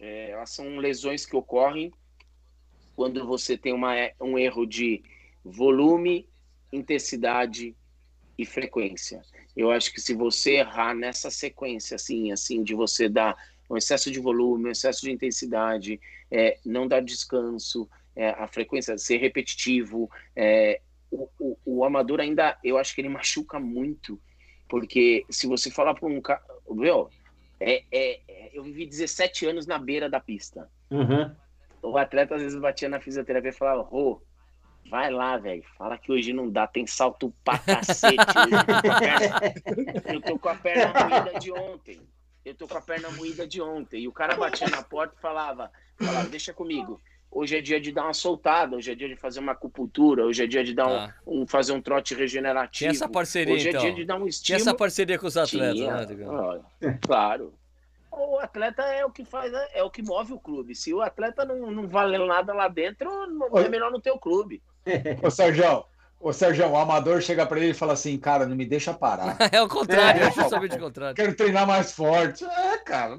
[0.00, 1.92] é, elas são lesões que ocorrem
[2.96, 5.00] quando você tem uma, um erro de
[5.44, 6.28] volume,
[6.72, 7.76] intensidade
[8.36, 9.22] e frequência.
[9.56, 13.36] Eu acho que se você errar nessa sequência, assim, assim, de você dar
[13.70, 16.00] um excesso de volume, um excesso de intensidade,
[16.32, 20.80] é, não dar descanso, é, a frequência ser repetitivo, é,
[21.12, 24.20] o, o, o amador ainda, eu acho que ele machuca muito,
[24.68, 26.42] porque se você falar para um cara,
[27.60, 30.70] é, é, é, eu vivi 17 anos na beira da pista.
[30.90, 31.34] Uhum.
[31.82, 34.22] O atleta às vezes batia na fisioterapia e falava, Rô,
[34.88, 35.62] vai lá, velho.
[35.76, 38.16] Fala que hoje não dá, tem salto pra cacete.
[38.16, 42.00] Eu tô com a perna, eu tô com a perna moída de ontem.
[42.44, 44.02] Eu tô com a perna moída de ontem.
[44.02, 47.00] E o cara batia na porta e falava, falava, deixa comigo.
[47.30, 50.42] Hoje é dia de dar uma soltada, hoje é dia de fazer uma acupuntura, hoje
[50.42, 51.14] é dia de dar um, Tá.
[51.26, 52.72] um- fazer um trote regenerativo.
[52.78, 53.80] Tinha essa parceria, hoje então.
[53.80, 54.62] é dia de dar um Tinha estímulo.
[54.62, 56.34] essa parceria com os atletas, Tinha, né, Digão?
[56.34, 56.62] olha,
[57.06, 57.54] claro.
[58.10, 60.74] O atleta é o que faz, é o que move o clube.
[60.74, 64.18] Se o atleta não, não vale nada lá dentro, não- é melhor não ter o
[64.18, 64.62] clube.
[65.22, 65.84] Ô, Sérgio,
[66.18, 69.36] ô, Sérgio, o amador chega pra ele e fala assim, cara, não me deixa parar.
[69.52, 70.26] É o contrário, É.
[70.28, 71.14] é justamente o contrário.
[71.14, 72.42] Quero treinar mais forte.
[72.44, 73.16] É, cara.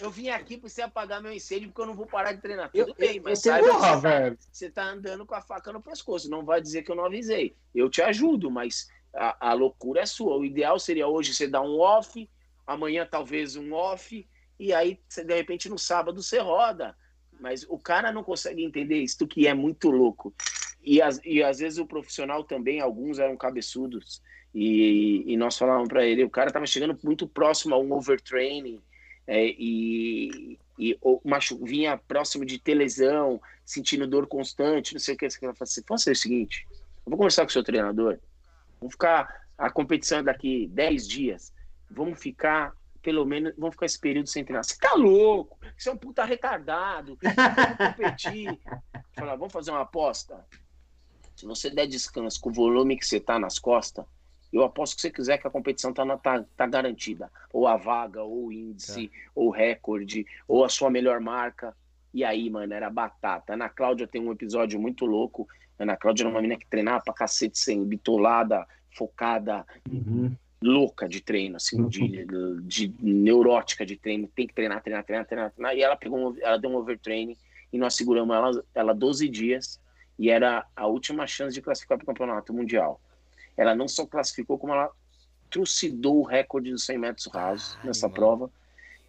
[0.00, 2.70] Eu vim aqui pra você apagar meu incêndio porque eu não vou parar de treinar.
[2.70, 4.38] Tudo Eu- bem, eu- mas eu saiba Porra, você tá, velho.
[4.50, 6.30] você tá andando com a faca no pescoço.
[6.30, 7.54] Não vai dizer que eu não avisei.
[7.74, 10.36] Eu te ajudo, mas a, a loucura é sua.
[10.36, 12.28] O ideal seria hoje você dar um off,
[12.66, 14.26] amanhã talvez um off,
[14.58, 16.96] e aí você, de repente no sábado você roda.
[17.40, 20.32] Mas o cara não consegue entender isso que é muito louco.
[20.84, 24.20] E, as, e às vezes o profissional também, alguns eram cabeçudos,
[24.54, 28.80] e, e nós falávamos para ele, o cara estava chegando muito próximo a um overtraining,
[29.26, 35.14] é, e, e o machu, vinha próximo de ter lesão, sentindo dor constante, não sei
[35.14, 35.28] o que.
[35.28, 38.18] Você fala assim, vamos fazer o seguinte, eu vou conversar com o seu treinador,
[38.80, 41.52] vamos ficar, a competição é daqui 10 dias,
[41.90, 44.64] vamos ficar, pelo menos, vamos ficar esse período sem treinar.
[44.64, 45.58] Você tá louco?
[45.76, 48.58] Você é um puta retardado, vamos competir.
[49.14, 50.44] Falar, vamos fazer uma aposta?
[51.36, 54.04] Se você der descanso com o volume que você tá nas costas,
[54.52, 57.30] eu aposto que você quiser que a competição tá, na- tá, tá garantida.
[57.52, 61.74] Ou a vaga, ou o índice, ou o recorde, ou a sua melhor marca.
[62.12, 63.54] E aí, mano, era batata.
[63.54, 65.48] Ana Cláudia tem um episódio muito louco.
[65.78, 70.36] Ana Cláudia era uma menina que treinava pra cacete, sem bitolada, focada, Uhum.
[70.62, 72.24] louca de treino, assim, de,
[72.62, 75.74] de neurótica de treino, tem que treinar, treinar, treinar, treinar, treinar.
[75.76, 77.36] E ela pegou, ela deu um overtraining
[77.72, 79.80] e nós seguramos ela, ela 12 dias
[80.18, 83.00] e era a última chance de classificar para o campeonato mundial.
[83.56, 84.90] Ela não só classificou, como ela
[85.50, 88.14] trucidou o recorde dos 100 metros rasos Ai, nessa mano.
[88.14, 88.50] prova.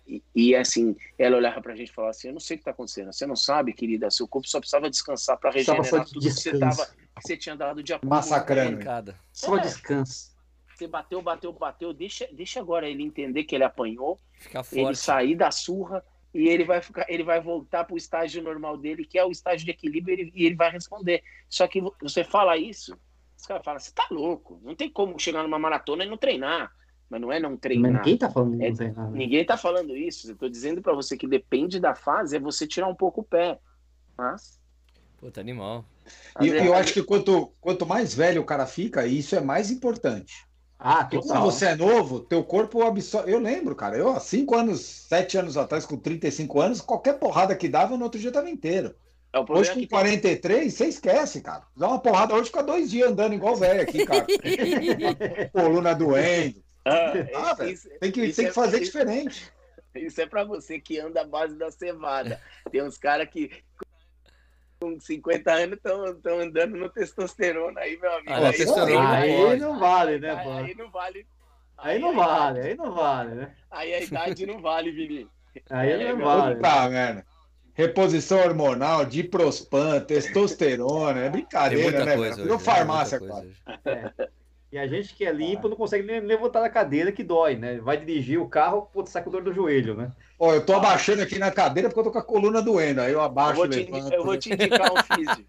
[0.06, 2.66] E, e, assim, ela olhava pra gente e falava assim: Eu não sei o que
[2.66, 3.14] tá acontecendo.
[3.14, 6.78] Você não sabe, querida, seu corpo só precisava descansar para regenerar tudo que você, descanso.
[6.78, 8.16] tava, que você tinha dado de acúmulo.
[8.18, 8.78] Massacrando.
[8.80, 9.18] Pancada.
[9.32, 9.62] Só É.
[9.62, 10.34] descanso.
[10.76, 11.94] Você bateu, bateu, bateu.
[11.94, 16.04] Deixa, deixa agora ele entender que ele apanhou, Ficar ele sair da surra
[16.34, 19.32] e ele vai ficar, ele vai voltar para o estágio normal dele, que é o
[19.32, 21.24] estágio de equilíbrio, e ele, e ele vai responder.
[21.48, 22.98] Só que vo- você fala isso,
[23.44, 26.72] os caras falam, você tá louco, não tem como chegar numa maratona e não treinar.
[27.10, 27.92] Mas não é não Mas treinar.
[27.92, 29.12] ninguém tá falando de É- não treinar.
[29.12, 29.18] né?
[29.18, 30.32] Ninguém tá falando isso.
[30.32, 33.24] Eu tô dizendo para você que depende da fase, é você tirar um pouco o
[33.24, 33.60] pé.
[34.18, 34.60] Mas.
[35.18, 35.84] Puta, animal.
[36.40, 39.42] E às eu vezes- acho que quanto, quanto mais velho o cara fica, isso é
[39.42, 40.34] mais importante.
[40.80, 43.32] Ah, quando você é novo, teu corpo absorve.
[43.32, 47.56] Eu lembro, cara, eu há 5 anos, 7 anos atrás, com 35 anos, qualquer porrada
[47.56, 48.96] que dava, no outro dia tava inteiro.
[49.34, 51.64] É o Hoje, problema com que 43, você esquece, cara.
[51.76, 54.26] Dá uma porrada hoje, fica dois dias andando igual velho aqui, cara.
[55.52, 56.62] Coluna doendo.
[56.86, 57.14] Ah,
[57.60, 59.52] Ah, isso, Tem que, tem é- que fazer isso- diferente.
[59.96, 62.40] isso é pra você que anda à base da cevada.
[62.72, 63.50] Tem uns caras que
[64.80, 68.32] com 50 anos estão andando no testosterona aí, meu amigo.
[68.32, 69.62] Ah, aí, na testosterona não aí pode.
[69.62, 70.52] não vale, né, aí, pô?
[70.52, 71.28] aí não vale.
[71.78, 73.56] Aí não a vale, idade- aí não vale, né?
[73.72, 75.28] Aí a idade não vale, Vini.
[75.70, 76.56] Aí É, não vale.
[76.56, 77.26] Puta merda.
[77.76, 82.16] Reposição hormonal, diprospan, testosterona, é brincadeira, né?
[82.16, 82.36] coisa?
[82.44, 82.64] Virou né?
[82.64, 83.56] farmácia, coisa hoje.
[84.72, 87.80] E a gente que é limpo não consegue nem levantar da cadeira que dói, né?
[87.80, 90.12] Vai dirigir o carro, putz, sai com dor do joelho, né?
[90.40, 93.02] Ó, eu tô abaixando aqui na cadeira porque eu tô com a coluna doendo.
[93.02, 94.14] Aí eu Eu abaixo, vou, te, levanto.
[94.14, 95.46] eu vou te indicar um físio.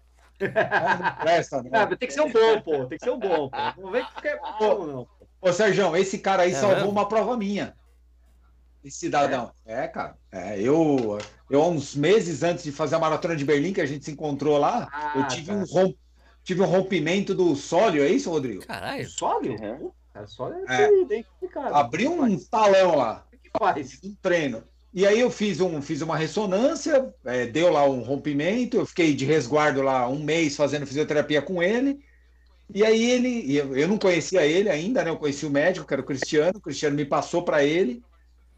[0.71, 1.69] Ah, não presta, não.
[1.73, 2.85] Ah, tem que ser um bom, pô.
[2.85, 3.81] Tem que ser um bom, pô.
[3.81, 5.07] Não vem que é bom, não.
[5.41, 6.91] Ô, Sérgio, esse cara aí É salvou mesmo?
[6.91, 7.75] uma prova minha.
[8.83, 9.51] Esse cidadão.
[9.65, 10.15] É, cara.
[10.31, 11.17] É, eu,
[11.49, 14.11] eu, há uns meses antes de fazer a maratona de Berlim, que a gente se
[14.11, 15.53] encontrou lá, Ah, eu tive, tá.
[15.53, 15.93] um rom-
[16.43, 18.65] tive um rompimento do sólio, é isso, Rodrigo?
[18.65, 19.07] Caralho.
[19.09, 19.53] Sólio?
[19.61, 19.91] Uhum.
[20.13, 20.83] Cara, sólio É.
[20.83, 21.23] é.
[21.73, 23.99] Abriu um talão lá, O que faz?
[24.03, 24.63] um treino.
[24.93, 29.13] E aí eu fiz, um, fiz uma ressonância, é, deu lá um rompimento, eu fiquei
[29.13, 31.99] de resguardo lá um mês fazendo fisioterapia com ele.
[32.73, 35.09] E aí ele, eu, eu não conhecia ele ainda, né?
[35.09, 38.01] Eu conheci o médico, que era o Cristiano, o Cristiano me passou para ele.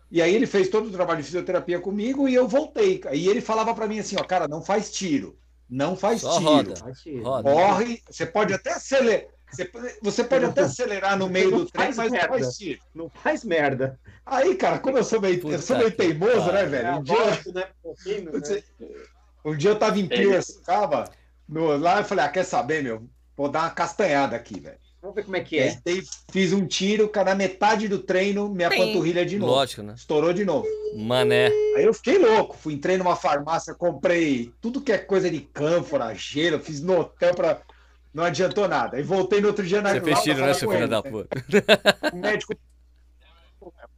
[0.10, 3.02] E aí ele fez todo o trabalho de fisioterapia comigo e eu voltei.
[3.12, 5.38] E ele falava para mim assim, ó, cara, não faz tiro.
[5.70, 6.50] Não faz Só tiro.
[6.50, 6.76] roda.
[6.78, 7.24] Faz tiro.
[7.24, 7.52] Roda.
[7.52, 9.26] Corre, você pode até acelerar.
[9.52, 9.72] Você,
[10.02, 12.30] você pode até acelerar no meio Não do treino, faz mas não merda.
[12.44, 12.80] faz tiro.
[12.96, 14.00] Não faz merda.
[14.26, 16.70] Aí, cara, como eu sou meio, eu sou Puta meio teimoso, né, pariu.
[16.70, 16.88] velho?
[16.88, 17.68] É, Um dia, lógico, né?
[18.06, 18.64] Né?
[19.46, 21.10] Um dia eu tava em Piracicaba,
[21.48, 23.08] no, lá eu falei, ah, quer saber, meu?
[23.36, 24.78] Vou dar uma castanhada aqui, velho.
[25.02, 25.80] Vamos ver como é que E é.
[25.86, 26.02] dei-
[26.32, 28.78] fiz um tiro, cara, na metade do treino, minha Pim.
[28.78, 29.52] panturrilha de novo.
[29.54, 29.94] Lógico, né?
[29.96, 30.68] Estourou de novo.
[30.96, 31.48] Mané.
[31.76, 32.58] Aí eu fiquei louco.
[32.58, 37.34] Fui, entrei numa farmácia, comprei tudo que é coisa de cânfora, gelo, fiz no hotel
[37.36, 37.62] pra.
[38.14, 38.98] Não adiantou nada.
[38.98, 41.30] Aí voltei no outro dia na Você fez tiro, né, seu filho da puta?
[42.12, 42.54] O médico,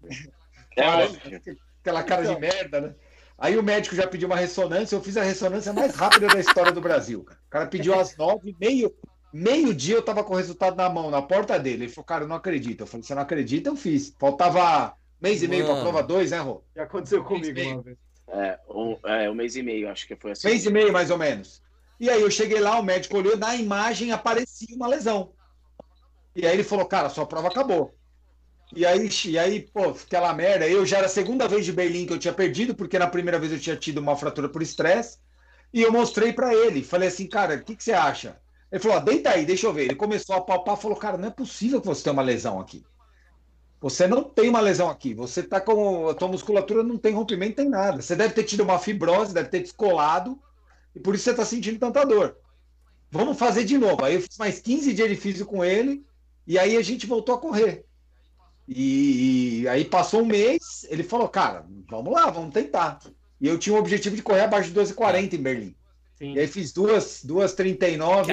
[0.76, 1.42] É
[1.82, 2.96] aquela cara de merda, né?
[3.38, 6.72] Aí o médico já pediu uma ressonância, eu fiz a ressonância mais rápida da história
[6.72, 7.24] do Brasil.
[7.24, 7.40] Cara.
[7.40, 8.94] O cara pediu às nove, meio,
[9.34, 11.86] meio dia eu tava com o resultado na mão, na porta dele.
[11.86, 12.82] Ele falou, cara, eu não acredito.
[12.82, 13.70] Eu falei, você não acredita?
[13.70, 14.14] Eu fiz.
[14.20, 15.90] Faltava mês e meio pra Mano.
[15.90, 16.64] prova dois, né, Rô?
[16.76, 17.98] Já aconteceu comigo uma vez.
[18.28, 20.48] É, um, é, um mês e meio, acho que foi assim.
[20.48, 21.62] Mês e meio, mais ou menos.
[22.00, 25.34] E aí eu cheguei lá, o médico olhou, na imagem aparecia uma lesão.
[26.36, 27.94] E aí ele falou, cara, sua prova acabou.
[28.74, 30.68] E aí, e aí, pô, aquela merda.
[30.68, 33.40] Eu já era a segunda vez de Berlim que eu tinha perdido, porque na primeira
[33.40, 35.18] vez eu tinha tido uma fratura por estresse.
[35.74, 36.84] E eu mostrei para ele.
[36.84, 38.40] Falei assim, cara, o que, que você acha?
[38.72, 39.86] Ele falou, deita aí, deixa eu ver.
[39.86, 42.86] Ele começou a palpar falou, cara, não é possível que você tenha uma lesão aqui.
[43.82, 45.14] Você não tem uma lesão aqui.
[45.14, 46.10] Você tá com.
[46.10, 48.02] A tua musculatura não tem rompimento, tem nada.
[48.02, 50.38] Você deve ter tido uma fibrose, deve ter descolado,
[50.94, 52.38] e por isso você tá sentindo tanta dor.
[53.10, 54.04] Vamos fazer de novo.
[54.04, 56.06] Aí eu fiz mais 15 dias de físico com ele,
[56.46, 57.86] e aí a gente voltou a correr.
[58.68, 63.00] E, e, aí passou um mês, ele falou, cara, vamos lá, vamos tentar.
[63.42, 65.76] E eu tinha o objetivo de correr abaixo de 12,40 em Berlim.
[66.20, 66.34] Sim.
[66.34, 68.32] E aí fiz duas, duas 39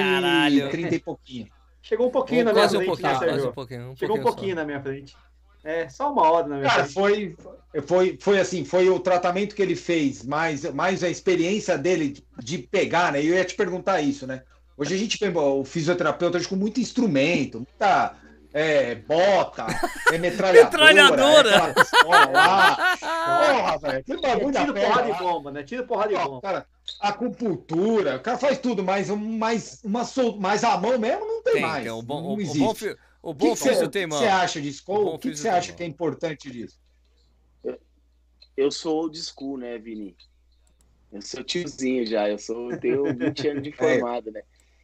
[0.51, 1.47] e 30 e pouquinho.
[1.81, 4.55] Chegou um pouquinho na minha frente, pouquinho, né, um pouquinho, um Chegou um pouquinho só.
[4.55, 5.15] na minha frente.
[5.63, 6.93] É, só uma hora na minha Cara, frente.
[6.93, 12.21] foi, foi, foi assim, foi o tratamento que ele fez, mais, mais a experiência dele
[12.37, 13.19] de pegar, né?
[13.19, 14.43] Eu ia te perguntar isso, né?
[14.77, 18.15] Hoje a gente tem o fisioterapeuta com muito instrumento, muita
[18.57, 19.67] é, bota,
[20.11, 20.65] é metralhadora.
[20.65, 21.49] metralhadora!
[21.49, 22.97] É lá.
[22.97, 24.03] Porra, velho.
[24.03, 25.63] Que bagulho é, tiro porrada de bomba, né?
[25.63, 26.41] Tiro porrada de bomba.
[26.41, 26.67] Cara,
[26.99, 30.37] acupuntura, o cara faz tudo, mas, mais uma sol...
[30.39, 31.85] mas a mão mesmo não tem, tem mais.
[31.85, 32.89] É um bom, não o, existe.
[33.21, 34.17] O bom, o bom que tem mão.
[34.17, 34.83] O que você acha disso?
[34.87, 36.79] O, que você acha que é importante disso?
[38.55, 40.17] Eu sou old school, né, Vini?
[41.11, 43.99] Eu sou tiozinho já, eu sou, tenho 20 anos de é.
[43.99, 44.31] formado, é.
[44.31, 44.41] né?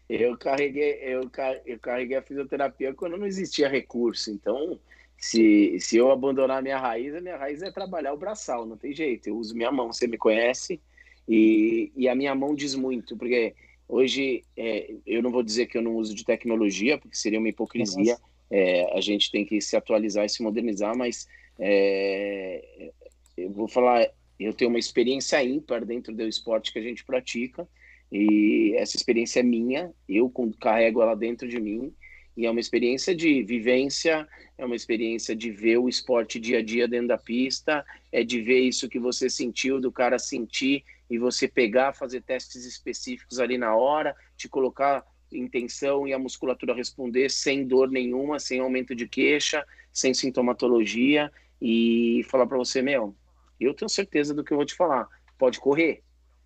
[0.09, 1.29] Eu carreguei, eu,
[1.65, 4.29] eu carreguei a fisioterapia quando não existia recurso.
[4.31, 4.79] Então,
[5.17, 8.93] se, se eu abandonar minha raiz, a minha raiz é trabalhar o braçal, não tem
[8.93, 9.27] jeito.
[9.27, 10.81] Eu uso minha mão, você me conhece,
[11.27, 13.55] e, e a minha mão diz muito, porque
[13.87, 17.49] hoje é, eu não vou dizer que eu não uso de tecnologia, porque seria uma
[17.49, 18.17] hipocrisia.
[18.51, 21.27] É, a gente tem que se atualizar e se modernizar, mas
[21.57, 22.91] é,
[23.37, 24.07] eu vou falar,
[24.39, 27.67] eu tenho uma experiência ímpar dentro do esporte que a gente pratica
[28.15, 31.91] e essa experiência é minha, eu carrego ela dentro de mim,
[32.37, 36.63] e é uma experiência de vivência, é uma experiência de ver o esporte dia a
[36.63, 41.17] dia dentro da pista, é de ver isso que você sentiu, do cara sentir e
[41.17, 46.75] você pegar, fazer testes específicos ali na hora, te colocar em tensão e a musculatura
[46.75, 53.15] responder sem dor nenhuma, sem aumento de queixa, sem sintomatologia e falar para você, meu,
[53.59, 56.03] eu tenho certeza do que eu vou te falar, pode correr,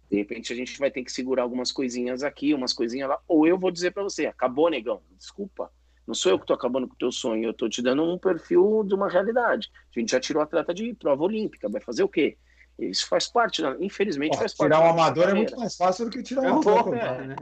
[0.10, 3.46] de repente a gente vai ter que segurar algumas coisinhas aqui, umas coisinhas lá, ou
[3.46, 5.72] eu vou dizer para você, acabou, negão, desculpa.
[6.08, 8.18] Não sou eu que estou acabando com o teu sonho, eu estou te dando um
[8.18, 9.70] perfil de uma realidade.
[9.94, 12.38] A gente já tirou atleta de prova olímpica, vai fazer o quê?
[12.80, 14.72] Isso faz parte, infelizmente Pô, faz parte.
[14.72, 16.96] Tirar um amador é muito mais fácil do que tirar um amador.
[16.96, 17.36] É, né?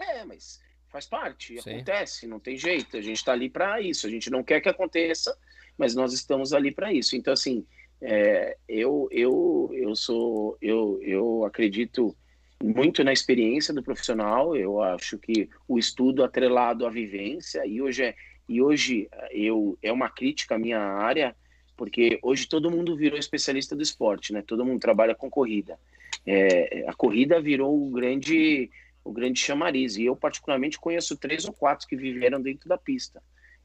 [0.00, 1.70] é, mas faz parte, Sim.
[1.70, 2.96] acontece, não tem jeito.
[2.96, 4.06] A gente está ali para isso.
[4.06, 5.36] A gente não quer que aconteça,
[5.76, 7.16] mas nós estamos ali para isso.
[7.16, 7.66] Então, assim,
[8.02, 12.16] é, eu, eu, eu sou, eu, eu acredito
[12.62, 14.56] muito na experiência do profissional.
[14.56, 18.14] Eu acho que o estudo atrelado à vivência e hoje é,
[18.48, 21.34] e hoje eu é uma crítica à minha área
[21.76, 24.42] porque hoje todo mundo virou especialista do esporte, né?
[24.46, 25.78] Todo mundo trabalha com corrida.
[26.26, 28.68] É, a corrida virou o grande
[29.04, 33.22] o grande chamariz e eu particularmente conheço três ou quatro que viveram dentro da pista.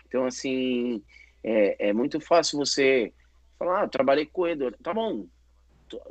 [0.08, 1.04] Então assim
[1.44, 3.12] é, é muito fácil você
[3.58, 4.76] Falar, ah, trabalhei com corredor.
[4.82, 5.28] Tá bom.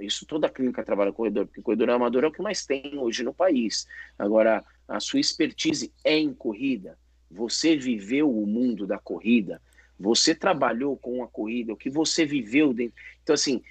[0.00, 3.22] Isso toda clínica trabalha com corredor, porque corredor amador é o que mais tem hoje
[3.22, 3.86] no país.
[4.18, 6.98] Agora, a sua expertise é em corrida.
[7.30, 9.60] Você viveu o mundo da corrida.
[9.98, 12.94] Você trabalhou com a corrida, o que você viveu dentro.
[13.22, 13.62] Então, assim,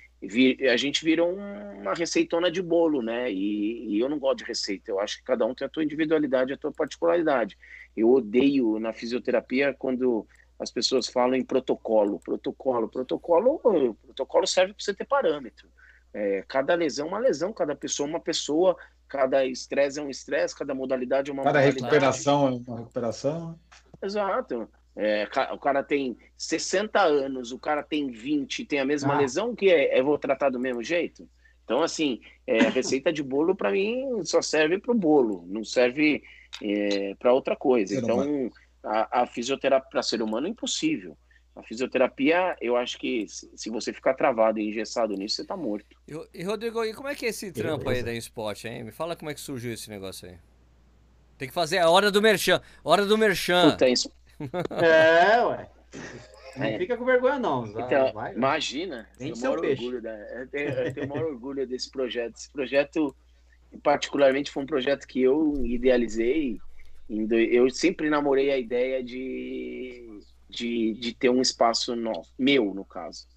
[0.71, 3.31] a gente virou uma receitona de bolo, né?
[3.31, 4.89] E, e, eu não gosto de receita.
[4.89, 7.57] Eu acho que cada um tem a tua individualidade, a tua particularidade.
[7.95, 10.27] Eu odeio na fisioterapia quando
[10.59, 13.59] as pessoas falam em protocolo, protocolo, protocolo,
[14.03, 15.69] protocolo serve para você ter parâmetro.
[16.13, 18.77] É, cada lesão é uma lesão, cada pessoa é uma pessoa,
[19.07, 21.83] cada estresse é um estresse, cada modalidade é uma cada modalidade.
[21.83, 23.59] recuperação é uma recuperação.
[24.01, 24.69] Exato.
[24.95, 29.17] É, o cara tem 60 anos, o cara tem 20 tem a mesma ah.
[29.17, 31.27] lesão, que é, é, vou tratar do mesmo jeito?
[31.65, 35.65] Então, assim, é, a receita de bolo, para mim, só serve para o bolo, não
[35.65, 36.23] serve
[36.63, 37.95] é, para outra coisa.
[37.95, 38.49] Então,
[38.85, 41.17] a, a fisioterapia para ser humano é impossível.
[41.55, 45.95] A fisioterapia, eu acho que se você ficar travado e engessado nisso, você tá morto.
[46.07, 48.83] E, e Rodrigo, e como é que é esse trampo aí da Sport, hein?
[48.83, 50.35] Me fala como é que surgiu esse negócio aí.
[51.37, 52.61] Tem que fazer a hora do merchan.
[52.83, 53.71] Hora do merchan.
[53.71, 54.11] Puta, isso...
[54.81, 55.69] é, ué.
[56.57, 56.77] Não é.
[56.77, 57.65] fica com vergonha, não.
[57.67, 59.07] Então, vai, imagina.
[59.17, 59.83] Tem eu, peixe.
[59.83, 60.41] Orgulho, né?
[60.41, 62.35] eu, tenho, eu tenho o maior orgulho desse projeto.
[62.35, 63.15] Esse projeto,
[63.83, 66.59] particularmente, foi um projeto que eu idealizei
[67.09, 70.19] eu sempre namorei a ideia de,
[70.49, 73.27] de, de ter um espaço no, meu, no caso.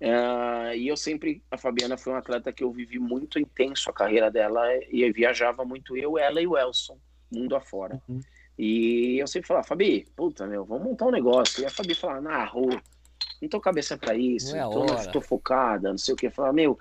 [0.00, 3.92] Uh, e eu sempre, a Fabiana foi uma atleta que eu vivi muito intenso a
[3.92, 6.98] carreira dela e viajava muito eu, ela e o Elson,
[7.32, 8.00] mundo afora.
[8.08, 8.20] Uhum.
[8.56, 11.62] E eu sempre falava, Fabi, puta, meu, vamos montar um negócio.
[11.62, 12.80] E a Fabi falava, na rua,
[13.40, 16.30] não tô cabeça para isso, Não é tô, tô focada, não sei o que.
[16.30, 16.78] Falar, meu,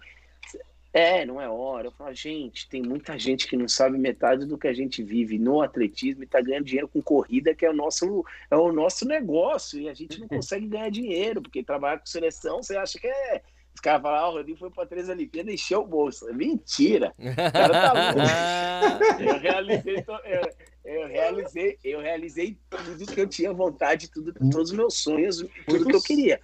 [0.94, 1.88] é, não é hora.
[1.88, 5.38] Eu falo, gente, tem muita gente que não sabe metade do que a gente vive
[5.38, 9.06] no atletismo e tá ganhando dinheiro com corrida, que é o nosso, é o nosso
[9.06, 13.08] negócio, e a gente não consegue ganhar dinheiro, porque trabalhar com seleção, você acha que
[13.08, 13.42] é.
[13.74, 16.26] Os caras falam, ah, o Rodrigo foi para três Olimpíadas e encheu o bolso.
[16.34, 17.14] Mentira!
[17.20, 19.22] O cara tá louco.
[19.22, 20.52] Eu realizei, eu,
[20.84, 25.86] eu realizei, eu realizei tudo que eu tinha vontade, tudo, todos os meus sonhos, tudo
[25.86, 26.40] que eu queria.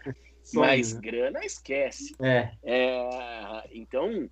[0.54, 1.12] Mas Sonho, né?
[1.12, 2.16] grana esquece.
[2.22, 2.52] É.
[2.64, 4.30] É, então,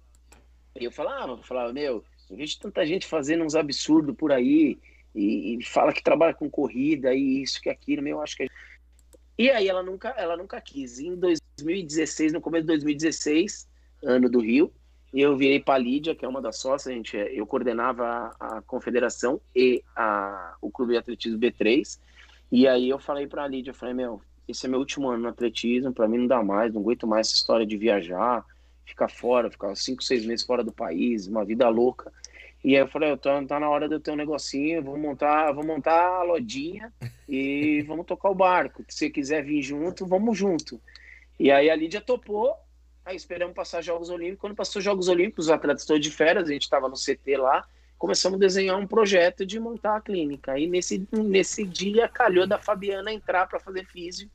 [0.75, 4.79] eu falava, eu falava, meu, eu vejo tanta gente fazendo uns absurdos por aí
[5.13, 8.47] e, e fala que trabalha com corrida e isso que aquilo, meu, eu acho que.
[9.37, 10.99] E aí ela nunca, ela nunca quis.
[10.99, 13.67] Em 2016, no começo de 2016,
[14.03, 14.71] ano do Rio,
[15.13, 18.57] eu virei para a Lídia, que é uma das sócias, a gente, eu coordenava a,
[18.57, 21.99] a confederação e a, o clube de atletismo B3.
[22.51, 24.21] E aí eu falei para a Lídia, eu falei, meu,
[24.51, 27.27] esse é meu último ano no atletismo, para mim não dá mais, não aguento mais
[27.27, 28.45] essa história de viajar,
[28.85, 32.11] ficar fora, ficar cinco, seis meses fora do país, uma vida louca.
[32.63, 34.97] E aí eu falei, eu tô, tá na hora de eu ter um negocinho, vou
[34.97, 36.93] montar, vou montar a lodinha
[37.27, 38.83] e vamos tocar o barco.
[38.87, 40.79] Se você quiser vir junto, vamos junto.
[41.39, 42.53] E aí a Lídia topou,
[43.03, 44.41] aí esperamos passar Jogos Olímpicos.
[44.41, 47.65] Quando passou Jogos Olímpicos, os atletas todos de férias, a gente estava no CT lá,
[47.97, 50.51] começamos a desenhar um projeto de montar a clínica.
[50.51, 54.29] Aí nesse, nesse dia calhou da Fabiana entrar para fazer físio.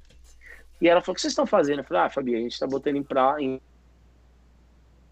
[0.81, 1.79] E ela falou: O que vocês estão fazendo?
[1.79, 3.61] Eu falei: Ah, Fabiana, a gente está botando em, pra, em,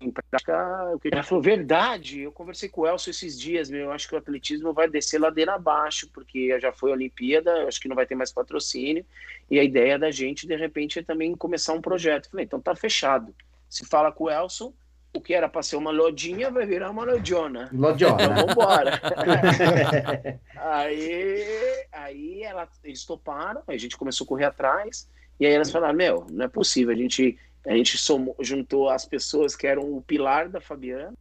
[0.00, 0.92] em prática.
[0.94, 3.82] o que-" Ela falou: Verdade, eu conversei com o Elcio esses dias, meu.
[3.82, 7.68] Eu acho que o atletismo vai descer ladeira abaixo, porque já foi a Olimpíada, eu
[7.68, 9.04] acho que não vai ter mais patrocínio.
[9.50, 12.26] E a ideia da gente, de repente, é também começar um projeto.
[12.26, 13.34] Eu falei: Então tá fechado.
[13.68, 14.72] Se fala com o Elson,
[15.14, 17.70] o que era para ser uma lodinha vai virar uma lodiona.
[17.72, 18.28] Então Lodiona.
[18.28, 19.00] vamos embora.
[20.56, 25.08] aí aí ela, eles toparam, a gente começou a correr atrás,
[25.38, 29.04] e aí elas falaram, meu, não é possível, a gente, a gente somou, juntou as
[29.04, 31.14] pessoas que eram o pilar da Fabiana,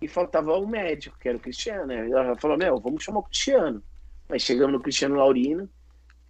[0.00, 2.08] e faltava o médico, que era o Cristiano, né?
[2.08, 3.82] Ela falou, meu, vamos chamar o Cristiano.
[4.30, 5.68] Aí chegamos no Cristiano Laurino,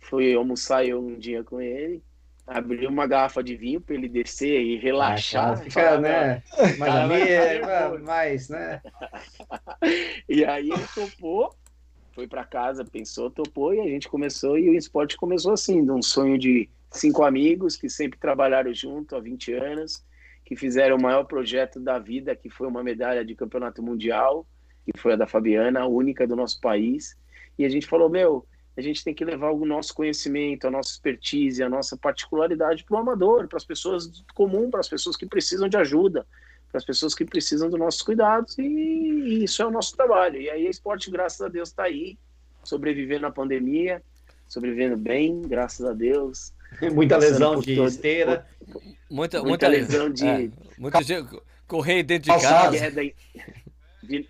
[0.00, 2.02] fui almoçar eu um dia com ele,
[2.46, 5.56] abri uma garrafa de vinho para ele descer e relaxar.
[5.58, 6.42] Fica, Falar, né?
[6.78, 6.94] Mais
[7.54, 8.82] ficar mais, né?
[10.28, 11.54] E aí ele topou,
[12.12, 15.90] foi para casa, pensou, topou, e a gente começou, e o esporte começou assim, de
[15.90, 20.04] um sonho de cinco amigos que sempre trabalharam junto há 20 anos,
[20.44, 24.46] que fizeram o maior projeto da vida, que foi uma medalha de campeonato mundial,
[24.84, 27.16] que foi a da Fabiana, a única do nosso país.
[27.58, 28.46] E a gente falou, meu,
[28.76, 32.96] a gente tem que levar o nosso conhecimento, a nossa expertise, a nossa particularidade para
[32.96, 36.26] o amador, para as pessoas comum, para as pessoas que precisam de ajuda,
[36.70, 40.40] para as pessoas que precisam dos nossos cuidados, e, isso é o nosso trabalho.
[40.40, 42.18] E aí a esporte, graças a Deus, está aí,
[42.64, 44.02] sobrevivendo na pandemia,
[44.48, 46.52] sobrevivendo bem, graças a Deus.
[46.92, 48.46] Muita lesão de todo- esteira.
[49.10, 50.48] Muita, Muita muita lesão de- é,
[50.78, 51.28] muita gente
[51.66, 52.76] correr dentro de Calçado.
[52.78, 53.02] casa.
[53.02, 53.14] Em-
[54.02, 54.28] de-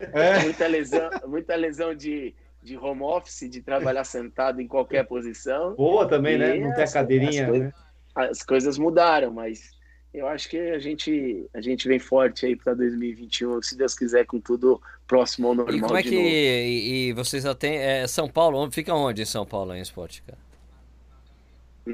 [0.00, 0.38] É.
[0.44, 5.74] muita lesão, muita lesão de, de home office, de trabalhar sentado em qualquer posição.
[5.74, 6.56] Boa também, né?
[6.56, 7.72] E Não ter as- cadeirinha, as coisas- né?
[8.14, 9.70] As coisas mudaram, mas
[10.12, 14.26] eu acho que a gente, a gente vem forte aí para 2021, se Deus quiser,
[14.26, 16.16] com tudo próximo ao normal E como é de que.
[16.16, 16.26] novo.
[16.28, 17.78] E, e vocês atendem.
[17.78, 20.38] É, São Paulo, fica onde em São Paulo em esporte, cara?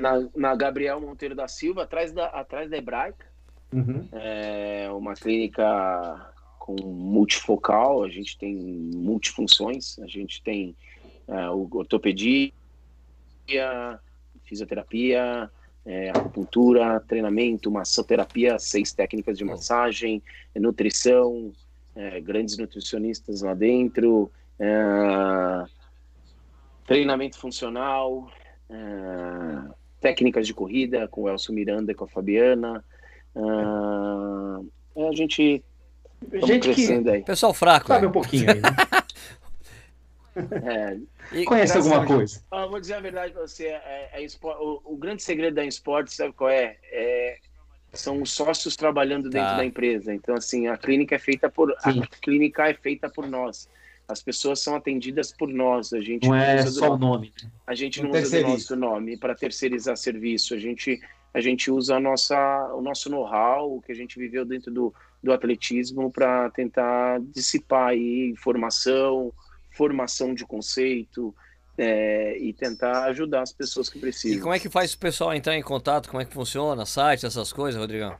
[0.01, 3.33] Na, na Gabriel Monteiro da Silva, atrás da, atrás da Hebraica,
[3.73, 4.09] Uhum.
[4.13, 10.77] é uma clínica com multifocal, a gente tem multifunções, a gente tem
[11.27, 12.53] é, ortopedia,
[14.45, 15.51] fisioterapia,
[15.85, 20.23] é, acupuntura, treinamento, massoterapia, seis técnicas de massagem,
[20.55, 21.53] nutrição,
[21.97, 25.65] é, grandes nutricionistas lá dentro, é,
[26.87, 28.31] treinamento funcional,
[28.71, 32.85] é, técnicas de corrida com o Elcio Miranda e com a Fabiana.
[33.35, 34.61] Ah,
[35.09, 35.65] a gente
[36.33, 37.23] Gente que crescendo aí.
[37.23, 37.89] Pessoal fraco.
[37.89, 38.09] sabe né?
[38.09, 38.69] um pouquinho aí, né?
[40.37, 40.99] É,
[41.33, 42.43] E- Conhece alguma a coisa.
[42.51, 46.13] Ah, vou dizer a verdade para você, é, é o, o grande segredo da esporte,
[46.13, 46.77] sabe qual é?
[46.91, 47.39] É,
[47.93, 49.57] São os sócios trabalhando dentro Tá.
[49.59, 50.13] da empresa.
[50.13, 52.03] Então, assim, a clínica é feita por Sim.
[52.03, 53.69] a clínica é feita por nós.
[54.07, 55.93] As pessoas são atendidas por nós.
[55.93, 57.33] A gente Não é usa do só o nosso- nome.
[57.43, 57.51] né?
[57.67, 58.53] a gente Não não usa terceiriza.
[58.53, 60.55] nosso nome para terceirizar serviço.
[60.55, 61.01] A gente,
[61.33, 62.37] a gente usa a nossa,
[62.75, 67.89] o nosso know-how, o que a gente viveu dentro do, do atletismo, para tentar dissipar
[67.89, 69.33] aí informação,
[69.71, 71.35] formação de conceito
[71.79, 74.43] é, e tentar ajudar as pessoas que E precisam.
[74.43, 76.11] como é que faz o pessoal entrar em contato?
[76.11, 76.85] Como é que funciona?
[76.85, 78.15] Site, essas coisas, Rodrigão?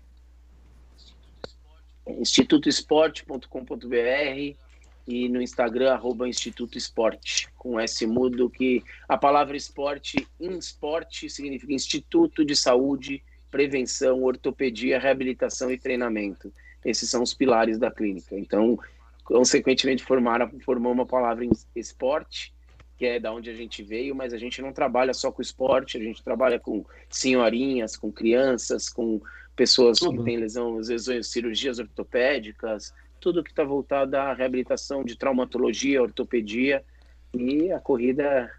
[2.07, 4.64] institutoesporte.com.br
[5.07, 11.29] e no Instagram, arroba Instituto Esporte, com S mudo, que a palavra esporte, em esporte,
[11.29, 16.53] significa Instituto de Saúde, Prevenção, Ortopedia, Reabilitação e Treinamento.
[16.85, 18.39] Esses são os pilares da clínica.
[18.39, 18.79] Então,
[19.25, 22.55] consequentemente, formaram, formou uma palavra em esporte,
[22.97, 25.99] que é da onde a gente veio, mas a gente não trabalha só com esporte,
[25.99, 29.21] a gente trabalha com senhorinhas, com crianças, com
[29.55, 30.19] pessoas Tudo.
[30.19, 32.93] que têm lesão, lesões, cirurgias ortopédicas,
[33.25, 36.85] tudo que está voltado à reabilitação de traumatologia, ortopedia
[37.33, 38.53] e a corrida.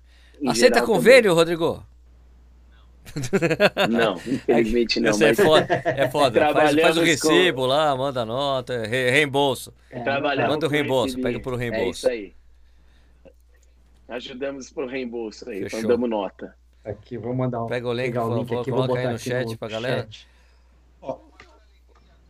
[0.47, 1.55] Aceita convênio, também.
[1.55, 1.85] Rodrigo?
[3.87, 5.11] Não, infelizmente não.
[5.11, 5.39] Isso é mas...
[5.39, 5.73] é foda.
[5.85, 6.51] É foda.
[6.51, 7.67] Faz, faz, o recibo com...
[7.67, 9.71] lá, manda nota, re, reembolso.
[9.91, 9.99] É,
[10.47, 12.09] manda o reembolso, pega por reembolso.
[12.09, 12.33] É isso
[13.27, 13.33] aí.
[14.09, 16.55] Ajudamos pro reembolso aí, então damos nota.
[16.83, 17.67] Aqui, vou mandar um.
[17.67, 20.01] Pega o link, por favor, coloca aí no chat no pra galera.
[20.09, 20.27] Chat.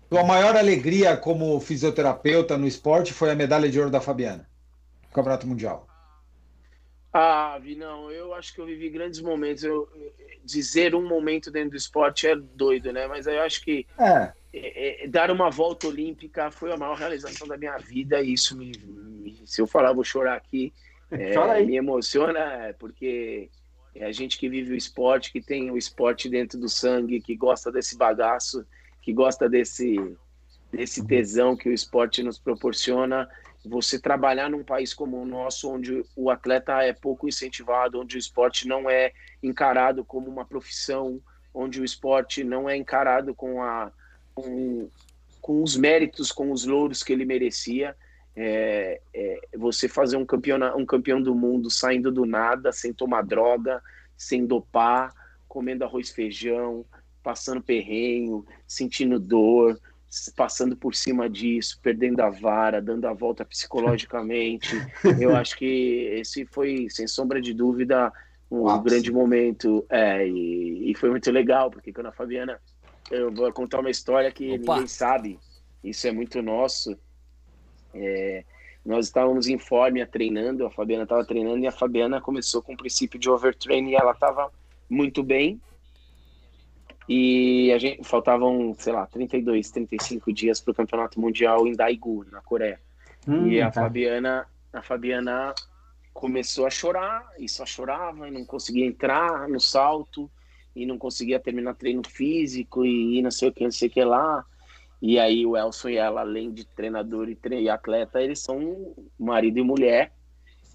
[0.10, 4.48] Tua maior alegria como fisioterapeuta no esporte foi a medalha de ouro da Fabiana,
[5.03, 5.88] no Campeonato Mundial.
[7.11, 9.64] Ah, não, eu acho que eu vivi grandes momentos.
[9.64, 9.90] Eu,
[10.44, 13.07] dizer um momento dentro do esporte é doido, né?
[13.07, 14.34] Mas eu acho que é.
[14.53, 18.22] É, é, dar uma volta olímpica foi a maior realização da minha vida.
[18.22, 20.73] E isso me, me se eu falar, vou chorar aqui.
[21.11, 23.49] É, me emociona, porque
[23.94, 27.36] é a gente que vive o esporte, que tem o esporte dentro do sangue, que
[27.36, 28.65] gosta desse bagaço
[29.06, 30.18] que gosta desse,
[30.72, 33.30] desse tesão que o esporte nos proporciona,
[33.64, 38.19] você trabalhar num país como o nosso, onde o atleta é pouco incentivado, onde o
[38.19, 39.11] esporte não é
[39.44, 41.22] encarado como uma profissão,
[41.53, 43.91] onde o esporte não é encarado com, a,
[44.34, 44.90] com,
[45.40, 47.95] com os méritos, com os louros que ele merecia.
[48.36, 53.22] É, é, você fazer um campeão, um campeão do mundo saindo do nada, sem tomar
[53.22, 53.84] droga,
[54.18, 55.14] sem dopar,
[55.48, 56.84] comendo arroz feijão,
[57.26, 59.81] passando perrenho, sentindo dor,
[60.35, 64.76] passando por cima disso, perdendo a vara, dando a volta psicologicamente.
[65.19, 68.14] Eu acho que esse foi, sem sombra de dúvida,
[68.49, 69.84] um Uau, grande momento.
[69.89, 72.61] É, e, e, foi muito legal, porque quando a Fabiana.
[73.11, 74.73] Eu vou contar uma história que Opa.
[74.73, 75.39] ninguém sabe,
[75.84, 76.97] isso é muito nosso.
[77.93, 78.43] É,
[78.84, 82.77] nós estávamos em Fórmia treinando, a Fabiana estava treinando e a Fabiana começou com o
[82.77, 84.52] princípio de overtraining e ela estava
[84.89, 85.61] muito bem,
[87.07, 92.26] e a gente faltavam, sei lá, 32, 35 dias para o campeonato mundial em Daegu,
[92.32, 92.80] na Coreia.
[93.27, 93.82] Hum, e a tá.
[93.82, 95.53] Fabiana, a Fabiana
[96.14, 100.32] começou a chorar e só chorava e não conseguia entrar no salto
[100.76, 104.03] e não conseguia terminar treino físico e, não sei o que, não sei o que
[104.03, 104.44] lá.
[105.02, 108.94] E aí o Elson e ela, além de treinador e, tre e atleta, eles são
[109.18, 110.11] marido e mulher.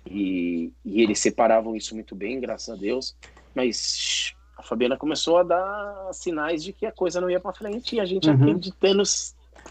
[0.06, 3.16] E, e eles separavam isso muito bem, graças a Deus.
[3.54, 7.96] Mas a Fabiana começou a dar sinais de que a coisa não ia para frente
[7.96, 8.34] e a gente uhum.
[8.34, 9.02] acreditando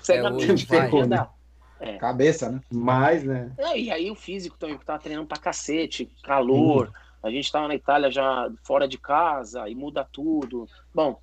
[0.01, 1.33] cegamente é, que ia dar.
[1.79, 1.97] É.
[1.97, 2.59] Cabeça, né?
[2.71, 3.51] Mais, né?
[3.57, 6.87] É, e aí o físico também, que tava treinando pra cacete, calor.
[6.87, 6.93] Uhum.
[7.21, 10.67] A gente tava na Itália já fora de casa e muda tudo.
[10.93, 11.21] Bom,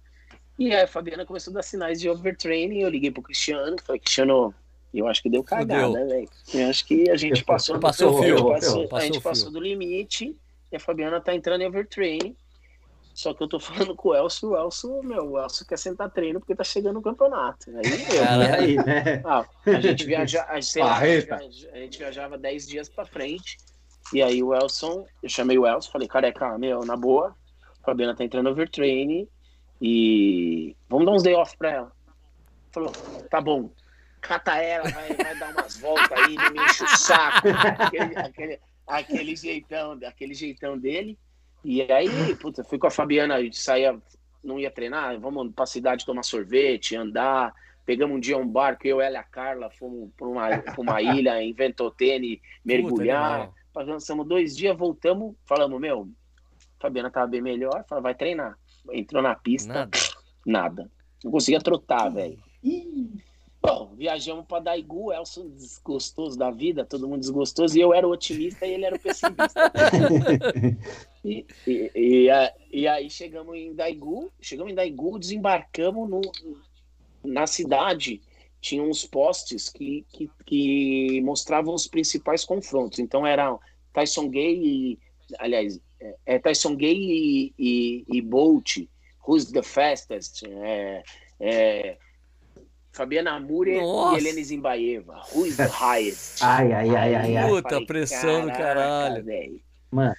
[0.59, 2.80] e aí a Fabiana começou a dar sinais de overtraining.
[2.80, 4.55] Eu liguei pro Cristiano, falei, Cristiano,
[4.94, 6.28] eu acho que deu cagada, velho.
[6.55, 9.60] Eu acho que a gente passou, passou, o fio, passou, passou, a gente passou do
[9.60, 10.36] limite
[10.70, 12.36] e a Fabiana tá entrando em overtraining.
[13.16, 16.10] Só que eu tô falando com o Elcio, o Elcio, meu, o Elcio quer sentar
[16.10, 17.70] treino porque tá chegando o campeonato.
[17.70, 19.22] Aí, meu, aí, né?
[19.24, 23.56] Ah, a gente viaja, a, lá, a, gente, a gente viajava 10 dias pra frente.
[24.12, 27.34] E aí o Elson, eu chamei o Elson, falei, careca, meu, na boa,
[27.80, 29.26] a Fabiana tá entrando overtraining
[29.80, 31.93] e vamos dar uns day off pra ela.
[32.70, 32.93] Falou,
[33.30, 33.70] tá bom,
[34.20, 37.48] cata ela, vai, vai dar umas voltas aí, não me enche o saco.
[37.48, 41.18] Aquele, aquele, aquele jeitão, aquele jeitão dele.
[41.68, 44.01] E aí, puta, fui com a Fabiana, a gente saía,
[44.43, 47.52] não ia treinar, vamos pra cidade tomar sorvete, andar.
[47.84, 51.02] Pegamos um dia um barco, eu, ela e a Carla, fomos pra uma, pra uma
[51.02, 53.51] ilha em Ventotene, mergulhar.
[53.72, 56.09] Passamos dois dias, voltamos, falamos, meu,
[56.78, 58.56] Fabiana tava bem melhor, falou, vai treinar.
[58.93, 59.98] Entrou na pista, nada.
[60.47, 60.90] nada.
[61.24, 62.38] Não conseguia trotar, velho.
[63.66, 68.12] Bom, viajamos para Daegu, Elson desgostoso da vida, todo mundo desgostoso, e eu era o
[68.12, 69.72] otimista e ele era o pessimista.
[71.24, 72.28] e, e, e,
[72.70, 76.20] e, aí chegamos em Daegu, chegamos em Daegu, desembarcamos no,
[77.24, 78.22] na cidade,
[78.60, 83.01] tinha uns postes que, que, que mostravam os principais confrontos.
[83.01, 83.59] Então era
[83.93, 84.98] Tyson Gay e,
[85.40, 88.86] aliás, é, é Tyson Gay e, e, e Bolt,
[89.26, 91.02] Who's the Fastest, é,
[91.40, 91.98] é
[92.97, 95.23] Fabiana Murer e Helene Zimbaeva.
[95.35, 96.40] Who is the highest?
[96.43, 97.36] Ai, ai, ai, ai.
[97.36, 97.48] ai.
[97.48, 99.23] Puta, falei, pressão do caralho.
[99.23, 99.60] Véio.
[99.90, 100.16] Mano.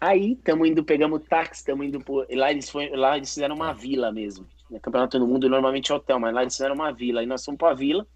[0.00, 2.26] Aí, tamo indo, pegamos táxi, tamo indo por...
[2.30, 4.46] Lá eles, foi, lá eles fizeram uma vila mesmo.
[4.70, 7.20] No Campeonato do Mundo normalmente é hotel, mas lá eles fizeram uma vila.
[7.20, 8.06] Aí nós fomos pra vila.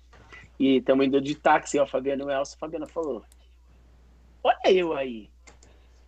[0.58, 2.56] E estamos indo de táxi, ó, Fabiano e o Elcio.
[2.56, 3.24] A Fabiana falou:
[4.42, 5.28] Olha eu aí.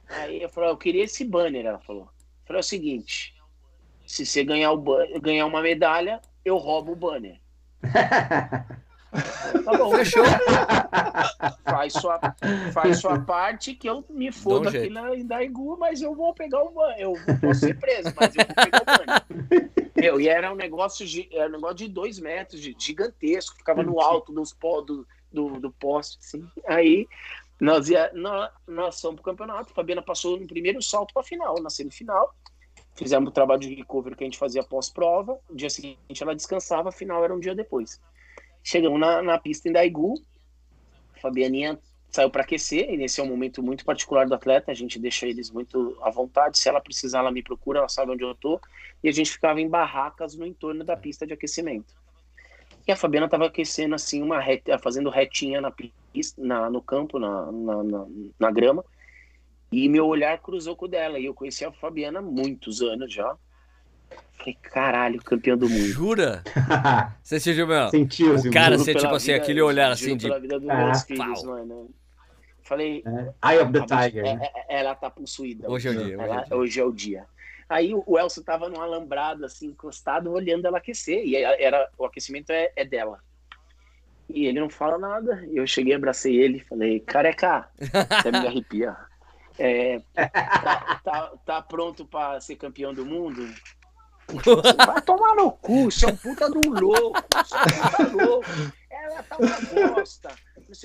[0.08, 1.66] Aí eu falei: Eu queria esse banner.
[1.66, 3.34] Ela falou: eu Falei: É o seguinte,
[4.06, 4.82] se você ganhar, o
[5.20, 7.40] ganhar uma medalha, eu roubo o banner.
[9.64, 9.90] Tá bom.
[9.90, 10.24] Fechou.
[11.64, 12.20] Faz sua,
[12.72, 16.62] faz sua parte que eu me fodo um aqui na Indaigu, mas eu vou pegar
[16.62, 17.14] o banho.
[17.26, 19.70] Eu posso ser preso, mas eu vou pegar o banho.
[19.96, 23.82] Meu, e era um negócio de, era um negócio de dois metros, de, gigantesco, ficava
[23.82, 26.46] no alto dos pó, do, do, do poste, assim.
[26.66, 27.08] Aí
[27.60, 31.70] nós, ia, nós, nós fomos pro campeonato, Fabiana passou no primeiro salto para final, na
[31.70, 32.32] semifinal.
[32.98, 35.38] Fizemos o trabalho de recovery que a gente fazia pós-prova.
[35.54, 38.00] Dia seguinte ela descansava, a final era um dia depois.
[38.60, 40.14] Chegamos na, na pista em Daigu,
[41.14, 41.78] a Fabianinha
[42.10, 45.28] saiu para aquecer, e esse é um momento muito particular do atleta, a gente deixa
[45.28, 48.60] eles muito à vontade, se ela precisar, ela me procura, ela sabe onde eu tô,
[49.04, 51.94] e a gente ficava em barracas no entorno da pista de aquecimento.
[52.86, 57.18] E a Fabiana estava aquecendo assim, uma reta, fazendo retinha na pista, na, no campo,
[57.18, 58.06] na, na,
[58.40, 58.84] na grama,
[59.70, 63.12] e meu olhar cruzou com o dela, e eu conheci a Fabiana há muitos anos
[63.12, 63.36] já,
[64.38, 65.86] Falei, caralho, campeão do mundo.
[65.86, 66.42] Jura?
[67.22, 67.90] Você sentiu, meu?
[67.90, 70.26] Sentiu, O cara, você, tipo assim, aquele olhar assim de.
[70.28, 71.90] Pela vida dos ah, meus filhos, mano.
[72.62, 73.02] Falei.
[73.04, 73.50] É.
[73.50, 74.24] Eye of the Tiger.
[74.24, 75.68] É, é, é, ela tá possuída.
[75.68, 76.16] Hoje é o dia.
[76.16, 76.56] Hoje, ela, é, o dia.
[76.56, 77.26] hoje é o dia.
[77.68, 81.26] Aí o Elcio tava num alambrado, assim, encostado, olhando ela aquecer.
[81.26, 83.18] E era, o aquecimento é, é dela.
[84.28, 85.44] E ele não fala nada.
[85.50, 88.96] Eu cheguei, abracei ele falei, careca, você me arrepia.
[89.58, 93.44] É, tá, tá, tá, pronto para ser campeão do mundo?
[94.86, 98.48] Vai tomar no cu, você é um puta do louco, você é um puta louco.
[98.90, 100.34] Ela tá uma bosta.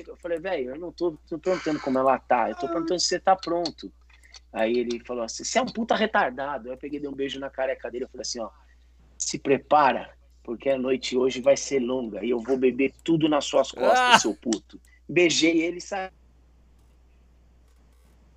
[0.08, 3.08] Eu falei, velho, eu não tô, tô perguntando como ela tá, eu tô perguntando se
[3.08, 3.92] você tá pronto.
[4.52, 6.70] Aí ele falou assim: você é um puta retardado.
[6.70, 8.06] Aí eu peguei, dei um beijo na careca dele.
[8.06, 8.50] Eu falei assim: ó,
[9.18, 10.12] se prepara,
[10.44, 14.00] porque a noite hoje vai ser longa e eu vou beber tudo nas suas costas,
[14.00, 14.20] ah!
[14.20, 14.80] seu puto.
[15.10, 16.10] Beijei ele e saí.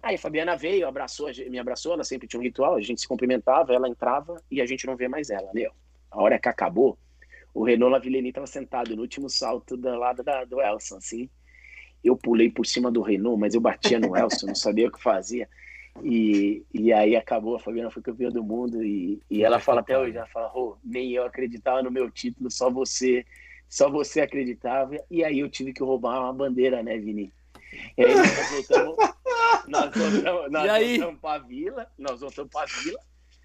[0.06, 3.08] Aí a Fabiana veio, abraçou, me abraçou, ela sempre tinha um ritual, a gente se
[3.08, 5.72] cumprimentava, ela entrava e a gente não vê mais ela, meu.
[6.08, 6.96] A hora que acabou,
[7.52, 11.28] o Renault Lavillenie estava sentado no último salto do lado da, do Elson, assim.
[12.04, 15.02] Eu pulei por cima do Renault, mas eu batia no Elson, não sabia o que
[15.02, 15.48] fazia.
[16.04, 19.98] E, e aí acabou, a Fabiana foi campeã do mundo e, e ela fala até
[19.98, 23.26] hoje, ela fala, oh, nem eu acreditava no meu título, só você,
[23.68, 24.96] só você acreditava.
[25.10, 27.32] E aí eu tive que roubar uma bandeira, né, Vini?
[27.96, 28.96] E aí nós voltamos,
[29.68, 32.98] nós voltamos, nós voltamos pra vila, nós voltamos pra vila.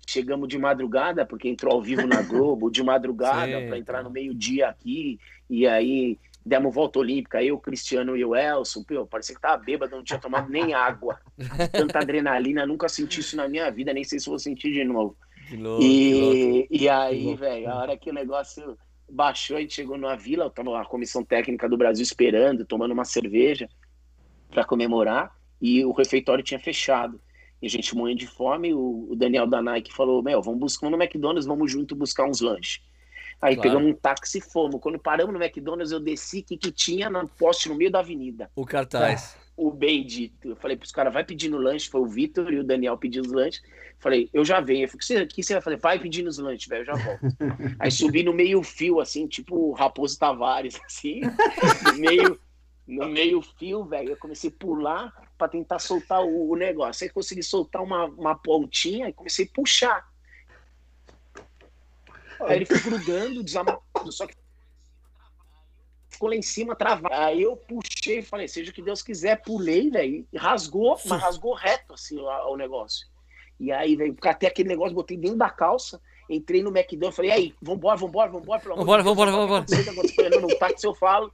[0.08, 4.68] Chegamos de madrugada, porque entrou ao vivo na Globo, de madrugada, para entrar no meio-dia
[4.68, 5.20] aqui.
[5.50, 8.84] E aí demos volta olímpica, eu, Cristiano e o Elson.
[8.84, 11.20] Pô, parecia que tava bêbado, não tinha tomado nem água.
[11.72, 15.16] Tanta adrenalina, nunca senti isso na minha vida, nem sei se vou sentir de novo.
[15.48, 18.78] De novo e, e aí, velho, a hora que o negócio
[19.10, 23.06] baixou, a gente chegou numa vila, tava a comissão técnica do Brasil esperando, tomando uma
[23.06, 23.70] cerveja
[24.52, 27.20] para comemorar e o refeitório tinha fechado.
[27.62, 30.90] E a gente morrendo de fome, o, o Daniel da Nike falou: Meu, vamos buscar
[30.90, 32.82] no McDonald's, vamos junto buscar uns lanches.
[33.42, 33.70] Aí claro.
[33.70, 34.80] pegamos um táxi e fomos.
[34.80, 38.52] Quando paramos no McDonald's, eu desci que que tinha no poste no meio da avenida.
[38.56, 39.36] O cartaz.
[39.58, 40.50] O bendito.
[40.50, 41.90] Eu falei pros caras, vai pedindo lanche.
[41.90, 43.62] Foi o Vitor e o Daniel pedindo os lanches.
[44.00, 44.86] Falei, eu já venho.
[44.86, 45.78] Eu falei, o que você vai fazer?
[45.78, 47.22] Vai pedindo os lanches, velho, eu já volto.
[47.80, 51.22] Aí subi no meio fio, assim, tipo Raposo Tavares, assim,
[51.98, 52.40] meio
[52.88, 54.10] no meio fio, velho.
[54.12, 57.04] Eu comecei a pular para tentar soltar o, o, negócio.
[57.04, 60.12] Aí consegui soltar uma, uma pontinha e comecei a puxar.
[62.42, 64.36] Aí ele foi grudando, desamarrado, só que
[66.10, 67.14] ficou lá em cima travado.
[67.14, 71.54] Aí eu puxei e falei, seja o que Deus quiser, pulei, velho, rasgou, mas rasgou
[71.54, 73.08] reto assim o, o negócio.
[73.60, 77.56] E aí, velho, catei aquele negócio, botei dentro da calça, entrei no McDonald's, falei, aí,
[77.62, 80.42] vambora, vambora, vambora, pelo amor vambora, vambora, vambora, vambora.
[80.42, 81.32] No táxi eu falo,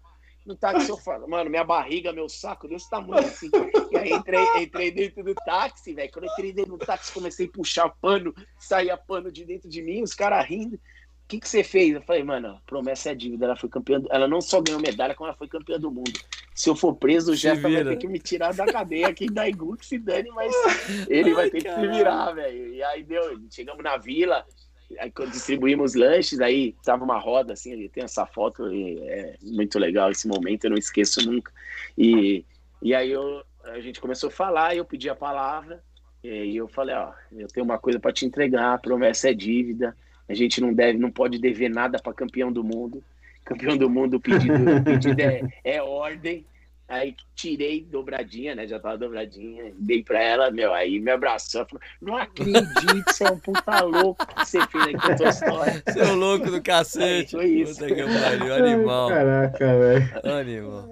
[0.48, 3.49] no táxi eu falo, mano, minha barriga, meu saco, desse tamanho assim.
[3.91, 6.10] E aí entrei, entrei dentro do táxi, velho.
[6.11, 9.82] Quando eu entrei dentro do táxi, comecei a puxar pano, saía pano de dentro de
[9.82, 10.76] mim, os caras rindo.
[10.76, 11.94] O que, que você fez?
[11.94, 13.45] Eu falei, mano, promessa é dívida.
[13.45, 14.02] Ela foi campeã.
[14.10, 16.18] Ela não só ganhou medalha, como ela foi campeã do mundo.
[16.56, 19.48] Se eu for preso, o Jeff vai ter que me tirar da cadeia aqui da
[19.48, 20.53] Igu, que se dane, mas
[21.10, 22.74] ele Ai, vai ter que se virar, velho.
[22.74, 24.45] E aí deu, chegamos na vila,
[24.99, 30.09] Aí quando distribuímos lanches, aí tava uma roda assim, tem essa foto, é muito legal
[30.11, 31.51] esse momento, eu não esqueço nunca.
[31.97, 32.45] E,
[32.81, 35.84] e aí eu, a gente começou a falar, eu pedi a palavra,
[36.23, 39.95] e eu falei, ó, eu tenho uma coisa para te entregar, promessa é dívida,
[40.27, 43.03] a gente não deve, não pode dever nada para campeão do mundo.
[43.45, 46.45] Campeão do mundo, o pedido, o pedido é, é ordem.
[46.88, 48.65] Aí tirei dobradinha, né?
[48.65, 49.73] Já tava dobradinha.
[49.77, 50.73] Dei pra ela, meu.
[50.73, 51.65] Aí me abraçou.
[51.65, 55.84] Falou, não acredito, você é um puta louco que você fez aqui a tua história.
[55.91, 57.31] Seu louco do cacete.
[57.31, 57.73] Foi isso.
[57.80, 59.09] Puta que pariu, animal.
[59.09, 60.22] Caraca, velho.
[60.23, 60.91] Animal.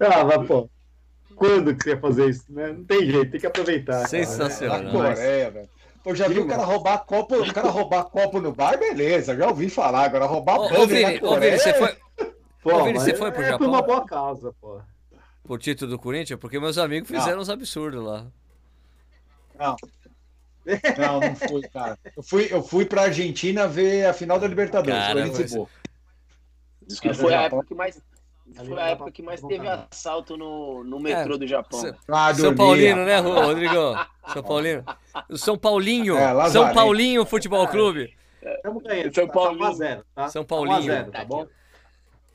[0.00, 0.68] Ah, mas, pô.
[1.34, 2.68] Quando que você ia fazer isso, né?
[2.72, 3.92] Não tem jeito, tem que aproveitar.
[3.96, 4.08] cara.
[4.08, 4.78] Sensacional.
[4.82, 5.14] Na Sensacional.
[5.16, 5.68] Coreia, velho.
[6.04, 9.46] Eu já vi o cara roubar copo, o cara roubar copo no bar, beleza, já
[9.48, 10.04] ouvi falar.
[10.04, 11.58] Agora roubar Ô, ô, banner Vini, na ô, Vini, Coreia.
[11.58, 11.96] você foi
[12.62, 13.58] Pô, Ô, Vini, você mas foi pro é Japão?
[13.58, 14.80] por uma boa causa, pô.
[15.42, 16.38] pro título do Corinthians?
[16.38, 18.26] Porque meus amigos fizeram uns absurdos lá.
[19.58, 19.76] Não.
[20.98, 21.98] Não, não fui, cara.
[22.16, 24.94] Eu fui, eu fui pra Argentina ver a final da Libertadores.
[24.98, 25.72] Cara, Corinthians e você- Boca.
[26.86, 28.02] Diz que Mas foi a Japão- época que mais.
[28.54, 31.80] Foi a época que mais teve assalto no, no metrô do Japão.
[31.80, 33.74] Cê- Ah, São Paulino, né, Rodrigo?
[34.32, 34.84] São Paulino.
[35.36, 36.16] São Paulinho.
[36.16, 36.72] É, São.
[36.72, 38.14] Paulinho Futebol Clube.
[38.42, 39.14] Estamos ganhando.
[39.14, 39.64] São tá, Paulinho.
[39.72, 40.28] 1x0, tá?
[40.28, 40.92] São Tá 1 a Paulinho.
[40.92, 41.46] 0, tá bom?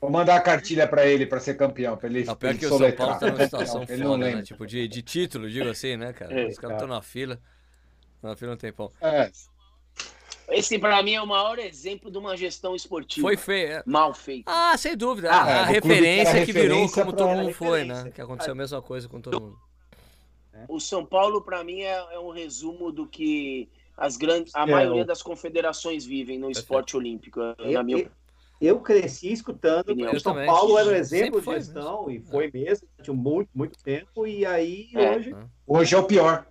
[0.00, 2.66] Vou mandar a cartilha pra ele pra ser campeão, pra ele, Não, pior ele que
[2.66, 2.92] o São.
[2.92, 4.42] Paulo tá numa situação Ele não foda, né?
[4.42, 6.32] Tipo, de, de título, digo assim, né, cara?
[6.32, 6.74] É, Os caras cara.
[6.74, 7.40] estão na fila.
[8.22, 8.92] Na fila um tempão.
[9.00, 9.30] É,
[10.50, 13.26] Esse, pra mim, é o maior exemplo de uma gestão esportiva.
[13.26, 13.72] Foi feio.
[13.72, 13.82] é.
[13.84, 14.50] Mal feita.
[14.50, 15.30] Ah, sem dúvida.
[15.30, 18.10] Ah, a é, a referência que virou como todo mundo foi, né?
[18.14, 19.58] Que aconteceu a mesma coisa com todo mundo.
[20.68, 24.66] O São Paulo, pra mim, é, é um resumo do que as grandes, a É,
[24.70, 26.64] maioria das confederações vivem no Perfeito.
[26.64, 27.40] esporte olímpico.
[27.58, 28.10] na minha
[28.60, 30.46] eu, cresci escutando o Eu São também.
[30.46, 34.88] Paulo era um exemplo de gestão, e foi mesmo, durante muito, muito tempo, e aí
[34.94, 35.16] É.
[35.16, 35.36] hoje.
[35.66, 36.46] hoje é o pior.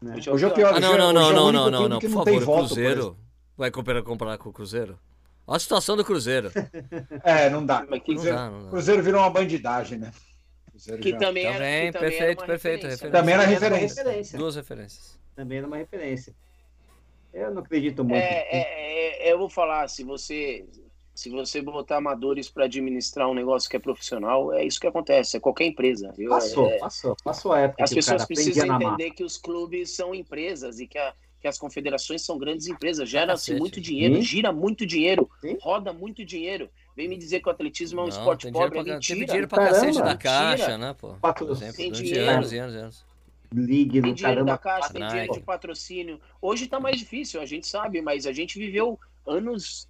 [0.00, 0.14] né?
[0.28, 0.74] Hoje é o pior.
[0.74, 2.44] Ah, não, é- não, não, é não, não, não, não, que por não favor, o
[2.44, 3.16] voto, Cruzeiro.
[3.56, 4.98] Vai comparar, comparar com o Cruzeiro?
[5.46, 6.50] Olha a situação do Cruzeiro.
[7.24, 7.86] É, não dá.
[7.88, 8.70] Mas que- Não Cruzeiro, dá, não dá.
[8.70, 10.10] Cruzeiro virou uma bandidade, né?
[10.70, 12.88] Cruzeiro Que já- também era, Também, que também perfeito, perfeito, referência.
[13.06, 13.10] referência.
[13.10, 14.02] Também era referência.
[14.04, 14.38] referência.
[14.38, 15.18] Duas referências.
[15.34, 16.34] Também era uma referência.
[17.32, 18.16] Eu não acredito muito.
[18.22, 20.66] É, é, é, eu vou falar, se você
[21.16, 25.38] se você botar amadores para administrar um negócio que é profissional, é isso que acontece,
[25.38, 26.12] é qualquer empresa.
[26.18, 29.24] Eu- Passou, é- passou, passou a época as que o pessoas cara precisam entender que
[29.24, 33.08] os clubes são empresas e que, a- que as confederações são grandes empresas.
[33.08, 34.22] Gera-se muito dinheiro, Sim.
[34.22, 35.56] gira muito dinheiro, Sim.
[35.60, 36.68] roda muito dinheiro.
[36.94, 38.94] Vem me dizer que o atletismo é um Não, esporte tem pobre, é pra, teve
[38.94, 39.24] mentira.
[39.26, 39.74] dinheiro pra Caramba.
[39.80, 40.18] cacete da Mentira.
[40.18, 41.08] Caixa, né, pô?
[41.08, 42.30] Por Patro- exemplo, Tem dinheiro.
[42.30, 43.04] anos anos anos.
[43.54, 44.80] Ligue Tem dinheiro da caramba.
[44.82, 46.20] Caixa, tem dinheiro de patrocínio.
[46.42, 49.88] Hoje tá mais difícil, a gente sabe, mas a gente viveu anos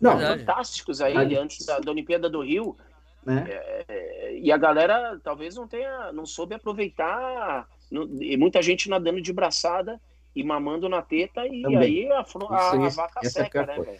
[0.00, 0.40] Não, Verdade.
[0.44, 1.36] fantásticos aí, Verdade.
[1.36, 2.76] antes da, da Olimpíada do Rio.
[3.24, 3.44] né?
[3.48, 9.20] É, e a galera talvez não tenha, não soube aproveitar, não- e muita gente nadando
[9.20, 10.00] de braçada
[10.34, 11.78] e mamando na teta, e Também.
[11.78, 13.98] aí a, a- a vaca Essa é seca, pior né,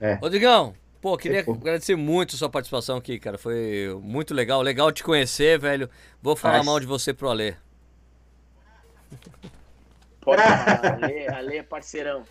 [0.00, 0.18] velho?
[0.20, 1.52] Rodrigão, pô, queria Pô.
[1.52, 3.36] agradecer muito a sua participação aqui, cara.
[3.38, 4.60] Foi muito legal.
[4.62, 5.88] Legal te conhecer, velho.
[6.22, 7.54] Vou falar Mas- mal de você pro Alê.
[10.20, 12.22] Pode falar, Ale, Ale é parceirão.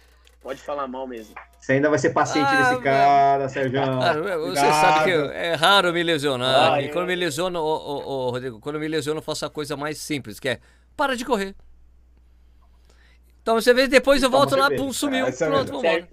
[0.41, 1.35] Pode falar mal mesmo.
[1.59, 3.81] Você ainda vai ser paciente Ah, desse cara, Sérgio.
[3.81, 4.71] Ah, você cuidado.
[4.81, 6.73] sabe que é raro me lesionar.
[6.73, 9.45] Ah, e eu- quando me lesiono, ô, ô, ô, Rodrigo, quando me lesiono, eu faço
[9.45, 10.59] a coisa mais simples, que é
[10.95, 11.53] para de correr.
[13.41, 15.25] Então você vê, depois eu Toma volto lá, pum, sumiu.
[15.25, 15.79] É, é Pronto.
[15.81, 16.07] Sér-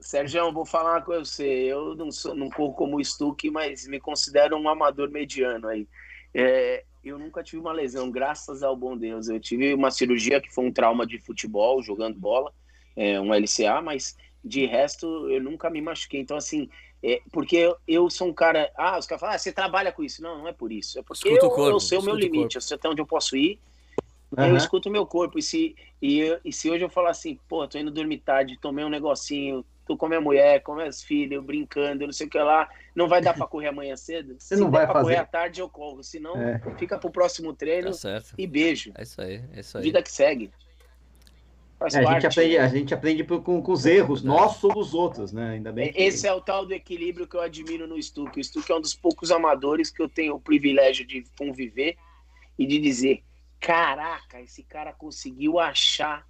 [0.00, 1.44] Sérgio, vou falar uma coisa pra você.
[1.46, 5.88] Eu não, sou, não corro como o Stuck, mas me considero um amador mediano aí.
[6.34, 9.28] É, eu nunca tive uma lesão, graças ao bom Deus.
[9.28, 12.52] Eu tive uma cirurgia que foi um trauma de futebol, jogando bola,
[12.96, 16.20] é, um LCA, mas de resto eu nunca me machuquei.
[16.20, 16.68] Então, assim,
[17.02, 18.70] é, porque eu, eu sou um cara.
[18.76, 20.22] Ah, os caras falam, ah, você trabalha com isso.
[20.22, 20.98] Não, não é por isso.
[20.98, 23.00] É porque Escuta eu, corpo, eu sei o meu o limite, eu sei até onde
[23.00, 23.58] eu posso ir
[24.32, 24.56] eu Aham.
[24.56, 25.38] escuto o meu corpo.
[25.38, 28.58] E se, e, eu- e se hoje eu falar assim, pô, tô indo dormir tarde,
[28.60, 32.30] tomei um negocinho, tô com a minha mulher, com meus filhos, brincando, não sei o
[32.30, 34.36] que lá, não vai dar pra correr amanhã cedo?
[34.38, 35.04] Você se não der vai pra fazer.
[35.04, 36.02] correr à tarde, eu corro.
[36.04, 36.60] Se não, É.
[36.78, 38.34] fica pro próximo treino Tá certo.
[38.38, 38.92] e beijo.
[38.96, 39.84] É isso aí, é isso aí.
[39.84, 40.50] Vida que segue.
[41.80, 44.94] É, a, gente aprende, a gente aprende por- com, com os erros nossos ou dos
[44.94, 45.50] outros, né?
[45.54, 46.00] Ainda bem que...
[46.00, 48.38] Esse é o tal do equilíbrio que eu admiro no Stuck.
[48.38, 51.96] O Stuck é um dos poucos amadores que eu tenho o privilégio de conviver
[52.56, 53.24] e de dizer:
[53.58, 56.24] caraca, esse cara conseguiu achar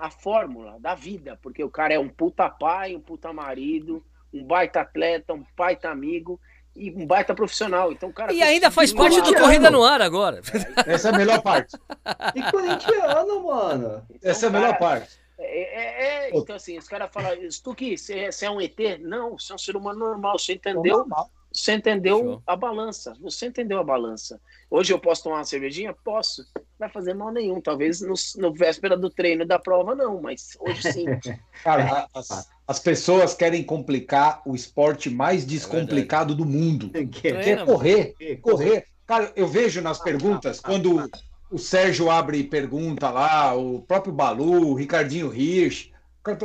[0.00, 4.44] a fórmula da vida, porque o cara é um puta pai, um puta marido, um
[4.44, 6.40] baita atleta, um baita amigo
[6.74, 7.92] e um baita profissional.
[7.92, 9.34] Então, o cara E ainda faz parte do.
[9.34, 10.40] Corrida no Ar agora.
[10.86, 11.76] Essa é a melhor parte.
[12.34, 14.06] E corintiano, mano.
[14.10, 15.18] Então, Essa é a melhor cara, parte.
[15.38, 18.78] É, é- é- então, assim, os caras falam, Stuck, você você é um ET?
[19.00, 20.98] Não, você é um ser humano normal, você entendeu?
[20.98, 21.30] Normal.
[21.52, 22.42] Você entendeu Show.
[22.46, 23.12] a balança.
[23.20, 24.40] Você entendeu a balança.
[24.70, 25.92] Hoje eu posso tomar uma cervejinha?
[26.04, 26.44] Posso.
[26.56, 27.60] Não vai fazer mal nenhum.
[27.60, 30.20] Talvez no, no véspera do treino da prova, não.
[30.22, 31.06] Mas hoje sim.
[31.64, 36.90] Cara, a- as, as pessoas querem complicar o esporte mais descomplicado do mundo.
[36.90, 38.86] Que- Que é correr, que- correr.
[39.06, 41.10] Cara, eu vejo nas perguntas, quando
[41.50, 45.90] o Sérgio abre pergunta lá, o próprio Balu, o Ricardinho Hirsch,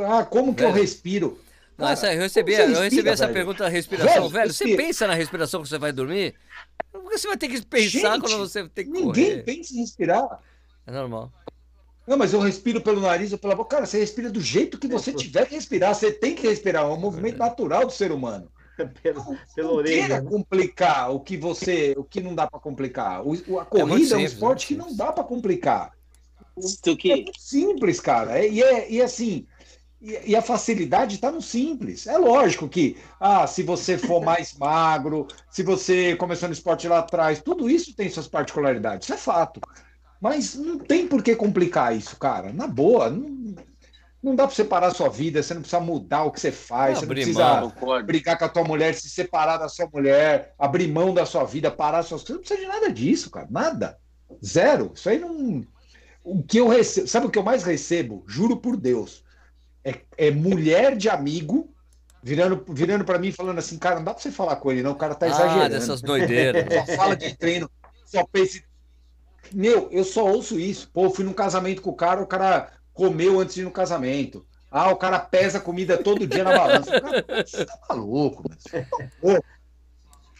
[0.04, 1.38] ah, como que eu respiro?
[1.78, 3.34] Não, Cara, essa, eu recebi, eu recebi essa velho?
[3.34, 4.14] pergunta da respiração.
[4.14, 6.34] Velho, Velho, você pensa na respiração que você vai dormir?
[6.90, 9.42] Porque você vai ter que pensar Gente, quando você tem que Ninguém correr.
[9.44, 10.40] pensa em respirar.
[10.86, 11.30] É normal.
[12.06, 13.76] Não, mas eu respiro pelo nariz ou pela boca.
[13.76, 15.94] Cara, você respira do jeito que você tiver que respirar.
[15.94, 16.84] Você tem que respirar.
[16.84, 18.50] É um movimento natural do ser humano.
[19.02, 19.96] pelo, pela não orelha.
[20.06, 20.30] queira né?
[20.30, 23.26] complicar o que você, o que não dá para complicar.
[23.26, 25.92] O, o- a corrida é, um simples, esporte que muito não dá para complicar.
[26.56, 28.38] É Stuque, muito simples, cara.
[28.38, 29.46] É- e, é, e assim,
[30.00, 32.06] e, e a facilidade está no simples.
[32.06, 36.98] É lógico que, ah, se você for mais magro, se você começou no esporte lá
[36.98, 39.60] atrás, tudo isso tem suas particularidades, isso é fato.
[40.20, 42.52] Mas não tem por que complicar isso, cara.
[42.52, 43.54] Na boa, não,
[44.22, 46.94] não dá para separar a sua vida, você não precisa mudar o que você faz,
[46.94, 48.04] Não, você não abrir precisa mão.
[48.04, 51.70] brigar com a tua mulher, se separar da sua mulher, abrir mão da sua vida,
[51.70, 52.36] parar suas coisas.
[52.36, 53.46] Não precisa de nada disso, cara.
[53.50, 53.98] Nada.
[54.44, 54.92] Zero.
[54.94, 55.64] Isso aí não.
[56.24, 57.06] O que eu recebo.
[57.06, 58.24] Sabe o que eu mais recebo?
[58.26, 59.22] Juro por Deus.
[59.88, 61.72] É, é mulher de amigo
[62.22, 64.82] virando, virando para mim e falando assim, cara, não dá pra você falar com ele,
[64.82, 64.90] não.
[64.92, 65.68] O cara tá Ah, exagerando.
[65.70, 66.64] dessas doideiras.
[66.86, 67.70] Só fala de treino,
[68.04, 68.60] só pensa.
[69.52, 70.90] Meu, eu só ouço isso.
[70.92, 73.70] Pô, eu fui num casamento com o cara, o cara comeu antes de ir no
[73.70, 74.44] casamento.
[74.68, 77.00] Ah, o cara pesa comida todo dia na balança.
[77.00, 78.60] Cara, você tá maluco, mano.
[78.90, 79.44] Tá louco.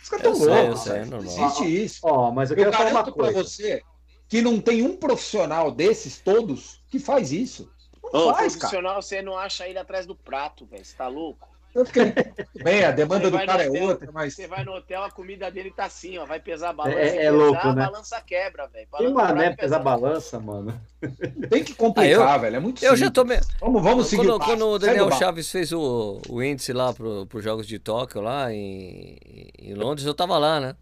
[0.02, 1.04] Os caras tão loucos, é.
[1.04, 1.46] Não normal.
[1.46, 2.00] existe isso.
[2.02, 3.44] Ó, mas eu Eu quero falar uma garanto pra coisa.
[3.44, 3.80] você
[4.28, 7.70] que não tem um profissional desses todos que faz isso.
[8.12, 8.58] Não Ô, faz, cara.
[8.70, 10.84] profissional, você não acha ele atrás do prato, velho.
[10.84, 11.48] Você tá louco?
[11.74, 14.72] Eu fiquei, tudo bem, a demanda do cara é hotel, outra, mas Você vai no
[14.72, 16.24] hotel, a comida dele tá assim, ó.
[16.24, 16.98] Vai pesar a balança.
[16.98, 17.84] É- é pesar, louco, a né?
[17.84, 18.88] balança quebra, velho.
[18.96, 20.80] Tem mané pesar pesa- balança, mano.
[21.50, 22.56] tem que complicar, velho.
[22.56, 23.12] É muito Eu já simples.
[23.12, 23.40] tomei.
[23.60, 25.12] Vamos, vamos seguir Quando, quando o Daniel.
[25.12, 29.18] Chaves fez o, o índice lá pro, pros Jogos de Tóquio, lá em,
[29.58, 30.76] em Londres, eu tava lá, né?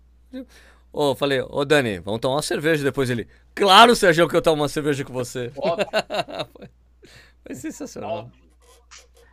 [0.92, 3.26] Ô, eu falei, ô Dani, vamos tomar uma cerveja depois ele.
[3.52, 5.50] Claro, Sérgio, que eu tomo uma cerveja com você.
[5.56, 5.86] Óbvio,
[7.44, 8.30] foi, foi sensacional.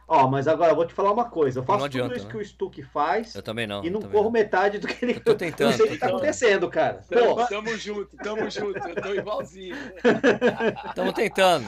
[0.07, 1.59] Ó, mas agora eu vou te falar uma coisa.
[1.59, 2.31] Eu faço Não adianta, tudo isso né?
[2.33, 3.81] que o Stuck faz Eu também não.
[3.81, 5.13] e não corro metade do que ele.
[5.13, 6.17] Eu tô tentando, Não sei o que tá tentando.
[6.17, 7.01] acontecendo, cara.
[7.09, 8.77] Tamo, Pô, tamo junto, tamo junto.
[8.89, 9.73] Eu tô igualzinho.
[10.85, 11.65] Estamos tentando.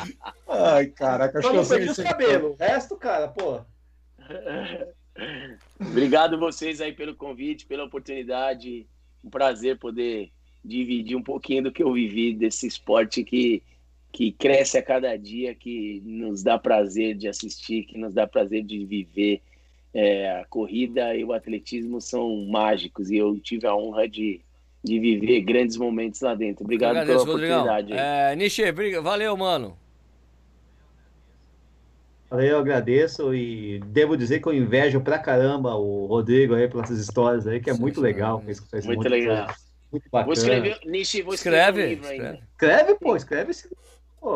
[0.49, 2.51] Ai, caraca, acho que eu não perdi sei os cabelos.
[2.51, 3.61] O resto, cara, pô.
[5.79, 8.87] Obrigado vocês aí pelo convite, pela oportunidade.
[9.23, 10.31] Um prazer poder
[10.65, 13.63] dividir um pouquinho do que eu vivi desse esporte que,
[14.13, 18.63] que cresce a cada dia, que nos dá prazer de assistir, que nos dá prazer
[18.63, 19.41] de viver.
[19.91, 24.39] É, a corrida e o atletismo são mágicos e eu tive a honra de,
[24.83, 26.63] de viver grandes momentos lá dentro.
[26.63, 27.63] Obrigado Agradeço, pela Rodrigão.
[27.63, 27.93] oportunidade.
[27.99, 28.63] É, Nishi,
[29.01, 29.77] valeu, mano.
[32.31, 37.45] Eu agradeço e devo dizer que eu invejo pra caramba o Rodrigo aí pelas histórias
[37.45, 38.41] aí, que é muito legal.
[38.41, 39.45] Muito de legal.
[39.45, 39.59] coisa.
[39.91, 40.33] Muito Vou bacana.
[40.33, 41.83] escrever, Nishi, vou escrever Escreve.
[41.83, 42.23] um livro ainda.
[42.23, 42.43] escreve.
[42.51, 43.69] Escreve, pô, escreve esse.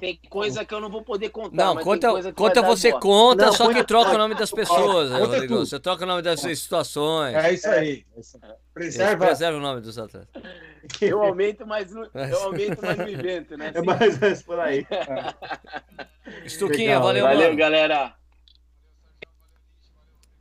[0.02, 1.56] Tem coisa que eu não vou poder contar.
[1.56, 4.36] Não, mas conta, tem coisa que conta você conta, Não, só que troca o nome
[4.36, 5.48] das pessoas, Conta Rodrigo.
[5.56, 5.66] tudo.
[5.66, 7.36] Você troca o nome das situações.
[7.36, 8.06] É isso aí.
[8.16, 8.52] É isso aí.
[8.74, 9.26] Preserva.
[9.26, 10.28] Preserva o nome dos atletas.
[11.02, 13.72] Eu aumento, mas não, eu aumento, mas não invento, né?
[13.74, 14.86] É mais ou menos por aí.
[16.46, 17.56] Estuquinha, Legal, valeu, Valeu, mano.
[17.58, 18.14] galera.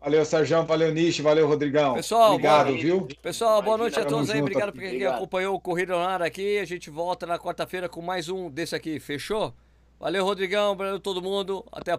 [0.06, 0.62] Valeu, Sérgio.
[0.64, 1.20] Valeu, Nishi.
[1.20, 1.94] Valeu, Rodrigão.
[1.94, 3.08] Pessoal, Obrigado, boa- viu?
[3.20, 4.36] Pessoal, boa noite a todos aí.
[4.38, 6.58] junto Obrigado por quem acompanhou o Corrida no Ar aqui.
[6.60, 9.00] A gente volta na quarta-feira com mais um desse aqui.
[9.00, 9.52] Fechou?
[9.98, 10.76] Valeu, Rodrigão.
[10.76, 11.66] Valeu todo mundo.
[11.72, 11.94] Até a